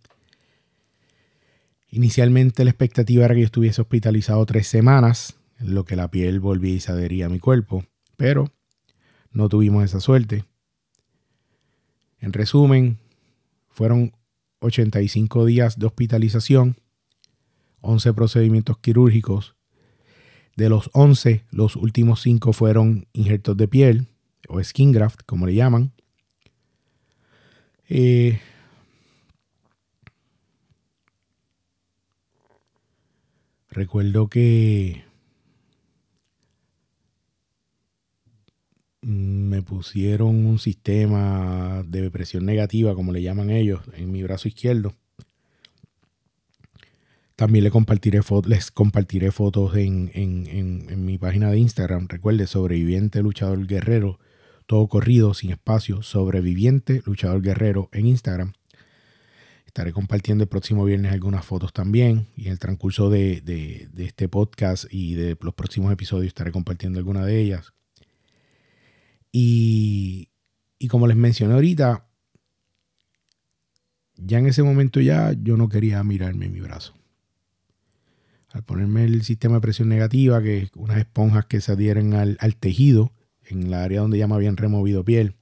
Inicialmente 1.90 2.64
la 2.66 2.70
expectativa 2.70 3.26
era 3.26 3.34
que 3.34 3.42
yo 3.42 3.46
estuviese 3.48 3.82
hospitalizado 3.82 4.46
tres 4.46 4.68
semanas, 4.68 5.40
en 5.58 5.74
lo 5.74 5.86
que 5.86 5.96
la 5.96 6.12
piel 6.12 6.40
volvía 6.40 6.76
y 6.76 6.80
se 6.80 6.92
adhería 6.92 7.26
a 7.26 7.30
mi 7.30 7.40
cuerpo, 7.40 7.84
pero 8.16 8.52
no 9.34 9.50
tuvimos 9.50 9.84
esa 9.84 10.00
suerte. 10.00 10.46
En 12.20 12.32
resumen, 12.34 13.00
fueron 13.70 14.14
85 14.60 15.46
días 15.46 15.78
de 15.78 15.86
hospitalización, 15.86 16.78
11 17.82 18.14
procedimientos 18.14 18.78
quirúrgicos. 18.78 19.56
De 20.56 20.70
los 20.70 20.90
11, 20.94 21.44
los 21.52 21.76
últimos 21.76 22.22
5 22.22 22.54
fueron 22.54 23.08
injertos 23.12 23.58
de 23.58 23.68
piel 23.68 24.08
o 24.48 24.64
skin 24.64 24.92
graft, 24.92 25.22
como 25.26 25.48
le 25.48 25.56
llaman. 25.56 25.92
Eh, 27.90 28.40
Recuerdo 33.74 34.28
que 34.28 35.03
me 39.04 39.62
pusieron 39.62 40.46
un 40.46 40.60
sistema 40.60 41.84
de 41.86 42.10
presión 42.10 42.46
negativa, 42.46 42.96
como 42.96 43.12
le 43.12 43.22
llaman 43.22 43.50
ellos, 43.50 43.82
en 43.96 44.12
mi 44.12 44.24
brazo 44.24 44.48
izquierdo. 44.48 44.96
También 47.36 47.64
les 47.64 47.72
compartiré, 47.74 48.22
fotos 49.32 49.76
en, 49.76 50.12
en, 50.14 51.06
mi 51.06 51.18
página 51.18 51.50
de 51.50 51.58
Instagram. 51.58 52.08
Recuerde, 52.08 52.46
sobreviviente, 52.48 53.22
luchador 53.22 53.66
guerrero, 53.66 54.20
todo 54.68 54.88
corrido, 54.88 55.34
sin 55.34 55.52
espacio, 55.52 56.04
sobreviviente, 56.04 57.02
luchador 57.06 57.42
guerrero 57.42 57.90
en 57.92 58.06
Instagram. 58.06 58.54
Estaré 59.66 59.92
compartiendo 59.92 60.44
el 60.44 60.48
próximo 60.48 60.86
viernes 60.86 61.12
algunas 61.12 61.44
fotos 61.44 61.74
también 61.74 62.28
y 62.36 62.46
en 62.46 62.52
el 62.52 62.60
transcurso 62.60 63.10
de, 63.10 63.90
este 63.98 64.30
podcast 64.30 64.86
y 64.92 65.16
de 65.16 65.36
los 65.42 65.56
próximos 65.56 65.92
episodios 65.92 66.28
estaré 66.28 66.52
compartiendo 66.52 67.00
algunas 67.00 67.26
de 67.26 67.42
ellas. 67.42 67.73
Y, 69.36 70.30
y 70.78 70.88
como 70.88 71.08
les 71.08 71.18
mencioné 71.18 71.56
ahorita, 71.56 72.08
ya 74.16 74.38
en 74.38 74.46
ese 74.46 74.62
momento 74.62 75.02
ya 75.02 75.34
yo 75.34 75.58
no 75.58 75.68
quería 75.68 76.04
mirarme 76.04 76.50
mi 76.50 76.62
brazo. 76.62 76.94
Al 78.52 78.64
ponerme 78.64 79.06
el 79.06 79.24
sistema 79.24 79.56
de 79.56 79.62
presión 79.62 79.90
negativa, 79.90 80.40
que 80.44 80.60
es 80.60 80.72
unas 80.76 81.00
esponjas 81.00 81.48
que 81.48 81.60
se 81.60 81.72
adhieren 81.72 82.14
al, 82.14 82.38
al 82.40 82.56
tejido 82.56 83.12
en 83.42 83.72
la 83.72 83.84
área 83.84 84.02
donde 84.02 84.20
ya 84.20 84.28
me 84.28 84.36
habían 84.36 84.56
removido 84.56 85.04
piel, 85.04 85.36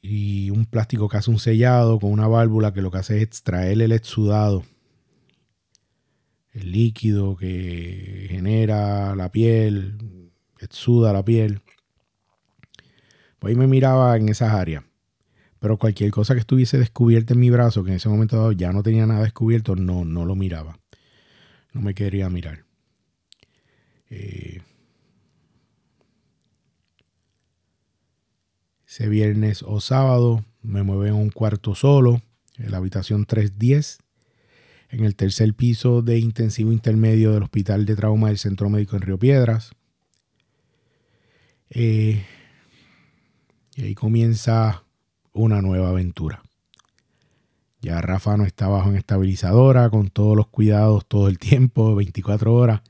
y 0.00 0.50
un 0.50 0.64
plástico 0.66 1.08
que 1.08 1.16
hace 1.16 1.30
un 1.32 1.40
sellado 1.40 1.98
con 1.98 2.12
una 2.12 2.28
válvula 2.28 2.72
que 2.72 2.80
lo 2.80 2.92
que 2.92 2.98
hace 2.98 3.16
es 3.16 3.22
extraer 3.24 3.82
el 3.82 3.90
exudado, 3.90 4.62
el 6.52 6.70
líquido 6.70 7.36
que 7.36 8.26
genera 8.30 9.16
la 9.16 9.32
piel, 9.32 10.19
exuda 10.60 11.12
la 11.12 11.24
piel. 11.24 11.60
Pues 13.38 13.52
ahí 13.52 13.56
me 13.56 13.66
miraba 13.66 14.16
en 14.16 14.28
esas 14.28 14.52
áreas. 14.52 14.84
Pero 15.58 15.78
cualquier 15.78 16.10
cosa 16.10 16.34
que 16.34 16.40
estuviese 16.40 16.78
descubierta 16.78 17.34
en 17.34 17.40
mi 17.40 17.50
brazo, 17.50 17.84
que 17.84 17.90
en 17.90 17.96
ese 17.96 18.08
momento 18.08 18.36
dado 18.36 18.52
ya 18.52 18.72
no 18.72 18.82
tenía 18.82 19.06
nada 19.06 19.22
descubierto, 19.22 19.76
no, 19.76 20.04
no 20.04 20.24
lo 20.24 20.34
miraba. 20.34 20.78
No 21.72 21.82
me 21.82 21.94
quería 21.94 22.30
mirar. 22.30 22.64
Eh, 24.08 24.62
ese 28.86 29.08
viernes 29.08 29.62
o 29.62 29.80
sábado 29.80 30.44
me 30.62 30.82
mueven 30.82 31.12
a 31.12 31.16
un 31.16 31.30
cuarto 31.30 31.74
solo, 31.74 32.22
en 32.56 32.70
la 32.70 32.78
habitación 32.78 33.24
310, 33.24 33.98
en 34.90 35.04
el 35.04 35.14
tercer 35.14 35.54
piso 35.54 36.02
de 36.02 36.18
intensivo 36.18 36.72
intermedio 36.72 37.32
del 37.32 37.44
Hospital 37.44 37.86
de 37.86 37.96
Trauma 37.96 38.28
del 38.28 38.38
Centro 38.38 38.68
Médico 38.68 38.96
en 38.96 39.02
Río 39.02 39.18
Piedras. 39.18 39.72
Eh, 41.70 42.24
y 43.76 43.82
ahí 43.82 43.94
comienza 43.94 44.84
una 45.32 45.62
nueva 45.62 45.90
aventura. 45.90 46.42
Ya 47.80 48.00
Rafa 48.00 48.36
no 48.36 48.44
está 48.44 48.68
bajo 48.68 48.90
en 48.90 48.96
estabilizadora, 48.96 49.88
con 49.88 50.08
todos 50.08 50.36
los 50.36 50.48
cuidados 50.48 51.06
todo 51.06 51.28
el 51.28 51.38
tiempo, 51.38 51.94
24 51.96 52.54
horas. 52.54 52.82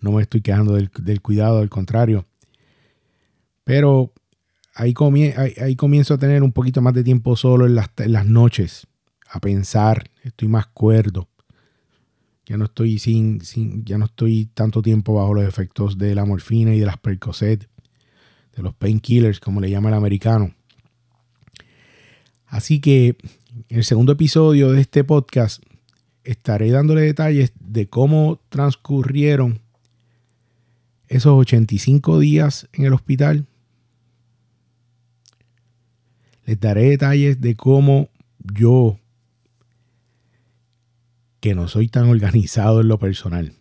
No 0.00 0.12
me 0.12 0.22
estoy 0.22 0.40
quejando 0.40 0.74
del, 0.74 1.20
cuidado, 1.20 1.58
al 1.58 1.68
contrario. 1.68 2.24
Pero 3.64 4.12
ahí, 4.74 4.94
comienzo 4.94 6.14
a 6.14 6.18
tener 6.18 6.42
un 6.42 6.52
poquito 6.52 6.80
más 6.80 6.94
de 6.94 7.02
tiempo 7.02 7.36
solo 7.36 7.66
en 7.66 7.74
las, 7.74 8.26
noches, 8.26 8.86
a 9.28 9.40
pensar, 9.40 10.08
estoy 10.22 10.48
más 10.48 10.68
cuerdo. 10.68 11.28
Ya 12.46 12.56
no 12.56 12.66
estoy 12.66 12.98
sin, 13.00 13.40
ya 13.84 13.98
no 13.98 14.06
estoy 14.06 14.46
tanto 14.54 14.80
tiempo 14.80 15.14
bajo 15.14 15.34
los 15.34 15.44
efectos 15.44 15.98
de 15.98 16.14
la 16.14 16.24
morfina 16.24 16.74
y 16.74 16.78
de 16.78 16.86
las 16.86 16.96
Percocet, 16.96 17.68
los 18.62 18.74
painkillers, 18.74 19.40
como 19.40 19.60
le 19.60 19.70
llama 19.70 19.88
el 19.88 19.94
americano. 19.94 20.54
Así 22.46 22.80
que 22.80 23.16
en 23.68 23.78
el 23.78 23.84
segundo 23.84 24.12
episodio 24.12 24.72
de 24.72 24.80
este 24.80 25.04
podcast 25.04 25.62
estaré 26.24 26.70
dándole 26.70 27.02
detalles 27.02 27.52
de 27.60 27.88
cómo 27.88 28.40
transcurrieron 28.48 29.60
esos 31.08 31.32
85 31.32 32.18
días 32.18 32.68
en 32.72 32.84
el 32.84 32.92
hospital 32.92 33.46
les 36.48 36.58
daré 36.58 36.84
detalles 36.84 37.42
de 37.42 37.56
cómo 37.56 38.08
yo, 38.38 38.98
que 41.40 41.54
no 41.54 41.68
soy 41.68 41.88
tan 41.88 42.08
organizado 42.08 42.80
en 42.80 42.88
lo 42.88 42.98
personal, 42.98 43.52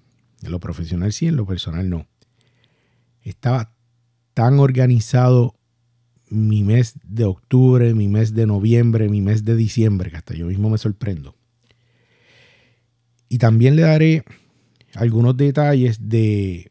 en 0.42 0.52
lo 0.52 0.62
profesional 0.62 1.12
sí, 1.12 1.28
en 1.28 1.36
lo 1.36 1.46
personal 1.46 1.90
no, 1.90 2.08
estaba 3.24 3.74
tan 4.38 4.60
organizado 4.60 5.56
mi 6.30 6.64
mes 6.64 6.94
de 7.04 7.24
octubre, 7.24 7.96
mi 7.96 8.08
mes 8.08 8.36
de 8.36 8.46
noviembre, 8.46 9.10
mi 9.10 9.20
mes 9.20 9.44
de 9.44 9.56
diciembre, 9.56 10.12
que 10.12 10.18
hasta 10.18 10.36
yo 10.36 10.46
mismo 10.46 10.70
me 10.70 10.78
sorprendo. 10.78 11.36
Y 13.30 13.40
también 13.40 13.76
le 13.76 13.82
daré 13.82 14.24
algunos 14.94 15.36
detalles 15.38 16.08
de, 16.08 16.70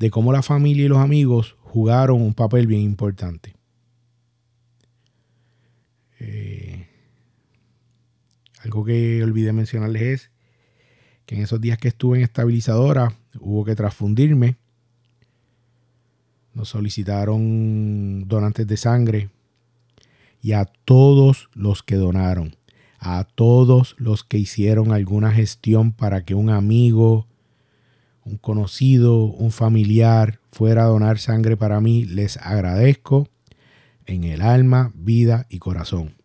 de 0.00 0.10
cómo 0.10 0.32
la 0.32 0.42
familia 0.42 0.86
y 0.86 0.88
los 0.88 0.98
amigos 0.98 1.56
jugaron 1.60 2.20
un 2.22 2.34
papel 2.34 2.66
bien 2.66 2.80
importante. 2.80 3.54
Eh, 6.18 6.88
algo 8.64 8.84
que 8.84 9.22
olvidé 9.22 9.52
mencionarles 9.52 10.02
es 10.02 10.30
que 11.24 11.36
en 11.36 11.42
esos 11.42 11.60
días 11.60 11.78
que 11.78 11.86
estuve 11.86 12.18
en 12.18 12.24
estabilizadora 12.24 13.14
hubo 13.38 13.64
que 13.64 13.76
transfundirme. 13.76 14.59
Nos 16.54 16.70
solicitaron 16.70 18.26
donantes 18.26 18.66
de 18.66 18.76
sangre 18.76 19.30
y 20.42 20.52
a 20.52 20.64
todos 20.64 21.48
los 21.54 21.82
que 21.82 21.96
donaron, 21.96 22.56
a 22.98 23.24
todos 23.24 23.94
los 23.98 24.24
que 24.24 24.38
hicieron 24.38 24.92
alguna 24.92 25.30
gestión 25.30 25.92
para 25.92 26.24
que 26.24 26.34
un 26.34 26.50
amigo, 26.50 27.26
un 28.24 28.36
conocido, 28.36 29.24
un 29.24 29.52
familiar 29.52 30.40
fuera 30.50 30.84
a 30.84 30.88
donar 30.88 31.18
sangre 31.18 31.56
para 31.56 31.80
mí, 31.80 32.04
les 32.04 32.36
agradezco 32.38 33.28
en 34.06 34.24
el 34.24 34.42
alma, 34.42 34.92
vida 34.94 35.46
y 35.48 35.58
corazón. 35.58 36.16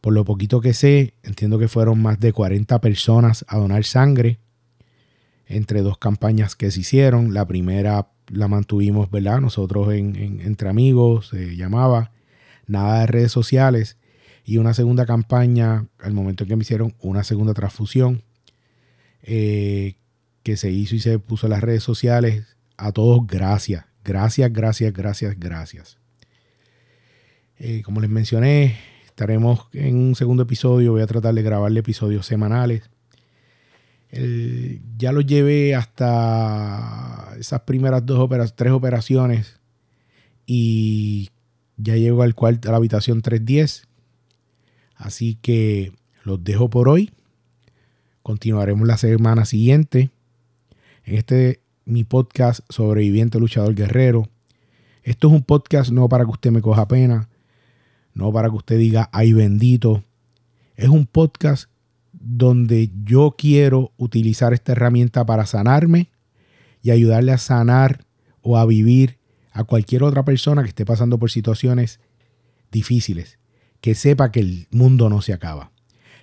Por 0.00 0.12
lo 0.12 0.24
poquito 0.24 0.60
que 0.60 0.74
sé, 0.74 1.14
entiendo 1.22 1.58
que 1.58 1.68
fueron 1.68 2.00
más 2.00 2.20
de 2.20 2.32
40 2.32 2.80
personas 2.80 3.44
a 3.48 3.58
donar 3.58 3.84
sangre 3.84 4.38
entre 5.46 5.82
dos 5.82 5.98
campañas 5.98 6.54
que 6.54 6.70
se 6.70 6.80
hicieron. 6.80 7.34
La 7.34 7.46
primera 7.46 8.08
la 8.30 8.48
mantuvimos, 8.48 9.10
¿verdad? 9.10 9.40
Nosotros 9.40 9.92
entre 9.92 10.68
amigos, 10.68 11.28
se 11.28 11.56
llamaba 11.56 12.12
Nada 12.66 13.00
de 13.00 13.06
redes 13.06 13.32
sociales. 13.32 13.96
Y 14.44 14.56
una 14.56 14.74
segunda 14.74 15.04
campaña, 15.04 15.86
al 15.98 16.14
momento 16.14 16.44
en 16.44 16.48
que 16.48 16.56
me 16.56 16.62
hicieron 16.62 16.94
una 17.00 17.24
segunda 17.24 17.54
transfusión, 17.54 18.22
eh, 19.22 19.96
que 20.42 20.56
se 20.56 20.70
hizo 20.70 20.94
y 20.94 21.00
se 21.00 21.18
puso 21.18 21.46
en 21.46 21.50
las 21.50 21.60
redes 21.60 21.82
sociales. 21.82 22.56
A 22.76 22.92
todos, 22.92 23.26
gracias. 23.26 23.84
Gracias, 24.04 24.50
gracias, 24.52 24.92
gracias, 24.92 25.38
gracias. 25.38 25.98
Eh, 27.58 27.82
como 27.82 28.00
les 28.00 28.08
mencioné, 28.08 28.78
estaremos 29.04 29.68
en 29.72 29.96
un 29.96 30.14
segundo 30.14 30.44
episodio. 30.44 30.92
Voy 30.92 31.02
a 31.02 31.06
tratar 31.06 31.34
de 31.34 31.42
grabarle 31.42 31.80
episodios 31.80 32.24
semanales. 32.24 32.88
Ya 34.10 35.12
lo 35.12 35.20
llevé 35.20 35.74
hasta 35.74 37.34
esas 37.38 37.60
primeras 37.60 38.04
dos 38.06 38.28
tres 38.54 38.72
operaciones 38.72 39.60
y 40.46 41.28
Ya 41.76 41.96
llego 41.96 42.22
al 42.22 42.34
cuarto, 42.34 42.68
a 42.68 42.72
la 42.72 42.78
habitación 42.78 43.22
310. 43.22 43.86
Así 44.96 45.36
que 45.36 45.92
los 46.24 46.42
dejo 46.42 46.68
por 46.70 46.88
hoy. 46.88 47.12
Continuaremos 48.22 48.86
la 48.86 48.96
semana 48.96 49.44
siguiente. 49.44 50.10
En 51.04 51.14
este 51.16 51.60
mi 51.84 52.04
podcast 52.04 52.60
Sobreviviente 52.68 53.38
Luchador 53.38 53.74
Guerrero. 53.74 54.28
Esto 55.02 55.28
es 55.28 55.34
un 55.34 55.42
podcast 55.42 55.90
no 55.90 56.08
para 56.08 56.24
que 56.24 56.30
usted 56.30 56.50
me 56.50 56.60
coja 56.60 56.88
pena, 56.88 57.28
no 58.12 58.32
para 58.32 58.50
que 58.50 58.56
usted 58.56 58.78
diga 58.78 59.08
ay 59.12 59.32
bendito. 59.32 60.02
Es 60.76 60.88
un 60.88 61.06
podcast 61.06 61.70
donde 62.20 62.90
yo 63.04 63.34
quiero 63.36 63.92
utilizar 63.96 64.52
esta 64.52 64.72
herramienta 64.72 65.24
para 65.24 65.46
sanarme 65.46 66.10
y 66.82 66.90
ayudarle 66.90 67.32
a 67.32 67.38
sanar 67.38 68.04
o 68.42 68.58
a 68.58 68.66
vivir 68.66 69.18
a 69.52 69.64
cualquier 69.64 70.02
otra 70.02 70.24
persona 70.24 70.62
que 70.62 70.68
esté 70.68 70.84
pasando 70.84 71.18
por 71.18 71.30
situaciones 71.30 72.00
difíciles. 72.70 73.38
Que 73.80 73.94
sepa 73.94 74.32
que 74.32 74.40
el 74.40 74.66
mundo 74.70 75.08
no 75.08 75.22
se 75.22 75.32
acaba. 75.32 75.70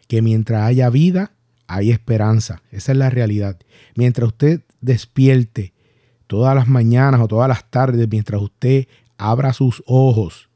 Que 0.08 0.22
mientras 0.22 0.64
haya 0.64 0.90
vida, 0.90 1.32
hay 1.68 1.92
esperanza. 1.92 2.62
Esa 2.72 2.92
es 2.92 2.98
la 2.98 3.10
realidad. 3.10 3.58
Mientras 3.96 4.28
usted 4.28 4.62
despierte 4.82 5.74
todas 6.28 6.56
las 6.56 6.68
mañanas 6.68 7.22
o 7.22 7.28
todas 7.28 7.48
las 7.48 7.70
tardes, 7.70 8.08
mientras 8.10 8.42
usted 8.42 8.88
abra 9.18 9.54
sus 9.54 9.84
ojos, 9.86 10.50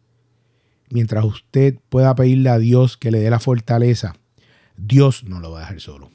mientras 0.90 1.24
usted 1.26 1.80
pueda 1.90 2.16
pedirle 2.16 2.50
a 2.50 2.58
Dios 2.58 2.98
que 2.98 3.12
le 3.12 3.20
dé 3.20 3.30
la 3.30 3.40
fortaleza, 3.40 4.16
Dios 4.86 5.24
no 5.24 5.40
lo 5.40 5.52
va 5.52 5.60
a 5.60 5.62
dejar 5.62 5.82
solo. 5.82 6.12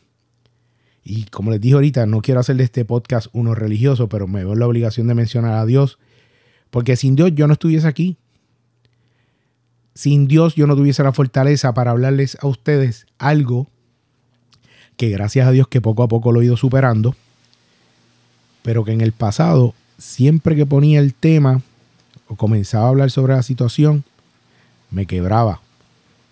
Y 1.02 1.24
como 1.24 1.50
les 1.50 1.60
dije 1.60 1.74
ahorita, 1.74 2.06
no 2.06 2.22
quiero 2.22 2.40
hacer 2.40 2.56
de 2.56 2.64
este 2.64 2.84
podcast 2.84 3.26
uno 3.32 3.54
religioso, 3.54 4.08
pero 4.08 4.26
me 4.26 4.42
veo 4.44 4.54
la 4.54 4.66
obligación 4.66 5.06
de 5.06 5.14
mencionar 5.14 5.54
a 5.54 5.66
Dios, 5.66 5.98
porque 6.70 6.96
sin 6.96 7.14
Dios 7.14 7.32
yo 7.34 7.46
no 7.46 7.52
estuviese 7.52 7.86
aquí. 7.86 8.16
Sin 9.94 10.26
Dios 10.26 10.54
yo 10.54 10.66
no 10.66 10.74
tuviese 10.74 11.02
la 11.02 11.12
fortaleza 11.12 11.74
para 11.74 11.90
hablarles 11.90 12.38
a 12.40 12.46
ustedes 12.46 13.06
algo 13.18 13.68
que 14.96 15.10
gracias 15.10 15.46
a 15.46 15.50
Dios 15.50 15.68
que 15.68 15.80
poco 15.80 16.02
a 16.02 16.08
poco 16.08 16.32
lo 16.32 16.40
he 16.40 16.46
ido 16.46 16.56
superando, 16.56 17.14
pero 18.62 18.84
que 18.84 18.92
en 18.92 19.02
el 19.02 19.12
pasado, 19.12 19.74
siempre 19.98 20.56
que 20.56 20.66
ponía 20.66 21.00
el 21.00 21.14
tema 21.14 21.60
o 22.28 22.36
comenzaba 22.36 22.86
a 22.86 22.88
hablar 22.88 23.10
sobre 23.10 23.34
la 23.34 23.42
situación, 23.42 24.04
me 24.90 25.06
quebraba, 25.06 25.60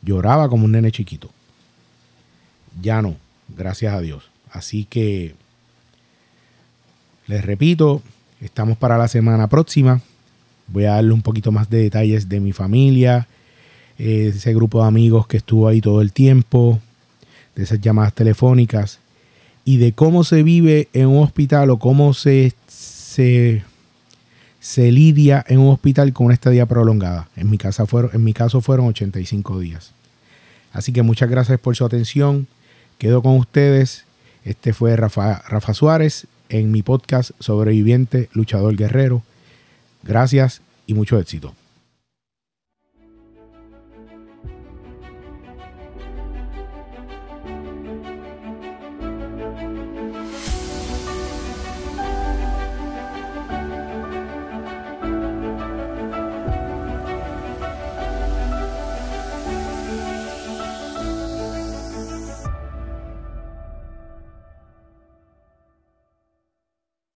lloraba 0.03 0.49
como 0.49 0.65
un 0.65 0.73
nene 0.73 0.91
chiquito. 0.93 1.31
Ya 2.81 3.03
no, 3.03 3.17
gracias 3.49 3.95
a 3.95 4.01
Dios. 4.01 4.31
Así 4.51 4.85
que, 4.85 5.35
les 7.27 7.45
repito, 7.45 8.03
estamos 8.41 8.77
para 8.77 8.99
la 8.99 9.09
semana 9.09 9.49
próxima. 9.49 10.01
Voy 10.69 10.85
a 10.85 10.93
darle 10.93 11.13
un 11.13 11.23
poquito 11.23 11.53
más 11.53 11.69
de 11.71 11.83
detalles 11.83 12.29
de 12.29 12.41
mi 12.41 12.53
familia, 12.53 13.29
eh, 13.99 14.33
ese 14.35 14.55
grupo 14.55 14.83
de 14.83 14.89
amigos 14.89 15.27
que 15.27 15.39
estuvo 15.39 15.69
ahí 15.69 15.81
todo 15.81 16.01
el 16.01 16.13
tiempo, 16.13 16.81
de 17.55 17.65
esas 17.65 17.81
llamadas 17.81 18.15
telefónicas 18.15 18.99
y 19.65 19.77
de 19.77 19.93
cómo 19.93 20.25
se 20.25 20.43
vive 20.43 20.89
en 20.93 21.09
un 21.09 21.23
hospital 21.23 21.71
o 21.71 21.79
cómo 21.79 22.15
se, 22.15 22.53
se, 22.67 23.63
se 24.61 24.91
lidia 24.91 25.45
en 25.49 25.59
un 25.61 25.73
hospital 25.73 26.13
con 26.13 26.27
una 26.27 26.35
estadía 26.35 26.67
prolongada. 26.67 27.29
En 27.37 27.51
mi, 27.51 27.59
casa 27.59 27.87
fueron, 27.87 28.11
en 28.15 28.25
mi 28.25 28.33
caso 28.33 28.61
fueron 28.61 28.87
85 28.87 29.61
días. 29.61 29.93
Así 30.73 30.93
que 30.93 31.03
muchas 31.03 31.29
gracias 31.29 31.61
por 31.61 31.77
su 31.77 31.85
atención. 31.85 32.49
Quedo 33.03 33.21
con 33.21 33.37
ustedes. 33.37 34.05
Este 34.45 34.73
fue 34.73 34.95
Rafa, 34.95 35.75
Suárez 35.75 36.29
en 36.49 36.71
mi 36.71 36.83
podcast 36.83 37.33
Sobreviviente, 37.41 38.29
Luchador 38.33 38.77
Guerrero. 38.77 39.25
Gracias 40.05 40.63
y 40.87 40.95
mucho 40.95 41.19
éxito. 41.19 41.53